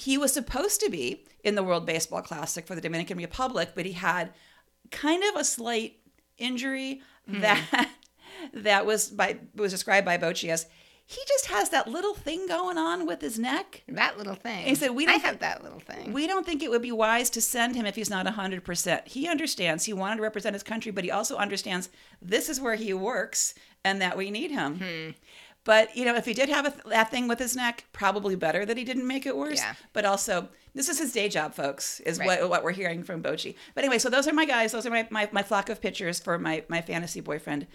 He 0.01 0.17
was 0.17 0.33
supposed 0.33 0.81
to 0.81 0.89
be 0.89 1.25
in 1.43 1.53
the 1.55 1.63
World 1.63 1.85
Baseball 1.85 2.21
Classic 2.23 2.65
for 2.65 2.73
the 2.73 2.81
Dominican 2.81 3.17
Republic, 3.17 3.73
but 3.75 3.85
he 3.85 3.91
had 3.91 4.33
kind 4.89 5.23
of 5.23 5.39
a 5.39 5.43
slight 5.43 5.99
injury 6.37 7.01
that 7.27 7.89
that 8.53 8.85
was 8.85 9.09
by 9.09 9.37
was 9.55 9.71
described 9.71 10.05
by 10.05 10.17
Bochy 10.17 10.49
as 10.49 10.65
he 11.05 11.21
just 11.27 11.47
has 11.47 11.69
that 11.69 11.87
little 11.87 12.13
thing 12.13 12.47
going 12.47 12.77
on 12.77 13.05
with 13.05 13.21
his 13.21 13.37
neck. 13.37 13.83
That 13.87 14.17
little 14.17 14.33
thing. 14.35 14.65
He 14.65 14.75
said, 14.75 14.91
"We 14.91 15.05
don't 15.05 15.21
have 15.21 15.39
that 15.39 15.61
little 15.61 15.79
thing. 15.79 16.13
We 16.13 16.25
don't 16.25 16.45
think 16.45 16.63
it 16.63 16.71
would 16.71 16.81
be 16.81 16.91
wise 16.91 17.29
to 17.31 17.41
send 17.41 17.75
him 17.75 17.85
if 17.85 17.95
he's 17.95 18.09
not 18.09 18.25
100%. 18.25 19.07
He 19.07 19.27
understands 19.27 19.85
he 19.85 19.93
wanted 19.93 20.15
to 20.15 20.21
represent 20.23 20.55
his 20.55 20.63
country, 20.63 20.91
but 20.91 21.03
he 21.03 21.11
also 21.11 21.35
understands 21.35 21.89
this 22.21 22.49
is 22.49 22.61
where 22.61 22.75
he 22.75 22.93
works 22.93 23.53
and 23.83 24.01
that 24.01 24.17
we 24.17 24.31
need 24.31 24.51
him. 24.51 24.79
Hmm. 24.79 25.09
But, 25.63 25.95
you 25.95 26.05
know, 26.05 26.15
if 26.15 26.25
he 26.25 26.33
did 26.33 26.49
have 26.49 26.65
a 26.65 26.71
th- 26.71 26.83
that 26.85 27.11
thing 27.11 27.27
with 27.27 27.39
his 27.39 27.55
neck, 27.55 27.85
probably 27.93 28.35
better 28.35 28.65
that 28.65 28.77
he 28.77 28.83
didn't 28.83 29.07
make 29.07 29.25
it 29.25 29.37
worse. 29.37 29.59
Yeah. 29.59 29.75
But 29.93 30.05
also, 30.05 30.49
this 30.73 30.89
is 30.89 30.99
his 30.99 31.11
day 31.11 31.27
job, 31.29 31.53
folks, 31.53 31.99
is 32.01 32.17
Right. 32.19 32.41
what, 32.41 32.49
what 32.49 32.63
we're 32.63 32.71
hearing 32.71 33.03
from 33.03 33.21
Bochy. 33.21 33.55
But 33.75 33.83
anyway, 33.83 33.99
so 33.99 34.09
those 34.09 34.27
are 34.27 34.33
my 34.33 34.45
guys. 34.45 34.71
Those 34.71 34.85
are 34.85 34.89
my, 34.89 35.07
my, 35.09 35.27
my 35.31 35.43
flock 35.43 35.69
of 35.69 35.81
pitchers 35.81 36.19
for 36.19 36.37
my, 36.39 36.63
my 36.69 36.81
fantasy 36.81 37.19
boyfriend 37.21 37.67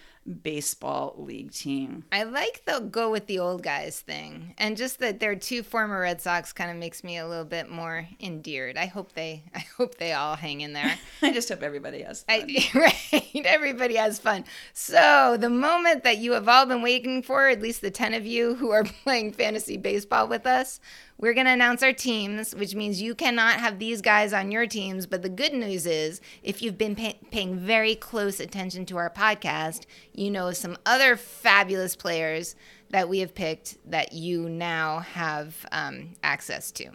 baseball 0.43 1.15
league 1.17 1.51
team. 1.51 2.03
I 2.11 2.23
like 2.23 2.63
the 2.65 2.79
go 2.79 3.11
with 3.11 3.27
the 3.27 3.39
old 3.39 3.63
guys 3.63 3.99
thing, 3.99 4.53
and 4.57 4.75
just 4.75 4.99
that 4.99 5.19
they're 5.19 5.35
two 5.35 5.63
former 5.63 6.01
Red 6.01 6.21
Sox 6.21 6.51
kind 6.53 6.69
of 6.71 6.77
makes 6.77 7.03
me 7.03 7.17
a 7.17 7.27
little 7.27 7.45
bit 7.45 7.69
more 7.69 8.07
endeared. 8.19 8.77
I 8.77 8.85
hope 8.87 9.13
they, 9.13 9.43
I 9.55 9.59
hope 9.77 9.95
they 9.97 10.13
all 10.13 10.35
hang 10.35 10.61
in 10.61 10.73
there. 10.73 10.95
I 11.21 11.31
just 11.31 11.49
hope 11.49 11.63
everybody 11.63 12.01
has 12.01 12.23
fun. 12.23 12.45
I, 12.49 12.69
right, 13.13 13.45
everybody 13.45 13.95
has 13.95 14.19
fun. 14.19 14.43
So 14.73 15.37
the 15.39 15.49
moment 15.49 16.03
that 16.03 16.17
you 16.17 16.33
have 16.33 16.47
all 16.49 16.65
been 16.65 16.81
waiting 16.81 17.21
for, 17.21 17.47
at 17.47 17.61
least 17.61 17.81
the 17.81 17.91
ten 17.91 18.13
of 18.13 18.25
you 18.25 18.55
who 18.55 18.71
are 18.71 18.83
playing 18.83 19.31
fantasy 19.33 19.77
baseball 19.77 20.27
with 20.27 20.45
us, 20.45 20.79
we're 21.19 21.33
going 21.33 21.45
to 21.47 21.53
announce 21.53 21.81
our 21.81 21.93
teams, 21.93 22.53
which 22.53 22.75
means 22.75 23.01
you 23.01 23.15
cannot 23.15 23.59
have 23.59 23.79
these 23.79 24.01
guys 24.01 24.33
on 24.33 24.51
your 24.51 24.67
teams. 24.67 25.07
But 25.07 25.23
the 25.23 25.29
good 25.29 25.53
news 25.53 25.85
is, 25.85 26.21
if 26.43 26.61
you've 26.61 26.77
been 26.77 26.95
pay- 26.95 27.19
paying 27.31 27.57
very 27.57 27.95
close 27.95 28.39
attention 28.39 28.85
to 28.87 28.97
our 28.97 29.09
podcast, 29.09 29.85
you 30.13 30.29
know 30.29 30.51
some 30.51 30.77
other 30.85 31.17
fabulous 31.17 31.95
players 31.95 32.55
that 32.89 33.09
we 33.09 33.19
have 33.19 33.33
picked 33.33 33.77
that 33.89 34.13
you 34.13 34.47
now 34.47 34.99
have 34.99 35.65
um, 35.71 36.15
access 36.23 36.71
to. 36.71 36.91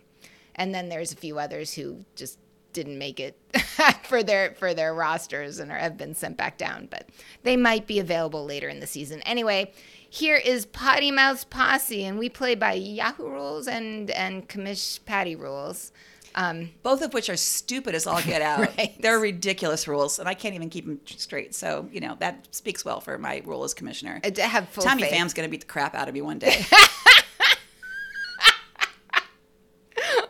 And 0.54 0.74
then 0.74 0.88
there's 0.88 1.12
a 1.12 1.16
few 1.16 1.38
others 1.38 1.74
who 1.74 2.04
just 2.14 2.38
didn't 2.72 2.98
make 2.98 3.20
it 3.20 3.38
for 4.04 4.22
their 4.22 4.54
for 4.54 4.72
their 4.72 4.94
rosters 4.94 5.58
and 5.58 5.70
are, 5.70 5.78
have 5.78 5.96
been 5.96 6.14
sent 6.14 6.36
back 6.36 6.58
down, 6.58 6.88
but 6.90 7.08
they 7.42 7.56
might 7.56 7.86
be 7.86 7.98
available 7.98 8.44
later 8.44 8.68
in 8.68 8.80
the 8.80 8.86
season. 8.86 9.20
Anyway, 9.22 9.72
here 10.12 10.36
is 10.36 10.66
Potty 10.66 11.10
Mouth's 11.10 11.44
Posse, 11.44 12.04
and 12.04 12.18
we 12.18 12.28
play 12.28 12.54
by 12.54 12.74
Yahoo 12.74 13.30
rules 13.30 13.66
and 13.66 14.10
and 14.10 14.46
Commish 14.46 15.02
Patti 15.06 15.34
rules. 15.34 15.90
Um, 16.34 16.70
both 16.82 17.00
of 17.00 17.14
which 17.14 17.30
are 17.30 17.36
stupid 17.36 17.94
as 17.94 18.06
all 18.06 18.20
get 18.20 18.42
out. 18.42 18.76
Right. 18.76 18.94
They're 19.00 19.18
ridiculous 19.18 19.88
rules, 19.88 20.18
and 20.18 20.28
I 20.28 20.34
can't 20.34 20.54
even 20.54 20.68
keep 20.68 20.84
them 20.84 21.00
straight. 21.06 21.54
So 21.54 21.88
you 21.90 22.00
know 22.00 22.18
that 22.20 22.46
speaks 22.50 22.84
well 22.84 23.00
for 23.00 23.16
my 23.16 23.40
role 23.46 23.64
as 23.64 23.72
commissioner. 23.72 24.20
I 24.22 24.38
have 24.42 24.68
full 24.68 24.84
Tommy 24.84 25.04
faith. 25.04 25.12
Pham's 25.12 25.32
going 25.32 25.48
to 25.48 25.50
beat 25.50 25.62
the 25.62 25.66
crap 25.66 25.94
out 25.94 26.08
of 26.08 26.14
me 26.14 26.20
one 26.20 26.38
day. 26.38 26.62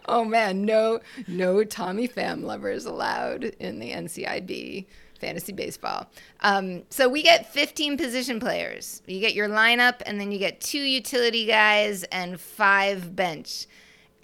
Oh 0.07 0.25
man, 0.25 0.65
no 0.65 1.01
no 1.27 1.65
Tommy 1.65 2.07
Pham 2.07 2.43
lovers 2.45 2.85
allowed 2.85 3.45
in 3.45 3.79
the 3.79 3.91
NCIB 3.93 4.87
fantasy 5.23 5.53
baseball. 5.53 6.11
Um, 6.41 6.83
so 6.91 7.09
we 7.09 7.23
get 7.23 7.51
15 7.51 7.97
position 7.97 8.41
players. 8.41 9.01
You 9.07 9.21
get 9.21 9.35
your 9.35 9.49
lineup, 9.49 10.03
and 10.05 10.21
then 10.21 10.31
you 10.33 10.39
get 10.39 10.61
two 10.61 10.81
utility 10.83 11.47
guys 11.47 12.03
and 12.05 12.39
five 12.39 13.17
bench. 13.17 13.67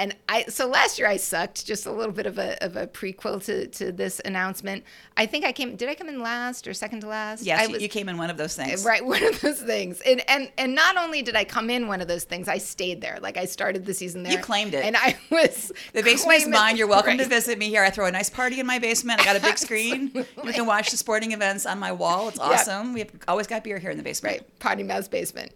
And 0.00 0.14
I 0.28 0.44
so 0.44 0.68
last 0.68 0.98
year 0.98 1.08
I 1.08 1.16
sucked. 1.16 1.66
Just 1.66 1.84
a 1.86 1.90
little 1.90 2.12
bit 2.12 2.26
of 2.26 2.38
a 2.38 2.62
of 2.64 2.76
a 2.76 2.86
prequel 2.86 3.44
to 3.46 3.66
to 3.66 3.90
this 3.90 4.20
announcement. 4.24 4.84
I 5.16 5.26
think 5.26 5.44
I 5.44 5.50
came. 5.50 5.74
Did 5.74 5.88
I 5.88 5.94
come 5.96 6.08
in 6.08 6.20
last 6.22 6.68
or 6.68 6.74
second 6.74 7.00
to 7.00 7.08
last? 7.08 7.42
yes, 7.42 7.60
I 7.68 7.72
you- 7.72 7.78
you 7.78 7.88
came 7.88 8.08
in 8.08 8.16
one 8.16 8.30
of 8.30 8.36
those 8.36 8.54
things. 8.54 8.84
Right, 8.84 9.04
one 9.14 9.22
of 9.24 9.40
those 9.40 9.60
things. 9.60 10.00
And 10.02 10.22
and 10.30 10.52
and 10.56 10.74
not 10.76 10.96
only 10.96 11.22
did 11.22 11.34
I 11.34 11.42
come 11.44 11.68
in 11.68 11.88
one 11.88 12.00
of 12.00 12.06
those 12.06 12.22
things, 12.24 12.46
I 12.46 12.58
stayed 12.58 13.00
there. 13.00 13.18
Like 13.20 13.36
I 13.36 13.44
started 13.44 13.84
the 13.86 13.94
season 13.94 14.22
there. 14.22 14.32
You 14.32 14.38
claimed 14.38 14.72
it. 14.74 14.84
And 14.84 14.96
I 14.96 15.16
was 15.30 15.72
The 15.92 16.02
basement 16.04 16.42
is 16.42 16.48
mine. 16.48 16.76
You're 16.76 16.86
welcome 16.96 17.18
to 17.18 17.24
visit 17.26 17.58
me 17.58 17.68
here. 17.68 17.82
I 17.82 17.90
throw 17.90 18.06
a 18.06 18.12
nice 18.12 18.30
party 18.30 18.60
in 18.60 18.66
my 18.66 18.78
basement. 18.78 19.20
I 19.20 19.24
got 19.24 19.36
a 19.36 19.40
big 19.40 19.58
screen. 19.58 20.12
You 20.14 20.52
can 20.52 20.66
watch 20.66 20.90
the 20.92 20.96
sporting 20.96 21.32
events 21.32 21.66
on 21.66 21.78
my 21.80 21.90
wall. 21.90 22.28
It's 22.28 22.38
awesome. 22.38 22.92
We've 22.92 23.10
always 23.26 23.48
got 23.48 23.64
beer 23.64 23.78
here 23.78 23.90
in 23.90 23.96
the 23.96 24.04
basement. 24.04 24.36
Right, 24.38 24.58
Potty 24.60 24.84
Mouth's 24.84 25.08
basement. 25.08 25.50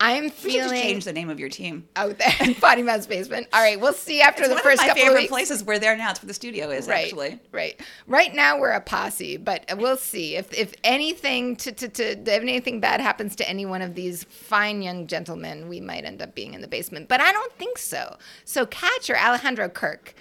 I'm 0.00 0.24
should 0.24 0.32
just 0.32 0.42
feeling 0.44 0.80
change 0.82 1.04
the 1.04 1.12
name 1.12 1.30
of 1.30 1.40
your 1.40 1.48
team. 1.48 1.88
out 1.96 2.18
there. 2.18 2.54
Potty 2.60 2.82
Mouth's 2.82 3.06
basement. 3.06 3.46
All 3.52 3.60
right, 3.62 3.80
we'll 3.80 3.92
see 3.92 4.20
after 4.20 4.44
It's 4.44 4.52
the 4.54 4.58
first 4.60 4.80
of 4.80 4.86
my 4.86 4.88
couple 4.88 5.02
of 5.02 5.06
favorite 5.08 5.20
weeks. 5.22 5.30
places. 5.30 5.64
We're 5.64 5.78
there 5.78 5.96
now. 5.96 6.10
It's 6.10 6.22
where 6.22 6.28
the 6.28 6.34
studio 6.34 6.70
is, 6.70 6.86
Right, 6.88 7.04
actually. 7.06 7.40
right. 7.52 7.80
Right 8.06 8.34
now 8.34 8.58
we're 8.58 8.72
a 8.72 8.80
posse, 8.80 9.36
but 9.36 9.64
we'll 9.78 9.96
see 9.96 10.36
if 10.36 10.52
if 10.52 10.74
anything 10.84 11.56
to, 11.56 11.72
to, 11.72 11.88
to 11.88 12.04
if 12.12 12.28
anything 12.42 12.80
bad 12.80 13.00
happens 13.00 13.34
to 13.36 13.48
any 13.48 13.64
one 13.66 13.82
of 13.82 13.94
these 13.94 14.24
fine 14.24 14.82
young 14.82 15.06
gentlemen, 15.06 15.68
we 15.68 15.80
might 15.80 16.04
end 16.04 16.20
up 16.20 16.34
being 16.34 16.54
in 16.54 16.60
the 16.60 16.68
basement. 16.68 17.08
But 17.08 17.20
I 17.20 17.32
don't 17.32 17.52
think 17.54 17.78
so. 17.78 18.16
So 18.44 18.66
catcher 18.66 19.16
Alejandro 19.16 19.68
Kirk, 19.68 20.14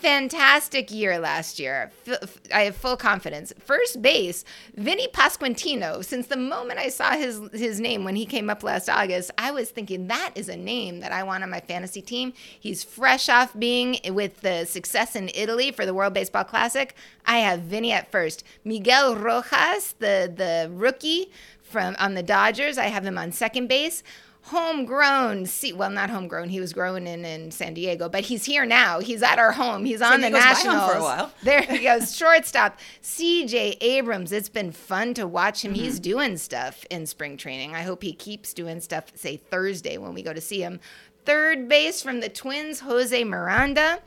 fantastic 0.00 0.90
year 0.90 1.18
last 1.18 1.58
year. 1.58 1.92
I 2.52 2.62
have 2.62 2.76
full 2.76 2.96
confidence. 2.96 3.52
First 3.58 4.02
base, 4.02 4.44
Vinny 4.76 5.08
Pasquantino. 5.08 6.04
Since 6.04 6.26
the 6.28 6.36
moment 6.36 6.78
I 6.78 6.88
saw 6.88 7.12
his 7.12 7.40
his 7.52 7.80
name 7.80 8.04
when 8.04 8.16
he 8.16 8.26
came 8.26 8.50
up 8.50 8.62
last 8.62 8.88
August, 8.88 9.30
I 9.38 9.50
was 9.50 9.70
thinking 9.70 10.08
that 10.08 10.32
is 10.34 10.48
a 10.48 10.56
name 10.56 11.00
that 11.00 11.12
I 11.12 11.22
want 11.22 11.42
on 11.42 11.50
my 11.50 11.60
fantasy 11.60 12.02
team. 12.02 12.32
He's 12.58 12.82
fresh 12.82 13.28
off 13.28 13.58
being 13.58 13.98
with 14.06 14.40
the 14.40 14.64
success 14.64 15.14
in 15.14 15.30
Italy 15.34 15.70
for 15.70 15.86
the 15.86 15.94
World 15.94 16.14
Baseball 16.14 16.44
Classic. 16.44 16.94
I 17.26 17.38
have 17.38 17.60
Vinny 17.60 17.92
at 17.92 18.10
first. 18.10 18.42
Miguel 18.64 19.16
Rojas, 19.16 19.94
the 19.98 20.32
the 20.34 20.70
rookie 20.72 21.30
from 21.62 21.94
on 21.98 22.14
the 22.14 22.22
Dodgers, 22.22 22.78
I 22.78 22.86
have 22.86 23.04
him 23.04 23.18
on 23.18 23.32
second 23.32 23.68
base. 23.68 24.02
Homegrown. 24.42 25.46
See, 25.46 25.72
well, 25.72 25.90
not 25.90 26.10
homegrown. 26.10 26.48
He 26.48 26.60
was 26.60 26.72
growing 26.72 27.06
in 27.06 27.24
in 27.24 27.50
San 27.50 27.74
Diego, 27.74 28.08
but 28.08 28.24
he's 28.24 28.44
here 28.44 28.64
now. 28.64 29.00
He's 29.00 29.22
at 29.22 29.38
our 29.38 29.52
home. 29.52 29.84
He's 29.84 30.02
on 30.02 30.20
the 30.20 30.30
Nationals 30.30 30.90
for 30.90 30.98
a 30.98 31.02
while. 31.02 31.32
There 31.42 31.62
he 31.62 31.78
goes. 31.78 32.14
Shortstop. 32.16 32.78
CJ 33.02 33.78
Abrams. 33.80 34.32
It's 34.32 34.48
been 34.48 34.72
fun 34.72 35.14
to 35.14 35.26
watch 35.26 35.64
him. 35.64 35.72
Mm-hmm. 35.72 35.82
He's 35.82 36.00
doing 36.00 36.36
stuff 36.36 36.84
in 36.90 37.06
spring 37.06 37.36
training. 37.36 37.74
I 37.74 37.82
hope 37.82 38.02
he 38.02 38.12
keeps 38.12 38.52
doing 38.52 38.80
stuff, 38.80 39.12
say 39.14 39.36
Thursday 39.36 39.98
when 39.98 40.14
we 40.14 40.22
go 40.22 40.32
to 40.32 40.40
see 40.40 40.62
him. 40.62 40.80
Third 41.24 41.68
base 41.68 42.02
from 42.02 42.20
the 42.20 42.28
Twins, 42.28 42.80
Jose 42.80 43.24
Miranda. 43.24 44.00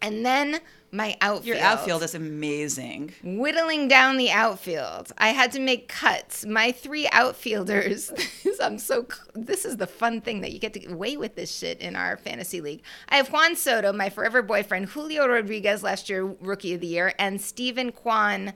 And 0.00 0.24
then 0.24 0.60
my 0.90 1.16
outfield. 1.20 1.46
Your 1.46 1.58
outfield 1.58 2.02
is 2.02 2.14
amazing. 2.14 3.12
Whittling 3.22 3.88
down 3.88 4.16
the 4.16 4.30
outfield. 4.30 5.12
I 5.18 5.28
had 5.28 5.52
to 5.52 5.60
make 5.60 5.88
cuts. 5.88 6.46
My 6.46 6.72
three 6.72 7.08
outfielders. 7.12 8.10
I'm 8.62 8.78
so. 8.78 9.06
This 9.34 9.64
is 9.64 9.76
the 9.76 9.86
fun 9.86 10.20
thing 10.20 10.40
that 10.40 10.52
you 10.52 10.58
get 10.58 10.72
to 10.72 10.80
get 10.80 10.90
away 10.90 11.16
with 11.16 11.36
this 11.36 11.54
shit 11.54 11.80
in 11.80 11.94
our 11.94 12.16
fantasy 12.16 12.60
league. 12.60 12.82
I 13.08 13.16
have 13.16 13.28
Juan 13.28 13.54
Soto, 13.54 13.92
my 13.92 14.08
forever 14.08 14.42
boyfriend, 14.42 14.86
Julio 14.86 15.26
Rodriguez, 15.26 15.82
last 15.82 16.08
year 16.08 16.24
rookie 16.24 16.74
of 16.74 16.80
the 16.80 16.86
year, 16.86 17.12
and 17.18 17.40
Steven 17.40 17.92
Kwan, 17.92 18.54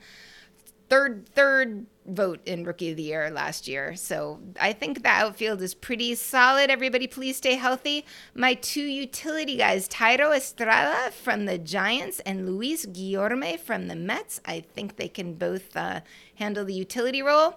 third 0.93 1.26
third 1.30 1.86
vote 2.05 2.40
in 2.45 2.64
rookie 2.64 2.90
of 2.90 2.99
the 2.99 3.03
year 3.03 3.30
last 3.30 3.66
year. 3.66 3.97
So 3.97 4.40
I 4.61 4.74
think 4.74 5.03
the 5.03 5.09
outfield 5.09 5.62
is 5.62 5.72
pretty 5.72 6.14
solid. 6.16 6.68
Everybody, 6.68 7.07
please 7.07 7.38
stay 7.38 7.55
healthy. 7.55 8.05
My 8.34 8.53
two 8.53 8.82
utility 8.82 9.57
guys, 9.57 9.88
Thairo 9.88 10.36
Estrada 10.36 11.11
from 11.12 11.47
the 11.47 11.57
Giants 11.57 12.20
and 12.26 12.45
Luis 12.47 12.84
Guillorme 12.84 13.59
from 13.59 13.88
the 13.88 13.97
Mets. 13.97 14.43
I 14.45 14.61
think 14.61 14.97
they 14.97 15.09
can 15.09 15.32
both 15.32 15.74
uh, 15.74 16.01
handle 16.34 16.66
the 16.66 16.74
utility 16.74 17.22
role. 17.22 17.55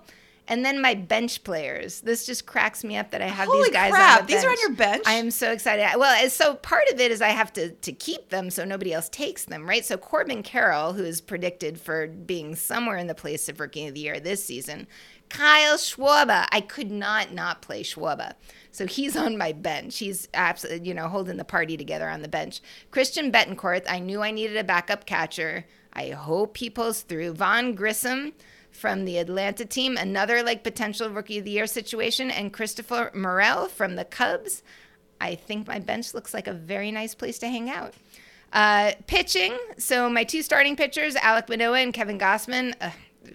And 0.47 0.63
then 0.63 0.81
my 0.81 0.93
bench 0.93 1.43
players. 1.43 2.01
This 2.01 2.25
just 2.25 2.45
cracks 2.45 2.83
me 2.83 2.97
up 2.97 3.11
that 3.11 3.21
I 3.21 3.27
have 3.27 3.47
Holy 3.47 3.63
these 3.63 3.73
guys 3.73 3.91
crap, 3.91 4.21
on 4.21 4.25
the 4.25 4.31
bench. 4.31 4.41
these 4.41 4.45
are 4.45 4.51
on 4.51 4.57
your 4.59 4.73
bench? 4.73 5.03
I 5.07 5.13
am 5.13 5.31
so 5.31 5.51
excited. 5.51 5.97
Well, 5.97 6.29
so 6.29 6.55
part 6.55 6.87
of 6.91 6.99
it 6.99 7.11
is 7.11 7.21
I 7.21 7.29
have 7.29 7.51
to 7.53 7.71
to 7.71 7.91
keep 7.91 8.29
them 8.29 8.49
so 8.49 8.63
nobody 8.63 8.93
else 8.93 9.09
takes 9.09 9.45
them, 9.45 9.67
right? 9.67 9.83
So 9.83 9.97
Corbin 9.97 10.43
Carroll, 10.43 10.93
who 10.93 11.03
is 11.03 11.19
predicted 11.19 11.79
for 11.79 12.07
being 12.07 12.55
somewhere 12.55 12.97
in 12.97 13.07
the 13.07 13.15
place 13.15 13.49
of 13.49 13.59
rookie 13.59 13.87
of 13.87 13.95
the 13.95 14.01
year 14.01 14.19
this 14.19 14.43
season, 14.43 14.87
Kyle 15.29 15.77
Schwarber. 15.77 16.47
I 16.51 16.61
could 16.61 16.91
not 16.91 17.33
not 17.33 17.61
play 17.61 17.81
Schwarber. 17.83 18.33
So 18.71 18.85
he's 18.85 19.15
on 19.15 19.37
my 19.37 19.51
bench. 19.51 19.97
He's 19.97 20.27
absolutely, 20.33 20.87
you 20.87 20.93
know, 20.93 21.07
holding 21.07 21.37
the 21.37 21.45
party 21.45 21.77
together 21.77 22.09
on 22.09 22.21
the 22.21 22.27
bench. 22.27 22.61
Christian 22.91 23.31
Bethancourt, 23.31 23.85
I 23.89 23.99
knew 23.99 24.21
I 24.21 24.31
needed 24.31 24.57
a 24.57 24.63
backup 24.63 25.05
catcher. 25.05 25.65
I 25.93 26.09
hope 26.09 26.57
he 26.57 26.69
pulls 26.69 27.01
through. 27.01 27.33
Vaughn 27.33 27.73
Grissom 27.73 28.33
from 28.75 29.05
the 29.05 29.17
Atlanta 29.17 29.65
team, 29.65 29.97
another 29.97 30.43
like 30.43 30.63
potential 30.63 31.09
rookie 31.09 31.39
of 31.39 31.45
the 31.45 31.51
year 31.51 31.67
situation, 31.67 32.29
and 32.29 32.53
Christopher 32.53 33.11
Morel 33.15 33.67
from 33.67 33.95
the 33.95 34.05
Cubs. 34.05 34.61
I 35.19 35.35
think 35.35 35.67
my 35.67 35.79
bench 35.79 36.13
looks 36.13 36.33
like 36.33 36.47
a 36.47 36.53
very 36.53 36.91
nice 36.91 37.15
place 37.15 37.39
to 37.39 37.47
hang 37.47 37.69
out. 37.69 37.93
Uh, 38.53 38.91
pitching, 39.07 39.57
so 39.77 40.09
my 40.09 40.23
two 40.23 40.41
starting 40.41 40.75
pitchers, 40.75 41.15
Alek 41.15 41.49
Manoah 41.49 41.79
and 41.79 41.93
Kevin 41.93 42.19
Gausman, 42.19 42.73
uh, 42.79 42.91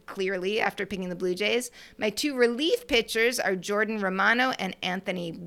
clearly 0.07 0.61
after 0.61 0.87
picking 0.87 1.09
the 1.09 1.17
Blue 1.17 1.35
Jays. 1.35 1.71
My 1.99 2.11
two 2.11 2.35
relief 2.35 2.87
pitchers 2.87 3.41
are 3.41 3.57
Jordan 3.57 4.01
Romano 4.01 4.53
and 4.59 4.77
Anthony 4.83 5.39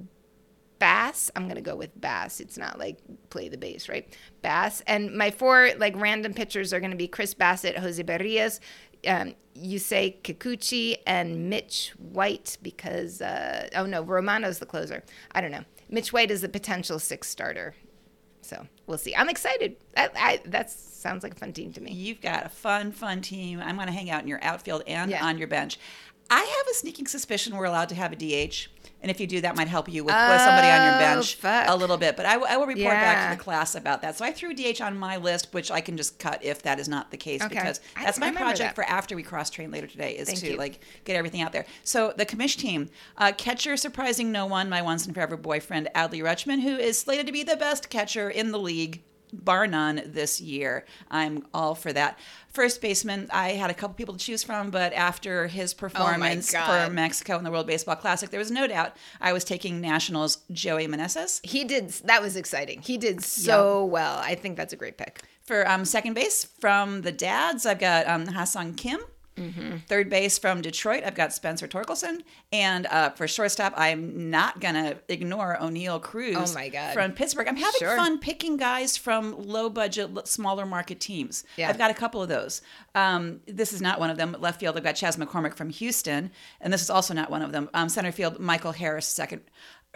Bass. 0.79 1.31
I'm 1.35 1.47
gonna 1.47 1.61
go 1.61 1.75
with 1.75 1.99
Bass. 1.99 2.39
It's 2.39 2.57
not 2.57 2.77
like 2.77 2.99
play 3.29 3.47
the 3.47 3.57
bass, 3.57 3.87
right? 3.87 4.05
Bass. 4.41 4.81
And 4.85 5.15
my 5.15 5.31
four 5.31 5.69
like 5.77 5.95
random 5.95 6.33
pitchers 6.33 6.73
are 6.73 6.79
gonna 6.79 6.95
be 6.97 7.07
Chris 7.07 7.33
Bassitt, 7.33 7.77
Jose 7.77 8.03
Berrios, 8.03 8.59
um, 9.07 9.35
Yusei 9.57 10.15
Kikuchi, 10.23 10.97
and 11.05 11.49
Mitch 11.49 11.93
White 11.97 12.57
because 12.61 13.21
uh, 13.21 13.69
oh 13.75 13.85
no, 13.85 14.01
Romano's 14.01 14.59
the 14.59 14.65
closer. 14.65 15.03
I 15.31 15.41
don't 15.41 15.51
know. 15.51 15.63
Mitch 15.89 16.11
White 16.11 16.31
is 16.31 16.41
the 16.41 16.49
potential 16.49 16.97
six 16.99 17.29
starter. 17.29 17.75
So 18.41 18.67
we'll 18.87 18.97
see. 18.97 19.15
I'm 19.15 19.29
excited. 19.29 19.77
That 19.95 20.69
sounds 20.69 21.23
like 21.23 21.33
a 21.33 21.35
fun 21.35 21.53
team 21.53 21.71
to 21.73 21.81
me. 21.81 21.91
You've 21.93 22.19
got 22.19 22.45
a 22.45 22.49
fun, 22.49 22.91
fun 22.91 23.21
team. 23.21 23.61
I'm 23.63 23.75
going 23.75 23.87
to 23.87 23.93
hang 23.93 24.09
out 24.09 24.21
in 24.23 24.27
your 24.27 24.43
outfield 24.43 24.83
and 24.85 25.09
Yeah. 25.11 25.25
on 25.25 25.37
your 25.37 25.47
bench. 25.47 25.79
I 26.33 26.39
have 26.41 26.67
a 26.71 26.73
sneaking 26.73 27.05
suspicion 27.07 27.55
we're 27.55 27.65
allowed 27.65 27.89
to 27.89 27.95
have 27.95 28.11
a 28.11 28.15
DH. 28.15 28.67
And 29.01 29.11
if 29.11 29.19
you 29.19 29.27
do, 29.27 29.41
that 29.41 29.57
might 29.57 29.67
help 29.67 29.87
you 29.91 30.03
with, 30.05 30.15
with 30.15 30.39
somebody 30.41 30.67
on 30.69 30.81
your 30.85 30.95
Oh, 30.95 30.97
bench 30.99 31.35
fuck. 31.35 31.65
a 31.67 31.75
little 31.75 31.97
bit. 31.97 32.15
But 32.15 32.25
I, 32.25 32.37
will 32.37 32.65
report 32.65 32.93
back 32.93 33.29
to 33.29 33.37
the 33.37 33.43
class 33.43 33.75
about 33.75 34.01
that. 34.01 34.15
So 34.17 34.23
I 34.23 34.31
threw 34.31 34.53
DH 34.53 34.79
on 34.81 34.97
my 34.97 35.17
list, 35.17 35.49
which 35.53 35.69
I 35.71 35.81
can 35.81 35.97
just 35.97 36.17
cut 36.19 36.41
if 36.43 36.61
that 36.63 36.79
is 36.79 36.87
not 36.87 37.11
the 37.11 37.17
case, 37.17 37.41
Okay. 37.41 37.53
because 37.55 37.81
that's 38.01 38.17
my 38.17 38.31
project 38.31 38.59
that. 38.59 38.75
for 38.75 38.85
after 38.85 39.15
we 39.17 39.21
cross 39.21 39.49
train 39.49 39.71
later 39.71 39.87
today 39.87 40.13
is 40.15 40.27
Thank 40.29 40.39
to 40.39 40.51
you. 40.51 40.57
like 40.57 40.79
get 41.03 41.17
everything 41.17 41.41
out 41.41 41.51
there. 41.51 41.65
So 41.83 42.13
the 42.15 42.25
commish 42.25 42.55
team, 42.55 42.89
uh, 43.17 43.33
catcher 43.37 43.75
surprising 43.75 44.31
no 44.31 44.45
one, 44.45 44.69
my 44.69 44.81
once 44.81 45.05
and 45.05 45.13
forever 45.13 45.35
boyfriend 45.35 45.89
Adley 45.93 46.23
Rutschman, 46.23 46.61
who 46.61 46.77
is 46.77 46.97
slated 46.97 47.27
to 47.27 47.33
be 47.33 47.43
the 47.43 47.57
best 47.57 47.89
catcher 47.89 48.29
in 48.29 48.51
the 48.53 48.59
league 48.59 49.03
bar 49.33 49.67
none 49.67 50.01
this 50.05 50.39
year. 50.39 50.85
I'm 51.09 51.45
all 51.53 51.75
for 51.75 51.91
that. 51.93 52.19
First 52.49 52.81
baseman, 52.81 53.27
I 53.31 53.53
had 53.53 53.71
a 53.71 53.73
couple 53.73 53.95
people 53.95 54.13
to 54.13 54.19
choose 54.23 54.43
from, 54.43 54.69
but 54.69 54.93
after 54.93 55.47
his 55.47 55.73
performance 55.73 56.53
for 56.53 56.89
Mexico 56.89 57.37
in 57.37 57.43
the 57.43 57.51
World 57.51 57.65
Baseball 57.67 57.95
Classic, 57.95 58.29
there 58.29 58.39
was 58.39 58.51
no 58.51 58.67
doubt 58.67 58.95
I 59.19 59.33
was 59.33 59.43
taking 59.43 59.81
Nationals 59.81 60.37
Joey 60.51 60.87
Meneses. 60.87 61.43
He 61.43 61.63
did. 61.63 61.89
That 62.05 62.21
was 62.21 62.35
exciting. 62.35 62.81
He 62.81 62.97
did 62.97 63.23
so 63.23 63.83
well. 63.85 64.19
I 64.19 64.35
think 64.35 64.55
that's 64.55 64.73
a 64.73 64.77
great 64.77 64.97
pick. 64.97 65.23
For 65.43 65.67
um, 65.67 65.83
second 65.83 66.13
base 66.13 66.45
from 66.45 67.01
the 67.01 67.11
dads, 67.11 67.65
I've 67.65 67.79
got 67.79 68.07
um, 68.07 68.27
Ha-Seong 68.27 68.77
Kim. 68.77 68.99
Mm-hmm. 69.35 69.77
Third 69.87 70.09
base 70.09 70.37
from 70.37 70.61
Detroit, 70.61 71.03
I've 71.05 71.15
got 71.15 71.33
Spencer 71.33 71.67
Torkelson. 71.67 72.21
And 72.51 72.85
uh, 72.85 73.09
for 73.11 73.27
shortstop, 73.27 73.73
I'm 73.75 74.29
not 74.29 74.59
going 74.59 74.75
to 74.75 74.97
ignore 75.09 75.57
Oneil 75.59 75.99
Cruz 76.01 76.35
Oh 76.37 76.53
my 76.53 76.69
God. 76.69 76.93
from 76.93 77.13
Pittsburgh. 77.13 77.47
I'm 77.47 77.55
having 77.55 77.79
Sure. 77.79 77.95
fun 77.95 78.19
picking 78.19 78.57
guys 78.57 78.95
from 78.95 79.35
low 79.47 79.69
budget, 79.69 80.27
smaller 80.27 80.65
market 80.65 80.99
teams. 80.99 81.43
Yeah. 81.57 81.69
I've 81.69 81.77
got 81.79 81.89
a 81.89 81.95
couple 81.95 82.21
of 82.21 82.29
those. 82.29 82.61
Um, 82.93 83.39
this 83.47 83.73
is 83.73 83.81
not 83.81 83.99
one 83.99 84.09
of 84.11 84.17
them. 84.17 84.35
Left 84.39 84.59
field, 84.59 84.77
I've 84.77 84.83
got 84.83 84.93
Chas 84.95 85.17
McCormick 85.17 85.55
from 85.55 85.69
Houston. 85.71 86.29
And 86.61 86.71
this 86.71 86.81
is 86.83 86.89
also 86.91 87.13
not 87.15 87.31
one 87.31 87.41
of 87.41 87.51
them. 87.51 87.69
Um, 87.73 87.89
center 87.89 88.11
field, 88.11 88.39
Michael 88.39 88.73
Harris, 88.73 89.07
second 89.07 89.41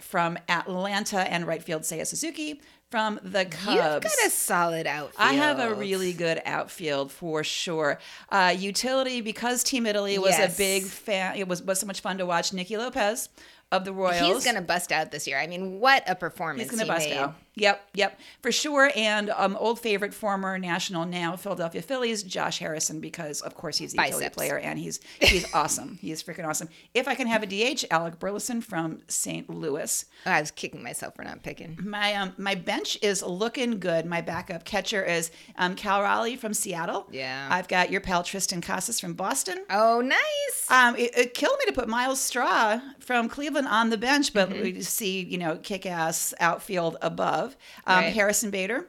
from 0.00 0.36
Atlanta. 0.48 1.20
And 1.20 1.46
right 1.46 1.62
field, 1.62 1.82
Seiya 1.82 2.06
Suzuki 2.06 2.60
from 2.90 3.20
the 3.22 3.44
Cubs. 3.44 3.66
You've 3.74 4.02
got 4.02 4.26
a 4.26 4.30
solid 4.30 4.86
outfield. 4.86 5.14
I 5.18 5.34
have 5.34 5.58
a 5.58 5.74
really 5.74 6.12
good 6.12 6.40
outfield 6.46 7.12
for 7.12 7.44
sure. 7.44 7.98
Uh, 8.30 8.54
utility 8.56 9.20
because 9.20 9.62
Team 9.62 9.86
Italy 9.86 10.18
was 10.18 10.30
Yes. 10.30 10.54
a 10.54 10.56
big 10.58 10.84
fan. 10.84 11.36
It 11.36 11.46
was 11.48 11.62
was 11.62 11.80
so 11.80 11.86
much 11.86 12.00
fun 12.00 12.18
to 12.18 12.26
watch. 12.26 12.52
Nicky 12.52 12.76
Lopez 12.76 13.28
of 13.70 13.84
the 13.84 13.92
Royals. 13.92 14.20
He's 14.20 14.44
gonna 14.44 14.62
bust 14.62 14.90
out 14.92 15.10
this 15.10 15.26
year. 15.26 15.38
I 15.38 15.46
mean, 15.46 15.80
what 15.80 16.02
a 16.06 16.14
performance 16.14 16.62
He's 16.62 16.70
going 16.70 16.86
to 16.86 16.92
he 16.92 16.96
bust 16.98 17.08
made. 17.10 17.16
out. 17.18 17.34
Yep, 17.58 17.88
yep, 17.94 18.20
for 18.42 18.52
sure. 18.52 18.90
And 18.96 19.30
um, 19.30 19.56
old 19.58 19.80
favorite, 19.80 20.14
former 20.14 20.58
national, 20.58 21.06
now 21.06 21.36
Philadelphia 21.36 21.82
Phillies, 21.82 22.22
Josh 22.22 22.58
Harrison, 22.58 23.00
because 23.00 23.40
of 23.40 23.54
course 23.54 23.76
he's 23.78 23.92
a 23.94 23.96
utility 23.96 24.16
Biceps. 24.18 24.34
player 24.36 24.58
and 24.58 24.78
he's 24.78 25.00
he's 25.20 25.52
awesome. 25.54 25.98
He 26.00 26.12
is 26.12 26.22
freaking 26.22 26.46
awesome. 26.46 26.68
If 26.94 27.08
I 27.08 27.14
can 27.14 27.26
have 27.26 27.42
a 27.42 27.46
DH, 27.46 27.84
Alec 27.90 28.18
Burleson 28.18 28.60
from 28.60 29.00
St. 29.08 29.48
Louis. 29.50 30.04
Oh, 30.26 30.30
I 30.30 30.40
was 30.40 30.50
kicking 30.50 30.82
myself 30.82 31.14
for 31.14 31.22
not 31.24 31.42
picking. 31.42 31.78
My 31.82 32.14
um 32.14 32.32
my 32.38 32.54
bench 32.54 32.96
is 33.02 33.22
looking 33.22 33.78
good. 33.80 34.06
My 34.06 34.20
backup 34.20 34.64
catcher 34.64 35.04
is 35.04 35.30
um 35.56 35.74
Cal 35.74 36.02
Raleigh 36.02 36.36
from 36.36 36.54
Seattle. 36.54 37.06
Yeah. 37.10 37.48
I've 37.50 37.68
got 37.68 37.90
your 37.90 38.00
pal 38.00 38.22
Triston 38.22 38.62
Casas 38.62 39.00
from 39.00 39.14
Boston. 39.14 39.64
Oh, 39.70 40.00
nice. 40.00 40.70
Um, 40.70 40.96
it, 40.96 41.16
it 41.16 41.34
killed 41.34 41.56
me 41.58 41.66
to 41.66 41.72
put 41.72 41.88
Myles 41.88 42.20
Straw 42.20 42.80
from 43.00 43.28
Cleveland 43.28 43.68
on 43.68 43.90
the 43.90 43.98
bench, 43.98 44.32
but 44.32 44.48
Mm-hmm. 44.48 44.62
we 44.62 44.80
see 44.82 45.22
you 45.24 45.36
know 45.38 45.56
kick-ass 45.56 46.32
outfield 46.40 46.96
above. 47.02 47.47
Um, 47.86 48.04
Right. 48.04 48.12
Harrison 48.14 48.50
Bader. 48.50 48.86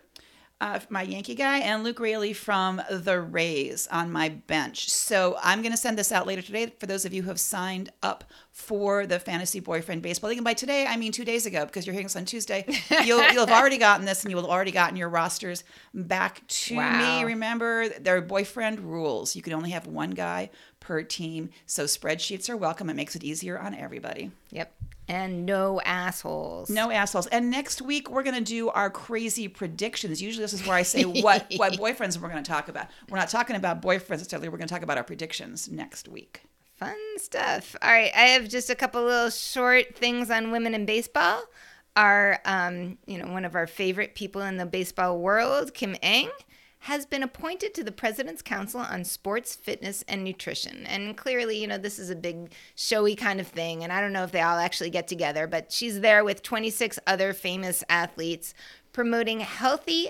Uh, 0.61 0.77
my 0.89 1.03
Yankee 1.03 1.35
guy 1.35 1.59
and 1.59 1.85
Luke 1.85 2.01
Raley 2.01 2.33
from 2.33 2.81
the 2.91 3.21
Rays 3.21 3.87
on 3.93 4.11
my 4.11 4.27
bench. 4.27 4.89
So 4.89 5.37
I'm 5.41 5.61
going 5.61 5.71
to 5.71 5.77
send 5.77 5.97
this 5.97 6.11
out 6.11 6.27
later 6.27 6.41
today 6.41 6.73
for 6.81 6.85
those 6.85 7.05
of 7.05 7.13
you 7.13 7.21
who 7.21 7.29
have 7.29 7.39
signed 7.39 7.93
up 8.03 8.25
for 8.51 9.07
the 9.07 9.19
Fantasy 9.19 9.61
Boyfriend 9.61 10.01
Baseball 10.01 10.27
League. 10.27 10.37
And 10.37 10.43
by 10.43 10.53
today, 10.53 10.85
I 10.85 10.97
mean 10.97 11.13
two 11.13 11.23
days 11.23 11.45
ago 11.45 11.63
because 11.65 11.87
you're 11.87 11.93
hearing 11.93 12.07
this 12.07 12.17
on 12.17 12.25
Tuesday. 12.25 12.65
You'll, 13.05 13.23
you'll 13.31 13.45
have 13.47 13.57
already 13.57 13.77
gotten 13.77 14.05
this 14.05 14.23
and 14.25 14.31
you 14.31 14.35
will 14.35 14.43
have 14.43 14.51
already 14.51 14.71
gotten 14.71 14.97
your 14.97 15.07
rosters 15.07 15.63
back 15.93 16.45
to 16.47 16.75
Wow. 16.75 17.19
me. 17.21 17.23
Remember, 17.23 17.87
they're 17.87 18.19
boyfriend 18.21 18.81
rules. 18.81 19.37
You 19.37 19.41
can 19.41 19.53
only 19.53 19.69
have 19.69 19.87
one 19.87 20.09
guy 20.11 20.49
per 20.81 21.03
team. 21.03 21.51
So 21.67 21.85
spreadsheets 21.85 22.49
are 22.49 22.57
welcome. 22.57 22.89
It 22.89 22.97
makes 22.97 23.15
it 23.15 23.23
easier 23.23 23.57
on 23.57 23.73
everybody. 23.75 24.31
Yep. 24.51 24.73
And 25.09 25.45
no 25.45 25.81
assholes. 25.81 26.69
No 26.69 26.91
assholes. 26.91 27.27
And 27.27 27.49
next 27.49 27.81
week 27.81 28.09
we're 28.09 28.23
gonna 28.23 28.41
do 28.41 28.69
our 28.69 28.89
crazy 28.89 29.47
predictions. 29.47 30.21
Usually 30.21 30.43
this 30.43 30.53
is 30.53 30.65
where 30.65 30.75
I 30.75 30.83
say 30.83 31.03
what 31.21 31.51
what 31.57 31.73
boyfriends 31.73 32.17
we're 32.19 32.29
gonna 32.29 32.43
talk 32.43 32.69
about. 32.69 32.87
We're 33.09 33.17
not 33.17 33.29
talking 33.29 33.55
about 33.55 33.81
boyfriends 33.81 34.09
necessarily. 34.09 34.49
We're 34.49 34.57
gonna 34.57 34.67
talk 34.67 34.83
about 34.83 34.97
our 34.97 35.03
predictions 35.03 35.67
next 35.67 36.07
week. 36.07 36.43
Fun 36.77 36.95
stuff. 37.17 37.75
All 37.81 37.91
right, 37.91 38.11
I 38.15 38.27
have 38.27 38.47
just 38.47 38.69
a 38.69 38.75
couple 38.75 39.03
little 39.03 39.29
short 39.31 39.97
things 39.97 40.29
on 40.31 40.51
women 40.51 40.73
in 40.73 40.85
baseball. 40.85 41.41
Our, 41.97 42.39
um, 42.45 42.97
you 43.05 43.17
know, 43.17 43.33
one 43.33 43.43
of 43.43 43.55
our 43.55 43.67
favorite 43.67 44.15
people 44.15 44.43
in 44.43 44.55
the 44.55 44.65
baseball 44.65 45.19
world, 45.19 45.73
Kim 45.73 45.97
Ng, 46.01 46.29
has 46.83 47.05
been 47.05 47.23
appointed 47.23 47.73
to 47.73 47.83
the 47.83 47.91
President's 47.91 48.41
Council 48.41 48.79
on 48.79 49.03
Sports, 49.03 49.53
Fitness, 49.55 50.03
and 50.07 50.23
Nutrition. 50.23 50.85
And 50.85 51.17
clearly, 51.17 51.59
you 51.59 51.67
know, 51.67 51.77
this 51.77 51.99
is 51.99 52.09
a 52.09 52.15
big 52.15 52.51
showy 52.75 53.15
kind 53.15 53.41
of 53.41 53.47
thing. 53.47 53.83
And 53.83 53.91
I 53.91 53.99
don't 53.99 54.13
know 54.13 54.23
if 54.23 54.31
they 54.31 54.41
all 54.41 54.57
actually 54.57 54.89
get 54.89 55.07
together, 55.07 55.45
but 55.45 55.71
she's 55.71 55.99
there 55.99 56.23
with 56.23 56.41
26 56.41 56.97
other 57.05 57.33
famous 57.33 57.83
athletes 57.89 58.53
promoting 58.93 59.41
healthy, 59.41 60.09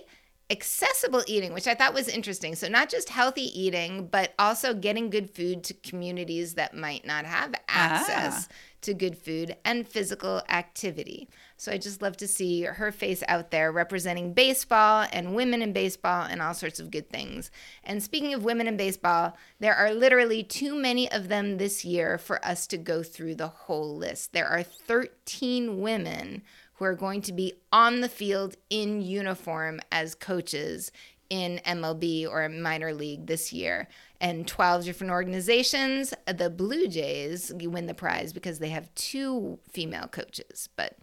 accessible 0.51 1.23
eating, 1.27 1.53
which 1.53 1.67
I 1.67 1.75
thought 1.75 1.93
was 1.93 2.07
interesting. 2.07 2.55
So, 2.55 2.67
not 2.67 2.89
just 2.89 3.09
healthy 3.09 3.43
eating, 3.59 4.07
but 4.07 4.33
also 4.39 4.73
getting 4.73 5.09
good 5.09 5.29
food 5.29 5.63
to 5.65 5.73
communities 5.75 6.55
that 6.55 6.75
might 6.75 7.05
not 7.05 7.25
have 7.25 7.53
access 7.67 8.47
Ah. 8.49 8.53
to 8.81 8.93
good 8.93 9.17
food 9.17 9.55
and 9.65 9.87
physical 9.87 10.41
activity. 10.49 11.29
So, 11.57 11.71
I 11.71 11.77
just 11.77 12.01
love 12.01 12.17
to 12.17 12.27
see 12.27 12.63
her 12.63 12.91
face 12.91 13.21
out 13.27 13.51
there 13.51 13.71
representing 13.71 14.33
baseball 14.33 15.05
and 15.11 15.35
women 15.35 15.61
in 15.61 15.71
baseball 15.73 16.23
and 16.23 16.41
all 16.41 16.53
sorts 16.55 16.79
of 16.79 16.89
good 16.89 17.09
things. 17.09 17.51
And 17.83 18.01
speaking 18.01 18.33
of 18.33 18.43
women 18.43 18.67
in 18.67 18.75
baseball, 18.77 19.37
there 19.59 19.75
are 19.75 19.93
literally 19.93 20.43
too 20.43 20.73
many 20.75 21.11
of 21.11 21.27
them 21.27 21.57
this 21.57 21.85
year 21.85 22.17
for 22.17 22.43
us 22.43 22.65
to 22.67 22.77
go 22.77 23.03
through 23.03 23.35
the 23.35 23.47
whole 23.49 23.95
list. 23.95 24.33
There 24.33 24.47
are 24.47 24.63
13 24.63 25.79
women 25.81 26.41
who 26.79 26.85
are 26.85 26.95
going 26.95 27.21
to 27.21 27.33
be 27.33 27.53
on 27.73 27.99
the 27.99 28.07
field 28.07 28.55
in 28.69 29.01
uniform 29.01 29.81
as 29.91 30.15
coaches 30.15 30.93
in 31.29 31.59
MLB 31.65 32.27
or 32.27 32.47
minor 32.47 32.93
league 32.93 33.27
this 33.27 33.51
year. 33.51 33.89
And 34.21 34.47
12 34.47 34.85
different 34.85 35.11
organizations. 35.11 36.13
The 36.25 36.49
Blue 36.49 36.87
Jays 36.87 37.51
win 37.53 37.85
the 37.85 37.93
prize 37.93 38.31
because 38.31 38.59
they 38.59 38.69
have 38.69 38.93
two 38.95 39.59
female 39.69 40.07
coaches, 40.07 40.69
but 40.77 40.97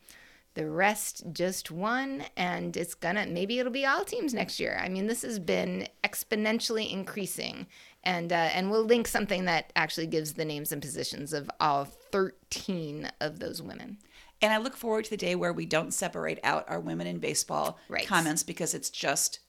the 0.55 0.67
rest 0.67 1.25
just 1.33 1.71
one. 1.71 2.25
and 2.39 2.75
it's 2.75 2.95
gonna 2.95 3.27
maybe 3.27 3.59
it'll 3.59 3.71
be 3.71 3.85
all 3.85 4.05
teams 4.05 4.33
next 4.33 4.59
year. 4.59 4.81
I 4.83 4.89
mean, 4.89 5.07
this 5.07 5.21
has 5.23 5.39
been 5.39 5.87
exponentially 6.03 6.91
increasing, 6.91 7.67
and 8.03 8.33
uh, 8.33 8.49
and 8.55 8.71
we'll 8.71 8.85
link 8.85 9.07
something 9.07 9.45
that 9.45 9.73
actually 9.77 10.07
gives 10.07 10.33
the 10.33 10.47
names 10.47 10.73
and 10.73 10.81
positions 10.81 11.35
of 11.35 11.51
all 11.61 11.85
13 11.85 13.11
of 13.21 13.39
those 13.39 13.61
women. 13.61 13.99
And 14.47 14.55
I 14.55 14.59
look 14.59 14.77
forward 14.77 15.03
to 15.07 15.11
the 15.11 15.17
day 15.17 15.35
where 15.35 15.53
we 15.53 15.67
don't 15.67 15.93
separate 15.93 16.39
out 16.45 16.67
our 16.69 16.79
women 16.79 17.09
in 17.09 17.19
baseball 17.19 17.81
Right. 17.89 18.07
comments 18.07 18.45
because 18.45 18.75
it's 18.75 18.91
just 18.91 19.41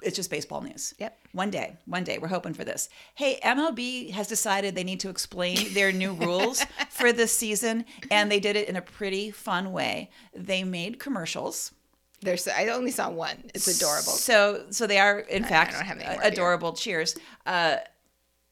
it's 0.00 0.14
just 0.14 0.30
baseball 0.30 0.60
news. 0.60 0.94
Yep. 1.00 1.18
One 1.32 1.50
day, 1.50 1.76
one 1.86 2.04
day, 2.04 2.18
we're 2.18 2.28
hoping 2.28 2.54
for 2.54 2.62
this. 2.62 2.88
Hey, 3.16 3.40
MLB 3.42 4.12
has 4.12 4.28
decided 4.28 4.76
they 4.76 4.84
need 4.84 5.00
to 5.00 5.08
explain 5.08 5.74
their 5.74 5.90
new 5.90 6.12
rules 6.12 6.64
for 6.90 7.12
this 7.12 7.34
season, 7.34 7.84
and 8.12 8.30
they 8.30 8.38
did 8.38 8.54
it 8.54 8.68
in 8.68 8.76
a 8.76 8.80
pretty 8.80 9.32
fun 9.32 9.72
way. 9.72 10.10
They 10.32 10.62
made 10.62 11.00
commercials. 11.00 11.72
There's 12.20 12.46
I 12.46 12.68
only 12.68 12.92
saw 12.92 13.10
one. 13.10 13.50
It's 13.52 13.66
adorable. 13.66 14.12
So, 14.12 14.66
so 14.70 14.86
they 14.86 15.00
are 15.00 15.18
in 15.18 15.42
fact 15.42 15.74
have 15.74 15.96
any 15.96 16.04
uh, 16.06 16.12
here. 16.12 16.20
adorable. 16.22 16.74
Cheers. 16.74 17.16
Uh, 17.44 17.78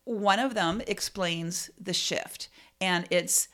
one 0.03 0.41
of 0.41 0.55
them 0.55 0.83
explains 0.89 1.71
the 1.81 1.93
shift, 1.93 2.49
and 2.81 3.07
it's 3.11 3.47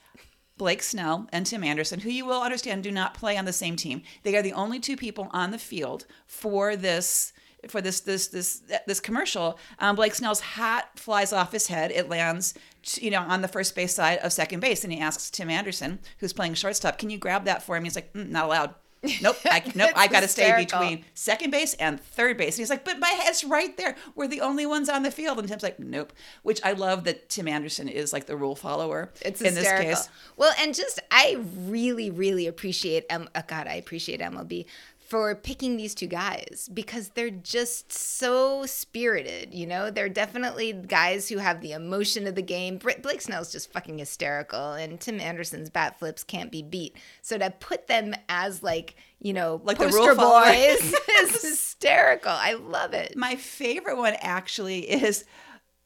Blake 0.63 0.85
Snell 0.85 1.27
and 1.33 1.45
Tim 1.45 1.65
Anderson, 1.65 1.99
who 1.99 2.09
you 2.09 2.25
will 2.25 2.41
understand 2.41 2.85
do 2.85 2.93
not 2.93 3.15
play 3.15 3.37
on 3.37 3.47
the 3.47 3.53
same 3.53 3.75
team. 3.75 4.01
They 4.23 4.37
are 4.37 4.43
the 4.43 4.53
only 4.53 4.79
two 4.79 4.97
people 4.97 5.27
on 5.33 5.51
the 5.51 5.59
field 5.59 6.07
for 6.25 6.77
this 6.77 7.33
for 7.67 7.81
this 7.81 7.99
this 7.99 8.29
this 8.29 8.63
this 8.87 9.01
commercial. 9.01 9.59
Um, 9.81 9.97
Blake 9.97 10.15
Snell's 10.15 10.39
hat 10.39 10.91
flies 10.95 11.33
off 11.33 11.51
his 11.51 11.67
head. 11.67 11.91
It 11.91 12.09
lands, 12.09 12.55
you 12.95 13.11
know, 13.11 13.23
on 13.23 13.43
the 13.43 13.49
first 13.49 13.75
base 13.75 13.97
side 13.97 14.19
of 14.19 14.33
second 14.33 14.61
base, 14.61 14.85
and 14.85 14.93
he 14.93 15.01
asks 15.01 15.33
Tim 15.33 15.51
Anderson, 15.51 15.99
who's 16.19 16.33
playing 16.33 16.55
shortstop, 16.55 16.97
"Can 16.97 17.11
you 17.11 17.19
grab 17.19 17.45
that 17.47 17.65
for 17.65 17.77
him?" 17.77 17.83
He's 17.83 17.97
like, 17.97 18.13
mm, 18.13 18.29
"Not 18.29 18.45
allowed." 18.45 18.77
Nope, 19.21 19.37
I, 19.45 19.63
nope. 19.75 19.91
I 19.97 20.07
got 20.07 20.21
to 20.21 20.29
stay 20.29 20.55
between 20.65 21.05
second 21.15 21.51
base 21.51 21.75
and 21.75 22.01
third 22.01 22.37
base. 22.37 22.55
And 22.55 22.61
he's 22.61 22.71
like, 22.71 22.85
but 22.85 22.99
my 22.99 23.09
head's 23.09 23.43
right 23.45 23.77
there. 23.77 23.97
We're 24.15 24.29
the 24.29 24.41
only 24.41 24.65
ones 24.67 24.89
on 24.89 25.03
the 25.03 25.11
field. 25.11 25.39
And 25.39 25.49
Tim's 25.49 25.63
like, 25.63 25.79
nope. 25.81 26.13
Which 26.43 26.61
I 26.65 26.73
love 26.73 27.05
that 27.05 27.29
Tim 27.29 27.49
Anderson 27.49 27.89
is 27.89 28.13
like 28.13 28.27
the 28.27 28.37
rule 28.37 28.55
follower 28.55 29.13
It's 29.23 29.41
in 29.41 29.55
hysterical. 29.55 29.89
this 29.91 30.01
case. 30.07 30.09
Well, 30.37 30.55
and 30.61 30.75
just 30.75 31.01
I 31.11 31.39
really, 31.67 32.11
really 32.11 32.47
appreciate 32.47 33.05
M. 33.11 33.29
Uh, 33.35 33.43
God, 33.47 33.67
I 33.67 33.75
appreciate 33.75 34.21
MLB 34.21 34.67
for 35.13 35.35
picking 35.35 35.77
these 35.77 35.95
two 35.95 36.07
guys 36.07 36.71
because 36.73 37.11
they're 37.11 37.29
just 37.29 37.93
so 37.93 38.65
spirited. 38.65 39.53
You 39.53 39.67
know, 39.67 39.91
they're 39.91 40.09
definitely 40.09 40.73
guys 40.73 41.29
who 41.29 41.37
have 41.37 41.61
the 41.61 41.73
emotion 41.73 42.27
of 42.27 42.35
the 42.35 42.41
game. 42.41 42.79
Blake 42.79 43.21
Snell's 43.21 43.53
just 43.53 43.71
fucking 43.71 43.99
hysterical, 43.99 44.73
and 44.73 44.99
Tim 44.99 45.21
Anderson's 45.21 45.69
bat 45.69 45.99
flips 45.99 46.25
can't 46.25 46.51
be 46.51 46.63
beat. 46.63 46.97
So 47.21 47.37
to 47.37 47.51
put 47.51 47.89
them 47.89 48.15
as 48.31 48.63
like 48.63 48.97
you 49.21 49.35
know 49.35 49.61
Like 49.65 49.77
the 49.77 49.85
poster 49.85 50.01
rule 50.01 50.17
boys 50.17 50.95
is 51.21 51.43
hysterical. 51.43 52.33
I 52.33 52.55
love 52.55 52.95
it. 52.95 53.15
My 53.15 53.37
favorite 53.37 53.99
one 53.99 54.15
actually 54.23 54.91
is 54.91 55.27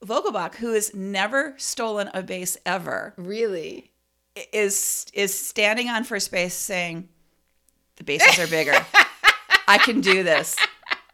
Vogelbach, 0.05 0.55
who 0.55 0.71
has 0.71 0.93
never 0.95 1.53
stolen 1.57 2.09
a 2.13 2.23
base 2.23 2.55
ever, 2.65 3.13
Really. 3.17 3.91
is 4.53 5.05
is 5.11 5.37
standing 5.37 5.89
on 5.89 6.05
first 6.05 6.31
base 6.31 6.53
saying, 6.53 7.09
the 7.97 8.05
bases 8.05 8.39
are 8.39 8.47
bigger. 8.47 8.71
I 9.67 9.77
can 9.77 10.01
do 10.01 10.23
this. 10.23 10.55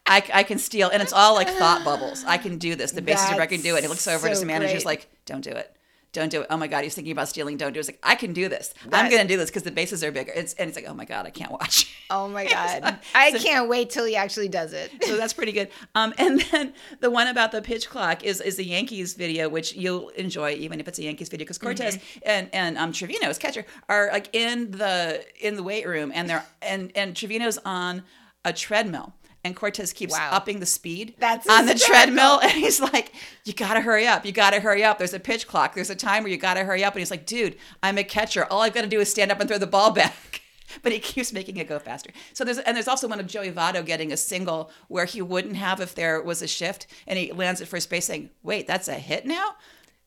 I, 0.06 0.22
I 0.32 0.42
can 0.42 0.58
steal. 0.58 0.90
And 0.90 1.02
it's 1.02 1.12
all 1.12 1.34
like 1.34 1.48
thought 1.48 1.84
bubbles. 1.84 2.24
I 2.26 2.36
can 2.38 2.58
do 2.58 2.74
this. 2.74 2.92
The 2.92 3.02
bases 3.02 3.26
are 3.26 3.30
bigger. 3.30 3.42
I 3.42 3.46
can 3.46 3.60
do 3.62 3.76
it. 3.76 3.82
He 3.82 3.88
looks 3.88 4.06
over 4.06 4.26
at 4.26 4.30
his 4.30 4.40
so 4.40 4.46
manager. 4.46 4.72
He's 4.74 4.84
great. 4.84 4.98
like, 5.00 5.10
don't 5.26 5.40
do 5.42 5.50
it. 5.50 5.74
Don't 6.12 6.28
do 6.28 6.42
it. 6.42 6.46
Oh 6.48 6.56
my 6.56 6.68
God, 6.68 6.84
he's 6.84 6.94
thinking 6.94 7.10
about 7.10 7.28
stealing. 7.28 7.56
Don't 7.56 7.72
do 7.72 7.78
it. 7.78 7.80
It's 7.80 7.88
like, 7.88 7.98
I 8.04 8.14
can 8.14 8.32
do 8.32 8.48
this. 8.48 8.72
I'm 8.92 9.10
going 9.10 9.22
to 9.22 9.26
do 9.26 9.36
this 9.36 9.50
because 9.50 9.64
the 9.64 9.72
bases 9.72 10.04
are 10.04 10.12
bigger. 10.12 10.30
It's, 10.32 10.54
and 10.54 10.68
it's 10.68 10.76
like, 10.78 10.86
oh 10.88 10.94
my 10.94 11.04
God, 11.06 11.26
I 11.26 11.30
can't 11.30 11.50
watch. 11.50 11.92
Oh 12.08 12.28
my 12.28 12.44
god. 12.48 12.98
I 13.16 13.32
So- 13.32 13.38
can't 13.40 13.68
wait 13.68 13.90
till 13.90 14.04
he 14.04 14.14
actually 14.14 14.46
does 14.48 14.72
it. 14.74 14.92
so 15.02 15.16
that's 15.16 15.32
pretty 15.32 15.50
good. 15.50 15.70
Um, 15.96 16.14
and 16.18 16.40
then 16.52 16.72
the 17.00 17.10
one 17.10 17.26
about 17.26 17.50
the 17.50 17.62
pitch 17.62 17.88
clock 17.90 18.22
is 18.22 18.40
is 18.40 18.54
the 18.56 18.64
Yankees 18.64 19.14
video, 19.14 19.48
which 19.48 19.74
you'll 19.74 20.10
enjoy 20.10 20.52
even 20.52 20.78
if 20.78 20.86
it's 20.86 21.00
a 21.00 21.02
Yankees 21.02 21.30
video, 21.30 21.44
because 21.46 21.58
Cortes 21.58 21.98
and 22.24 22.48
and 22.52 22.78
um 22.78 22.92
Trevino, 22.92 23.26
his 23.26 23.38
catcher, 23.38 23.64
are 23.88 24.10
like 24.12 24.28
in 24.36 24.70
the 24.70 25.24
in 25.40 25.56
the 25.56 25.64
weight 25.64 25.84
room, 25.88 26.12
and 26.14 26.28
they're 26.30 26.44
and 26.62 26.92
and 26.94 27.16
Trevino's 27.16 27.58
on 27.64 28.04
a 28.44 28.52
treadmill. 28.52 29.14
And 29.46 29.54
Cortes 29.54 29.92
keeps 29.92 30.12
Wow. 30.14 30.30
upping 30.32 30.60
the 30.60 30.64
speed 30.66 31.16
That's 31.18 31.46
on 31.46 31.66
the 31.66 31.74
treadmill, 31.74 32.38
and 32.42 32.50
he's 32.52 32.80
like, 32.80 33.12
"You 33.44 33.52
gotta 33.52 33.82
hurry 33.82 34.06
up! 34.06 34.24
You 34.24 34.32
gotta 34.32 34.58
hurry 34.58 34.82
up! 34.82 34.96
There's 34.96 35.12
a 35.12 35.20
pitch 35.20 35.46
clock. 35.46 35.74
There's 35.74 35.90
a 35.90 35.94
timer. 35.94 36.28
You 36.28 36.38
gotta 36.38 36.64
hurry 36.64 36.82
up!" 36.82 36.94
And 36.94 37.00
he's 37.00 37.10
like, 37.10 37.26
"Dude, 37.26 37.56
I'm 37.82 37.98
a 37.98 38.04
catcher. 38.04 38.46
All 38.50 38.62
I've 38.62 38.72
got 38.72 38.82
to 38.82 38.86
do 38.86 39.00
is 39.00 39.10
stand 39.10 39.30
up 39.30 39.40
and 39.40 39.48
throw 39.48 39.58
the 39.58 39.66
ball 39.66 39.90
back." 40.02 40.40
But 40.82 40.92
he 40.92 40.98
keeps 40.98 41.30
making 41.30 41.58
it 41.58 41.68
go 41.68 41.78
faster. 41.78 42.10
So 42.32 42.42
there's 42.42 42.56
and 42.58 42.74
there's 42.74 42.88
also 42.88 43.06
one 43.06 43.20
of 43.20 43.26
Joey 43.26 43.50
Votto 43.52 43.84
getting 43.84 44.12
a 44.12 44.16
single 44.16 44.70
where 44.88 45.04
he 45.04 45.20
wouldn't 45.20 45.56
have 45.56 45.78
if 45.78 45.94
there 45.94 46.22
was 46.22 46.40
a 46.40 46.46
shift, 46.48 46.86
and 47.06 47.18
he 47.18 47.30
lands 47.30 47.60
at 47.60 47.68
first 47.68 47.90
base 47.90 48.06
saying, 48.06 48.30
"Wait, 48.42 48.66
that's 48.66 48.88
a 48.88 48.94
hit 48.94 49.26
now." 49.26 49.56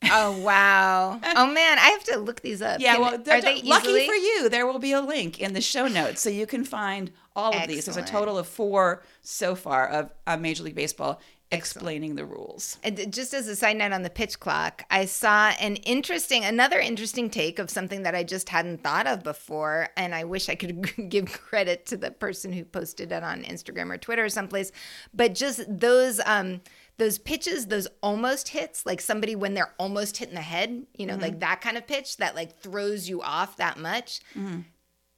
Oh 0.03 0.39
wow! 0.39 1.19
Oh 1.35 1.47
man, 1.47 1.79
I 1.79 1.89
have 1.89 2.03
to 2.05 2.17
look 2.17 2.41
these 2.41 2.61
up. 2.61 2.79
Yeah, 2.79 2.93
Can- 2.93 3.01
well, 3.01 3.13
are 3.15 3.41
they 3.41 3.61
lucky 3.63 3.87
easily? 3.87 4.07
for 4.07 4.13
you, 4.13 4.49
there 4.49 4.67
will 4.67 4.79
be 4.79 4.91
a 4.91 5.01
link 5.01 5.39
in 5.39 5.53
the 5.53 5.61
show 5.61 5.87
notes 5.87 6.21
so 6.21 6.29
you 6.29 6.45
can 6.45 6.63
find 6.63 7.11
all 7.35 7.55
of 7.55 7.67
these. 7.67 7.85
There's 7.85 7.97
a 7.97 8.03
total 8.03 8.37
of 8.37 8.47
four 8.47 9.03
so 9.21 9.55
far 9.55 9.87
of 9.87 10.11
uh, 10.25 10.37
Major 10.37 10.63
League 10.63 10.75
Baseball 10.75 11.19
explaining 11.51 12.15
the 12.15 12.25
rules. 12.25 12.77
And 12.83 13.11
just 13.13 13.33
as 13.33 13.47
a 13.47 13.55
side 13.55 13.77
note 13.77 13.93
on 13.93 14.01
the 14.03 14.09
pitch 14.09 14.39
clock, 14.39 14.83
I 14.91 15.05
saw 15.05 15.49
an 15.61 15.77
interesting, 15.77 16.43
another 16.43 16.79
interesting 16.79 17.29
take 17.29 17.57
of 17.57 17.69
something 17.69 18.03
that 18.03 18.13
I 18.15 18.23
just 18.23 18.49
hadn't 18.49 18.83
thought 18.83 19.07
of 19.07 19.23
before, 19.23 19.89
and 19.95 20.13
I 20.13 20.25
wish 20.25 20.49
I 20.49 20.55
could 20.55 20.91
give 21.09 21.31
credit 21.31 21.85
to 21.87 21.97
the 21.97 22.11
person 22.11 22.51
who 22.51 22.65
posted 22.65 23.11
it 23.11 23.23
on 23.23 23.43
Instagram 23.43 23.93
or 23.93 23.97
Twitter 23.97 24.25
or 24.25 24.29
someplace. 24.29 24.71
But 25.13 25.35
just 25.35 25.61
those, 25.67 26.19
um, 26.25 26.61
those 26.97 27.19
pitches, 27.19 27.67
those 27.67 27.87
almost 28.01 28.49
hits, 28.49 28.85
like 28.85 28.99
somebody 29.01 29.35
when 29.35 29.53
they're 29.53 29.73
almost 29.77 30.17
hitting 30.17 30.35
the 30.35 30.41
head, 30.41 30.85
you 30.95 31.05
know, 31.05 31.15
like 31.15 31.33
mm-hmm. 31.33 31.39
that 31.39 31.61
kind 31.61 31.77
of 31.77 31.85
pitch 31.87 32.17
that 32.17 32.35
like 32.35 32.59
throws 32.59 33.07
you 33.07 33.21
off 33.21 33.57
that 33.57 33.77
much. 33.77 34.21
Mm-hmm. 34.35 34.61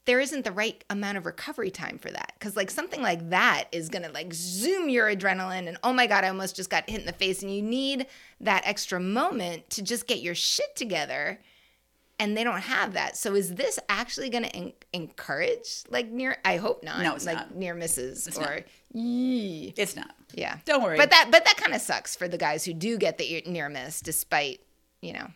there 0.05 0.19
isn't 0.19 0.43
the 0.43 0.51
right 0.51 0.83
amount 0.89 1.17
of 1.17 1.25
recovery 1.25 1.69
time 1.69 1.97
for 1.97 2.09
that. 2.11 2.33
Because 2.37 2.55
like 2.55 2.71
something 2.71 3.01
like 3.01 3.29
that 3.29 3.65
is 3.71 3.89
gonna 3.89 4.09
like 4.09 4.33
zoom 4.33 4.89
your 4.89 5.07
adrenaline 5.07 5.67
and 5.67 5.77
oh 5.83 5.93
my 5.93 6.07
god 6.07 6.23
i 6.23 6.29
almost 6.29 6.55
just 6.55 6.69
got 6.69 6.89
hit 6.89 6.99
in 6.99 7.05
the 7.05 7.13
face. 7.13 7.41
And 7.43 7.53
you 7.53 7.61
need 7.61 8.07
that 8.41 8.63
extra 8.65 8.99
moment 8.99 9.69
to 9.71 9.81
just 9.81 10.07
get 10.07 10.19
your 10.19 10.35
shit 10.35 10.75
together 10.75 11.39
and 12.19 12.35
they 12.37 12.43
don't 12.43 12.61
have 12.61 12.93
that 12.93 13.15
so 13.17 13.33
is 13.35 13.55
this 13.55 13.79
actually 13.89 14.29
gonna 14.29 14.47
en- 14.47 14.73
encourage 14.93 15.83
like 15.89 16.09
near 16.09 16.37
i 16.45 16.57
hope 16.57 16.83
not 16.83 17.01
No, 17.01 17.15
it's 17.15 17.25
like 17.25 17.37
not. 17.37 17.55
near 17.55 17.73
misses 17.73 18.27
It's 18.27 18.37
or 18.37 18.41
not. 18.41 18.61
Yee. 18.93 19.73
It's 19.77 19.95
not. 19.95 20.15
yeah 20.33 20.57
Don't 20.65 20.83
worry. 20.83 20.97
but 20.97 21.09
that 21.11 21.29
but 21.31 21.45
that 21.45 21.57
kind 21.57 21.73
of 21.73 21.81
sucks 21.81 22.15
for 22.15 22.27
the 22.27 22.37
guys 22.37 22.65
who 22.65 22.73
do 22.73 22.97
get 22.97 23.17
the 23.17 23.43
near 23.47 23.69
miss 23.69 24.01
despite 24.01 24.61
you 25.01 25.13
know 25.13 25.27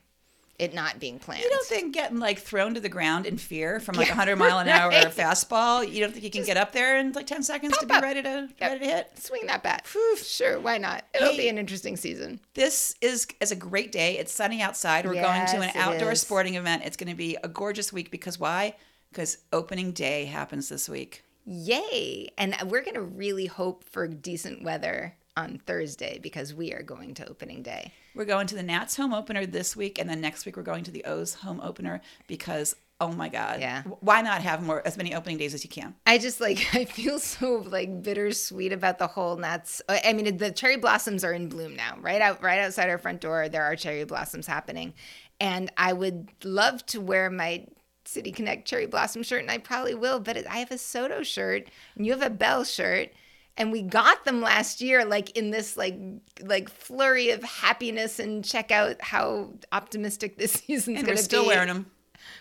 it 0.60 0.74
not 0.74 1.00
being 1.00 1.18
planned 1.20 1.44
You 1.44 1.50
don't 1.50 1.66
think 1.66 1.94
getting 1.94 2.20
like 2.20 2.38
thrown 2.40 2.76
to 2.76 2.80
the 2.80 2.90
ground 2.90 3.26
in 3.26 3.38
fear 3.38 3.80
from 3.80 3.96
like 3.96 4.08
a 4.08 4.12
Yeah, 4.12 4.18
100 4.18 4.36
mile 4.38 4.60
an 4.60 4.68
hour 4.70 4.90
right. 4.90 5.08
fastball, 5.08 5.92
you 5.92 6.00
don't 6.02 6.12
think 6.12 6.24
you 6.24 6.30
can 6.30 6.44
get 6.46 6.58
up 6.58 6.72
there 6.74 6.98
in 7.00 7.12
like 7.14 7.26
10 7.28 7.42
seconds 7.44 7.78
to 7.80 7.86
be 7.88 7.94
up. 7.94 8.04
ready 8.04 8.22
to 8.22 8.30
Yep. 8.30 8.52
ready 8.62 8.80
to 8.80 8.86
hit? 8.86 9.18
swing 9.18 9.48
that 9.48 9.64
bat 9.64 9.88
sure 10.18 10.60
why 10.60 10.78
not 10.78 11.04
it'll 11.14 11.32
Hey. 11.32 11.38
be 11.38 11.48
an 11.50 11.58
interesting 11.58 11.98
season 11.98 12.40
This 12.54 12.96
is 13.02 13.26
is 13.42 13.52
a 13.52 13.56
great 13.56 13.92
day. 13.92 14.18
It's 14.20 14.32
sunny 14.32 14.62
outside. 14.62 15.06
We're 15.06 15.14
going 15.16 15.46
to 15.48 15.58
an 15.62 15.72
outdoor 15.76 16.12
is. 16.12 16.22
sporting 16.22 16.56
event. 16.56 16.84
It's 16.86 16.98
going 16.98 17.10
to 17.10 17.16
be 17.18 17.36
a 17.44 17.48
gorgeous 17.48 17.92
week 17.92 18.12
because 18.12 18.40
why? 18.40 18.76
Because 19.12 19.38
opening 19.52 19.92
day 19.92 20.26
happens 20.26 20.70
this 20.70 20.88
week. 20.90 21.24
Yay! 21.46 22.30
And 22.38 22.56
we're 22.68 22.84
gonna 22.84 23.02
really 23.02 23.48
hope 23.48 23.84
for 23.84 24.08
decent 24.08 24.64
weather 24.64 25.16
on 25.36 25.60
Thursday 25.66 26.20
because 26.22 26.54
we 26.54 26.74
are 26.74 26.84
going 26.84 27.14
to 27.16 27.28
opening 27.30 27.64
day. 27.64 27.92
We're 28.16 28.26
going 28.26 28.48
to 28.48 28.56
the 28.56 28.64
Nats 28.64 28.96
home 28.96 29.14
opener 29.14 29.46
this 29.46 29.76
week, 29.76 30.00
and 30.00 30.10
then 30.10 30.22
next 30.22 30.46
week 30.46 30.56
we're 30.58 30.64
going 30.64 30.84
to 30.84 30.92
the 30.92 31.06
O's 31.06 31.34
home 31.34 31.60
opener 31.64 32.02
because 32.28 32.76
oh 33.02 33.12
my 33.12 33.28
god, 33.28 33.60
Yeah. 33.60 33.82
why 34.00 34.22
not 34.22 34.42
have 34.44 34.64
more 34.64 34.82
as 34.88 34.96
many 34.96 35.14
opening 35.14 35.38
days 35.38 35.54
as 35.54 35.64
you 35.64 35.70
can? 35.70 35.96
I 36.06 36.18
just 36.20 36.40
like 36.40 36.66
I 36.76 36.86
feel 36.86 37.20
so 37.20 37.56
like 37.68 38.04
bittersweet 38.04 38.72
about 38.72 39.00
the 39.00 39.08
whole 39.08 39.36
Nats. 39.36 39.82
Uh, 39.90 39.98
I 40.06 40.14
mean, 40.14 40.38
the 40.38 40.52
cherry 40.52 40.78
blossoms 40.78 41.24
are 41.24 41.34
in 41.34 41.50
bloom 41.50 41.76
now. 41.76 41.98
Right 42.00 42.22
out, 42.22 42.42
right 42.42 42.60
outside 42.60 42.90
our 42.90 42.98
front 43.00 43.20
door, 43.22 43.50
there 43.50 43.64
are 43.64 43.76
cherry 43.76 44.04
blossoms 44.06 44.48
happening, 44.48 44.94
and 45.40 45.72
I 45.76 45.94
would 45.94 46.30
love 46.44 46.86
to 46.88 47.02
wear 47.02 47.30
my 47.30 47.66
City 48.06 48.32
Connect 48.32 48.68
cherry 48.68 48.86
blossom 48.86 49.24
shirt, 49.24 49.42
and 49.42 49.50
I 49.52 49.58
probably 49.58 49.96
will. 49.96 50.20
But 50.20 50.46
I 50.48 50.58
have 50.58 50.72
a 50.72 50.78
Soto 50.78 51.24
shirt, 51.24 51.70
and 51.96 52.06
you 52.06 52.12
have 52.12 52.22
a 52.22 52.30
Bell 52.30 52.64
shirt. 52.64 53.10
And 53.56 53.72
we 53.72 53.84
got 53.84 54.26
them 54.26 54.42
last 54.42 54.82
year, 54.82 55.06
like 55.06 55.38
in 55.38 55.52
this 55.52 55.78
like 55.78 55.96
like 56.42 56.70
flurry 56.70 57.30
of 57.30 57.44
happiness, 57.44 58.20
and 58.20 58.44
check 58.44 58.72
out 58.72 59.02
how 59.02 59.50
optimistic 59.72 60.38
this 60.38 60.52
season's 60.68 60.86
going 60.86 60.98
And 60.98 61.06
going 61.06 61.16
we're 61.16 61.22
to 61.22 61.22
be. 61.22 61.24
still 61.24 61.46
wearing 61.46 61.68
them. 61.68 61.86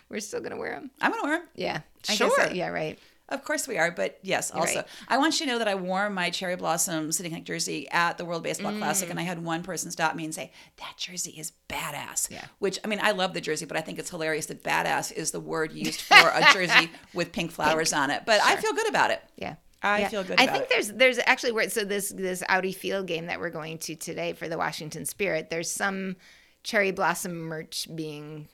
We're 0.09 0.19
still 0.19 0.41
gonna 0.41 0.57
wear 0.57 0.71
them. 0.71 0.91
I'm 1.01 1.11
gonna 1.11 1.23
wear 1.23 1.39
them. 1.39 1.47
Yeah, 1.55 1.81
I 2.09 2.15
guess 2.15 2.17
Sure. 2.17 2.51
yeah, 2.51 2.69
right. 2.69 2.99
Of 3.29 3.43
course 3.43 3.67
we 3.67 3.77
are, 3.77 3.89
but 3.89 4.19
yes, 4.21 4.51
also 4.51 4.79
right. 4.79 4.87
I 5.07 5.17
want 5.17 5.39
you 5.39 5.45
to 5.45 5.53
know 5.53 5.57
that 5.59 5.67
I 5.67 5.75
wore 5.75 6.09
my 6.09 6.29
cherry 6.29 6.57
blossom 6.57 7.11
City 7.11 7.29
Connect 7.29 7.47
jersey 7.47 7.89
at 7.89 8.17
the 8.17 8.25
World 8.25 8.43
Baseball 8.43 8.73
Classic, 8.77 9.09
and 9.09 9.17
I 9.17 9.23
mm. 9.23 9.27
had 9.27 9.43
one 9.43 9.63
person 9.63 9.91
stop 9.91 10.13
me 10.13 10.25
and 10.25 10.35
say 10.35 10.51
that 10.77 10.95
jersey 10.97 11.31
is 11.31 11.53
badass. 11.69 12.29
Yeah. 12.29 12.45
Which 12.59 12.79
I 12.83 12.87
mean, 12.87 12.99
I 13.01 13.11
love 13.11 13.33
the 13.33 13.41
jersey, 13.41 13.65
but 13.65 13.77
I 13.77 13.81
think 13.81 13.97
it's 13.97 14.09
hilarious 14.09 14.47
that 14.47 14.61
badass 14.61 15.11
is 15.13 15.31
the 15.31 15.39
word 15.39 15.71
used 15.71 16.01
for 16.01 16.15
a 16.15 16.45
jersey 16.53 16.91
with 17.13 17.31
pink 17.31 17.51
flowers 17.51 17.93
on 17.93 18.11
it. 18.11 18.23
But 18.25 18.41
I 18.43 18.57
feel 18.57 18.73
good 18.73 18.89
about 18.89 19.09
it. 19.09 19.23
Yeah. 19.37 19.55
I 19.83 19.99
Yeah. 20.01 20.07
feel 20.09 20.23
good 20.23 20.39
I 20.39 20.47
think 20.47 20.63
it. 20.63 20.69
there's 20.69 20.87
there's 20.93 21.19
actually 21.25 21.51
where 21.51 21.69
so 21.69 21.83
this 21.83 22.09
this 22.09 22.41
Audi 22.49 22.71
Field 22.71 23.05
game 23.07 23.25
that 23.27 23.39
we're 23.39 23.49
going 23.49 23.77
to 23.79 23.95
today 23.95 24.33
for 24.33 24.47
the 24.47 24.57
Washington 24.57 25.05
Spirit. 25.05 25.49
There's 25.49 25.69
some 25.69 26.15
cherry 26.63 26.91
blossom 26.91 27.33
merch 27.35 27.87
being 27.93 28.47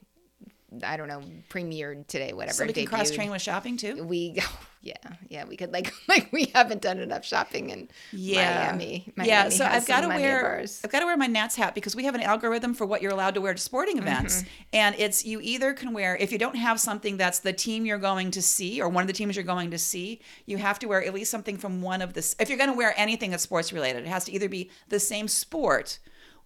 I 0.84 0.98
don't 0.98 1.08
know 1.08 1.22
premiered 1.50 2.08
today. 2.08 2.34
Whatever. 2.34 2.54
So 2.54 2.66
we 2.66 2.74
can 2.74 2.86
cross 2.86 3.12
train 3.12 3.32
with 3.32 3.42
shopping 3.42 3.78
too. 3.78 4.04
We 4.04 4.38
yeah 4.82 4.94
yeah 5.28 5.44
we 5.44 5.58
could 5.58 5.74
like 5.74 5.92
like 6.08 6.32
we 6.32 6.46
haven't 6.56 6.82
done 6.82 7.00
enough 7.00 7.26
shopping 7.26 7.70
in 7.70 7.90
Yeah. 8.14 8.68
Miami. 8.68 9.12
Miami 9.18 9.30
yeah, 9.30 9.50
so 9.50 9.66
I've 9.66 9.86
got 9.86 9.98
to 9.98 10.04
some 10.04 10.12
money 10.14 10.24
of 10.24 10.30
wear. 10.30 10.66
I've 10.84 10.90
got 10.92 11.00
to 11.02 11.06
wear 11.06 11.18
my 11.18 11.28
Nats 11.28 11.56
hat 11.56 11.76
because 11.76 11.96
we 11.96 12.06
have 12.06 12.16
an 12.16 12.22
algorithm 12.22 12.74
for 12.74 12.86
what 12.86 13.02
you're 13.02 13.12
allowed 13.12 13.34
to 13.36 13.42
wear 13.42 13.54
to 13.54 13.60
sporting 13.60 13.98
Mm-hmm. 13.98 14.08
events, 14.08 14.46
and 14.72 14.96
it's 14.98 15.26
you 15.26 15.40
either 15.42 15.74
can 15.74 15.92
wear 15.94 16.16
if 16.16 16.32
you 16.32 16.38
don't 16.38 16.56
have 16.56 16.80
something 16.80 17.18
that's 17.18 17.40
the 17.40 17.52
team 17.52 17.86
you're 17.86 17.98
going 17.98 18.32
to 18.32 18.42
see 18.42 18.80
or 18.82 18.88
one 18.88 19.02
of 19.04 19.08
the 19.08 19.14
teams 19.14 19.36
you're 19.36 19.44
going 19.44 19.72
to 19.72 19.78
see, 19.80 20.22
you 20.46 20.58
have 20.58 20.80
to 20.80 20.88
wear 20.88 21.04
at 21.04 21.14
least 21.14 21.32
something 21.32 21.58
from 21.58 21.82
one 21.82 22.02
of 22.02 22.14
the. 22.14 22.36
If 22.40 22.48
you're 22.50 22.58
going 22.58 22.70
to 22.72 22.78
wear 22.78 22.94
anything 22.96 23.32
that's 23.32 23.44
sports 23.44 23.74
related, 23.74 24.04
it 24.04 24.08
has 24.10 24.26
to 24.26 24.32
either 24.32 24.48
be 24.48 24.70
the 24.88 25.00
same 25.00 25.28
sport, 25.28 26.00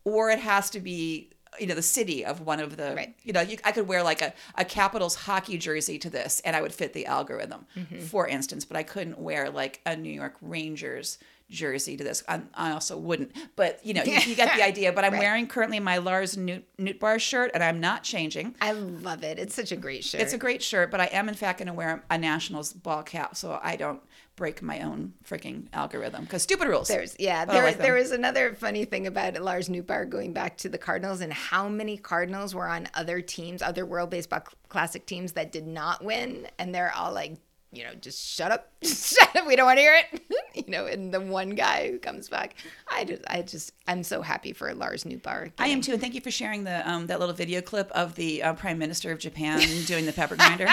or 0.05 0.29
it 0.31 0.39
has 0.39 0.69
to 0.71 0.79
be 0.79 1.29
you 1.59 1.67
know 1.67 1.75
the 1.75 1.81
city 1.81 2.23
of 2.25 2.41
one 2.41 2.59
of 2.59 2.77
the 2.77 2.93
Right. 2.95 3.15
you 3.23 3.33
know 3.33 3.41
you, 3.41 3.57
i 3.63 3.71
could 3.71 3.87
wear 3.87 4.03
like 4.03 4.21
a, 4.21 4.33
a 4.55 4.65
capitals 4.65 5.15
hockey 5.15 5.57
jersey 5.57 5.97
to 5.99 6.09
this 6.09 6.41
and 6.45 6.55
i 6.55 6.61
would 6.61 6.73
fit 6.73 6.93
the 6.93 7.05
algorithm 7.05 7.65
Mm-hmm. 7.77 7.99
for 7.99 8.27
instance 8.27 8.65
but 8.65 8.77
i 8.77 8.83
couldn't 8.83 9.19
wear 9.19 9.49
like 9.49 9.81
a 9.85 9.95
new 9.95 10.11
york 10.11 10.35
rangers 10.41 11.17
jersey 11.49 11.95
to 11.97 12.03
this 12.03 12.23
i, 12.27 12.41
I 12.55 12.71
also 12.71 12.97
wouldn't 12.97 13.31
but 13.55 13.79
you 13.85 13.93
know 13.93 14.03
you, 14.03 14.13
you 14.13 14.33
get 14.35 14.55
the 14.55 14.63
idea 14.71 14.91
but 14.91 15.03
i'm 15.03 15.13
Right. 15.13 15.19
wearing 15.19 15.45
currently 15.47 15.79
my 15.79 15.97
lars 15.97 16.35
newt, 16.35 16.65
Nootbaar 16.77 17.19
shirt 17.19 17.51
and 17.53 17.63
i'm 17.63 17.79
not 17.79 18.03
changing 18.03 18.55
I 18.61 18.71
love 18.71 19.23
it. 19.23 19.37
It's 19.37 19.53
such 19.53 19.71
a 19.71 19.75
great 19.75 20.03
shirt. 20.03 20.21
it's 20.21 20.33
a 20.33 20.37
great 20.37 20.63
shirt 20.63 20.89
but 20.89 20.99
i 20.99 21.05
am 21.07 21.27
in 21.29 21.35
fact 21.35 21.59
going 21.59 21.67
to 21.67 21.73
wear 21.73 22.03
a 22.09 22.17
nationals 22.17 22.73
ball 22.73 23.03
cap 23.03 23.35
so 23.35 23.59
i 23.61 23.75
don't 23.75 24.01
break 24.35 24.61
my 24.61 24.81
own 24.81 25.13
freaking 25.27 25.67
algorithm 25.73 26.23
because 26.23 26.41
stupid 26.41 26.67
rules 26.67 26.87
There's 26.87 27.15
yeah, 27.19 27.45
But 27.45 27.53
there 27.53 27.63
like 27.63 27.77
there 27.77 27.93
was 27.93 28.11
another 28.11 28.53
funny 28.53 28.85
thing 28.85 29.07
about 29.07 29.39
Lars 29.39 29.69
Nootbaar 29.69 30.09
going 30.09 30.33
back 30.33 30.57
to 30.57 30.69
the 30.69 30.77
Cardinals 30.77 31.21
and 31.21 31.31
how 31.31 31.69
many 31.69 31.97
Cardinals 31.97 32.55
were 32.55 32.67
on 32.67 32.87
other 32.95 33.21
teams, 33.21 33.61
other 33.61 33.85
World 33.85 34.09
Baseball 34.09 34.43
Classic 34.69 35.05
teams 35.05 35.33
that 35.33 35.51
did 35.51 35.67
not 35.67 36.03
win, 36.03 36.47
and 36.57 36.73
they're 36.73 36.91
all 36.93 37.13
like, 37.13 37.35
you 37.71 37.83
know, 37.83 37.93
just 37.93 38.27
shut 38.27 38.51
up, 38.51 38.71
shut 38.83 39.35
up, 39.35 39.45
we 39.45 39.55
don't 39.55 39.65
want 39.65 39.77
to 39.77 39.81
hear 39.81 39.95
it, 39.95 40.21
you 40.65 40.71
know. 40.71 40.87
And 40.87 41.13
the 41.13 41.21
one 41.21 41.51
guy 41.51 41.91
who 41.91 41.99
comes 41.99 42.27
back, 42.27 42.55
I 42.91 43.03
just, 43.03 43.21
I 43.27 43.43
just, 43.43 43.73
I'm 43.87 44.03
so 44.03 44.21
happy 44.23 44.53
for 44.53 44.73
Lars 44.73 45.03
Nootbaar. 45.03 45.51
I 45.59 45.67
am 45.67 45.81
too, 45.81 45.93
and 45.93 46.01
thank 46.01 46.15
you 46.15 46.21
for 46.21 46.31
sharing 46.31 46.63
the 46.63 46.89
um, 46.89 47.07
that 47.07 47.19
little 47.19 47.35
video 47.35 47.61
clip 47.61 47.91
of 47.91 48.15
the 48.15 48.41
uh, 48.41 48.53
Prime 48.53 48.79
Minister 48.79 49.11
of 49.11 49.19
Japan 49.19 49.59
doing 49.85 50.05
the 50.05 50.13
pepper 50.13 50.35
grinder. 50.35 50.67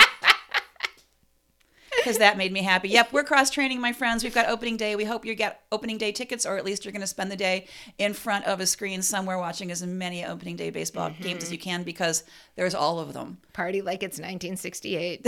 Because 1.96 2.18
that 2.18 2.36
made 2.36 2.52
me 2.52 2.62
happy. 2.62 2.88
Yep, 2.88 3.12
we're 3.12 3.24
cross 3.24 3.50
training, 3.50 3.80
my 3.80 3.92
friends. 3.92 4.22
We've 4.22 4.34
got 4.34 4.48
opening 4.48 4.76
day. 4.76 4.96
We 4.96 5.04
hope 5.04 5.26
you 5.26 5.34
get 5.34 5.62
opening 5.72 5.98
day 5.98 6.12
tickets, 6.12 6.46
or 6.46 6.56
at 6.56 6.64
least 6.64 6.84
you're 6.84 6.92
going 6.92 7.00
to 7.00 7.06
spend 7.06 7.30
the 7.30 7.36
day 7.36 7.66
in 7.98 8.14
front 8.14 8.46
of 8.46 8.60
a 8.60 8.66
screen 8.66 9.02
somewhere 9.02 9.38
watching 9.38 9.70
as 9.70 9.84
many 9.84 10.24
opening 10.24 10.56
day 10.56 10.70
baseball 10.70 11.10
mm-hmm. 11.10 11.22
games 11.22 11.42
as 11.42 11.52
you 11.52 11.58
can 11.58 11.82
because 11.82 12.24
there's 12.56 12.74
all 12.74 13.00
of 13.00 13.12
them. 13.12 13.38
Party 13.52 13.82
like 13.82 14.02
it's 14.02 14.18
1968. 14.18 15.26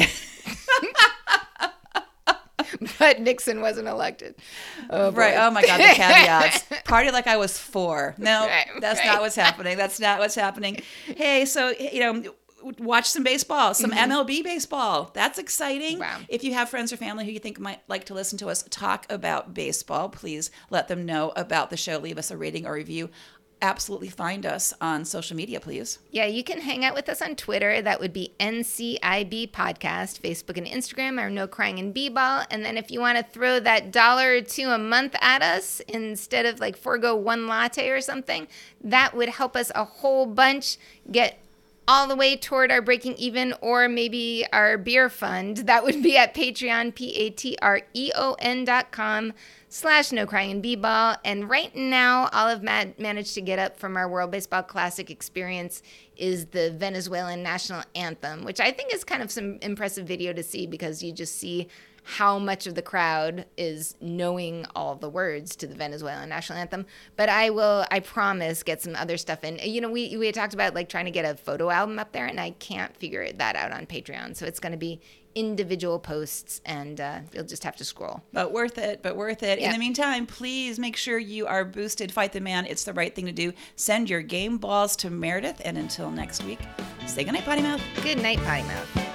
but 2.99 3.21
Nixon 3.21 3.61
wasn't 3.61 3.89
elected. 3.89 4.35
Oh. 4.91 5.11
Right. 5.13 5.35
Oh 5.37 5.51
my 5.51 5.63
God, 5.65 5.79
the 5.79 5.85
caveats. 5.95 6.65
Party 6.85 7.11
like 7.11 7.27
I 7.27 7.37
was 7.37 7.59
four. 7.59 8.15
No, 8.19 8.47
Right, 8.47 8.67
that's 8.81 9.01
right. 9.01 9.07
not 9.07 9.21
what's 9.21 9.37
happening. 9.37 9.77
That's 9.77 10.01
not 10.01 10.19
what's 10.19 10.35
happening. 10.35 10.81
Hey, 11.07 11.45
so, 11.45 11.71
you 11.71 12.01
know, 12.01 12.35
watch 12.79 13.09
some 13.11 13.23
baseball, 13.25 13.75
some 13.75 13.91
MLB 13.91 14.43
baseball. 14.43 15.11
That's 15.15 15.39
exciting. 15.39 15.99
Mm-hmm. 15.99 16.21
Wow. 16.21 16.21
If 16.29 16.45
you 16.45 16.55
have 16.55 16.69
friends 16.69 16.93
or 16.93 16.97
family 16.97 17.25
who 17.25 17.31
you 17.31 17.39
think 17.39 17.59
might 17.59 17.81
like 17.89 18.05
to 18.07 18.15
listen 18.15 18.39
to 18.39 18.49
us 18.49 18.65
talk 18.71 19.07
about 19.11 19.55
baseball, 19.55 20.09
please 20.09 20.51
let 20.71 20.89
them 20.89 21.05
know 21.05 21.33
about 21.37 21.71
the 21.71 21.77
show. 21.77 21.99
Leave 21.99 22.19
us 22.19 22.31
a 22.31 22.37
rating 22.37 22.67
or 22.67 22.75
review. 22.75 23.11
Absolutely 23.61 24.09
find 24.09 24.45
us 24.45 24.75
on 24.81 25.05
social 25.05 25.37
media, 25.37 25.61
please. 25.61 26.01
Yeah, 26.11 26.27
you 26.27 26.43
can 26.43 26.61
hang 26.61 26.85
out 26.85 26.97
with 26.97 27.09
us 27.09 27.23
on 27.23 27.37
Twitter. 27.37 27.81
That 27.81 28.01
would 28.01 28.13
be 28.13 28.35
NCIB 28.41 29.53
Podcast. 29.53 30.21
Facebook 30.21 30.59
and 30.59 30.67
Instagram 30.67 31.21
are 31.21 31.31
No 31.31 31.47
Crying 31.47 31.79
and 31.79 31.95
B-Ball. 31.95 32.45
And 32.51 32.65
then 32.65 32.77
if 32.77 32.91
you 32.91 32.99
want 32.99 33.19
to 33.19 33.25
throw 33.25 33.61
that 33.61 33.93
dollar 33.93 34.39
or 34.39 34.41
two 34.41 34.69
a 34.71 34.79
month 34.79 35.15
at 35.21 35.43
us 35.43 35.79
instead 35.87 36.45
of 36.45 36.59
like 36.59 36.77
forego 36.77 37.15
one 37.15 37.47
latte 37.47 37.89
or 37.91 38.01
something, 38.01 38.49
that 38.83 39.15
would 39.15 39.29
help 39.29 39.55
us 39.55 39.71
a 39.77 39.85
whole 39.85 40.27
bunch 40.27 40.77
get 41.09 41.39
all 41.89 42.07
the 42.07 42.17
way 42.17 42.37
toward 42.37 42.71
our 42.71 42.81
breaking 42.81 43.15
even 43.17 43.55
or 43.61 43.89
maybe 43.89 44.47
our 44.53 44.79
beer 44.79 45.09
fund. 45.09 45.59
That 45.59 45.85
would 45.85 46.03
be 46.03 46.17
at 46.17 46.35
Patreon, 46.35 46.95
P-A-T-R-E-O-N 46.95 48.65
dot 48.65 48.93
com 48.93 49.33
slash 49.69 50.13
no 50.13 50.27
crying 50.27 50.53
and 50.53 50.63
b-ball. 50.63 51.17
And 51.25 51.49
right 51.49 51.75
now, 51.75 52.29
all 52.33 52.49
I've 52.49 52.63
ma- 52.63 52.85
managed 52.99 53.35
to 53.35 53.41
get 53.41 53.59
up 53.59 53.77
from 53.77 53.97
our 53.97 54.09
World 54.09 54.31
Baseball 54.31 54.63
Classic 54.63 55.11
experience 55.11 55.83
is 56.17 56.47
the 56.47 56.71
Venezuelan 56.71 57.43
national 57.43 57.83
anthem, 57.95 58.45
which 58.45 58.61
I 58.61 58.71
think 58.71 58.95
is 58.95 59.03
kind 59.03 59.23
of 59.23 59.31
some 59.31 59.59
impressive 59.63 60.07
video 60.07 60.33
to 60.33 60.43
see 60.43 60.67
because 60.67 61.03
you 61.03 61.13
just 61.13 61.37
see 61.37 61.69
how 62.05 62.39
much 62.39 62.67
of 62.67 62.75
the 62.75 62.83
crowd 62.83 63.47
is 63.57 63.97
knowing 64.01 64.67
all 64.75 64.95
the 64.97 65.09
words 65.09 65.55
to 65.57 65.67
the 65.67 65.75
Venezuelan 65.75 66.29
national 66.29 66.59
anthem. 66.59 66.87
But 67.17 67.29
I 67.29 67.51
will, 67.51 67.87
I 67.91 68.01
promise, 68.01 68.63
get 68.63 68.83
some 68.83 68.97
other 68.97 69.17
stuff 69.17 69.45
in. 69.45 69.59
You 69.63 69.81
know, 69.81 69.91
we 69.91 70.17
we 70.17 70.27
had 70.27 70.35
talked 70.35 70.55
about 70.55 70.75
like 70.75 70.89
trying 70.89 71.05
to 71.05 71.11
get 71.11 71.25
a 71.25 71.37
photo 71.37 71.71
album 71.71 71.99
up 71.99 72.13
there, 72.13 72.27
and 72.27 72.41
I 72.41 72.51
can't 72.51 72.97
figure 72.97 73.31
that 73.33 73.57
out 73.57 73.73
on 73.73 73.87
Patreon. 73.87 74.37
So 74.37 74.47
it's 74.47 74.61
going 74.61 74.73
to 74.73 74.79
be 74.79 75.01
individual 75.35 75.99
posts, 75.99 76.61
and 76.65 77.01
uh, 77.01 77.21
you'll 77.33 77.45
just 77.45 77.65
have 77.65 77.77
to 77.77 77.85
scroll. 77.85 78.23
But 78.33 78.53
worth 78.53 78.79
it, 78.79 79.03
but 79.03 79.17
worth 79.17 79.43
it. 79.43 79.59
In 79.59 79.73
the 79.73 79.79
meantime, 79.79 80.27
please 80.27 80.79
make 80.79 80.97
sure 80.97 81.19
you 81.19 81.47
are 81.47 81.65
boosted. 81.65 82.13
Fight 82.13 82.33
the 82.33 82.41
man. 82.41 82.67
It's 82.67 82.85
the 82.85 82.93
right 82.93 83.15
thing 83.15 83.27
to 83.27 83.33
do. 83.33 83.53
Send 83.77 84.11
your 84.11 84.23
game 84.23 84.59
balls 84.59 84.97
to 84.97 85.11
Meredith. 85.11 85.63
And 85.65 85.79
until 85.79 86.11
next 86.11 86.45
week, 86.45 86.61
say 87.07 87.25
goodnight, 87.25 87.45
potty 87.45 87.63
mouth. 87.63 87.81
Good 88.03 88.21
night, 88.21 88.39
potty 88.39 88.65
mouth. 88.65 89.12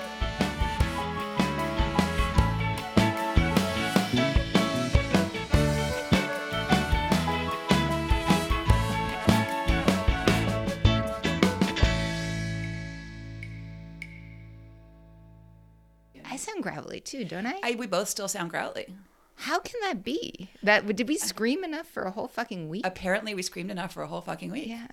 Gravelly 16.68 17.00
too, 17.00 17.24
don't 17.24 17.46
I? 17.46 17.60
I, 17.64 17.76
we 17.76 17.88
both 17.88 18.10
still 18.10 18.28
sound 18.28 18.50
growly. 18.50 18.94
How 19.36 19.60
can 19.60 19.80
that 19.84 20.04
be? 20.04 20.50
That 20.64 20.96
did 20.96 21.08
we 21.08 21.18
scream 21.18 21.64
enough 21.64 21.88
for 21.88 22.04
a 22.04 22.12
whole 22.12 22.28
fucking 22.28 22.70
week? 22.70 22.86
Apparently, 22.86 23.34
we 23.34 23.42
screamed 23.42 23.72
enough 23.72 23.94
for 23.94 24.04
a 24.04 24.08
whole 24.08 24.22
fucking 24.22 24.52
week. 24.52 24.68
Yeah. 24.68 24.88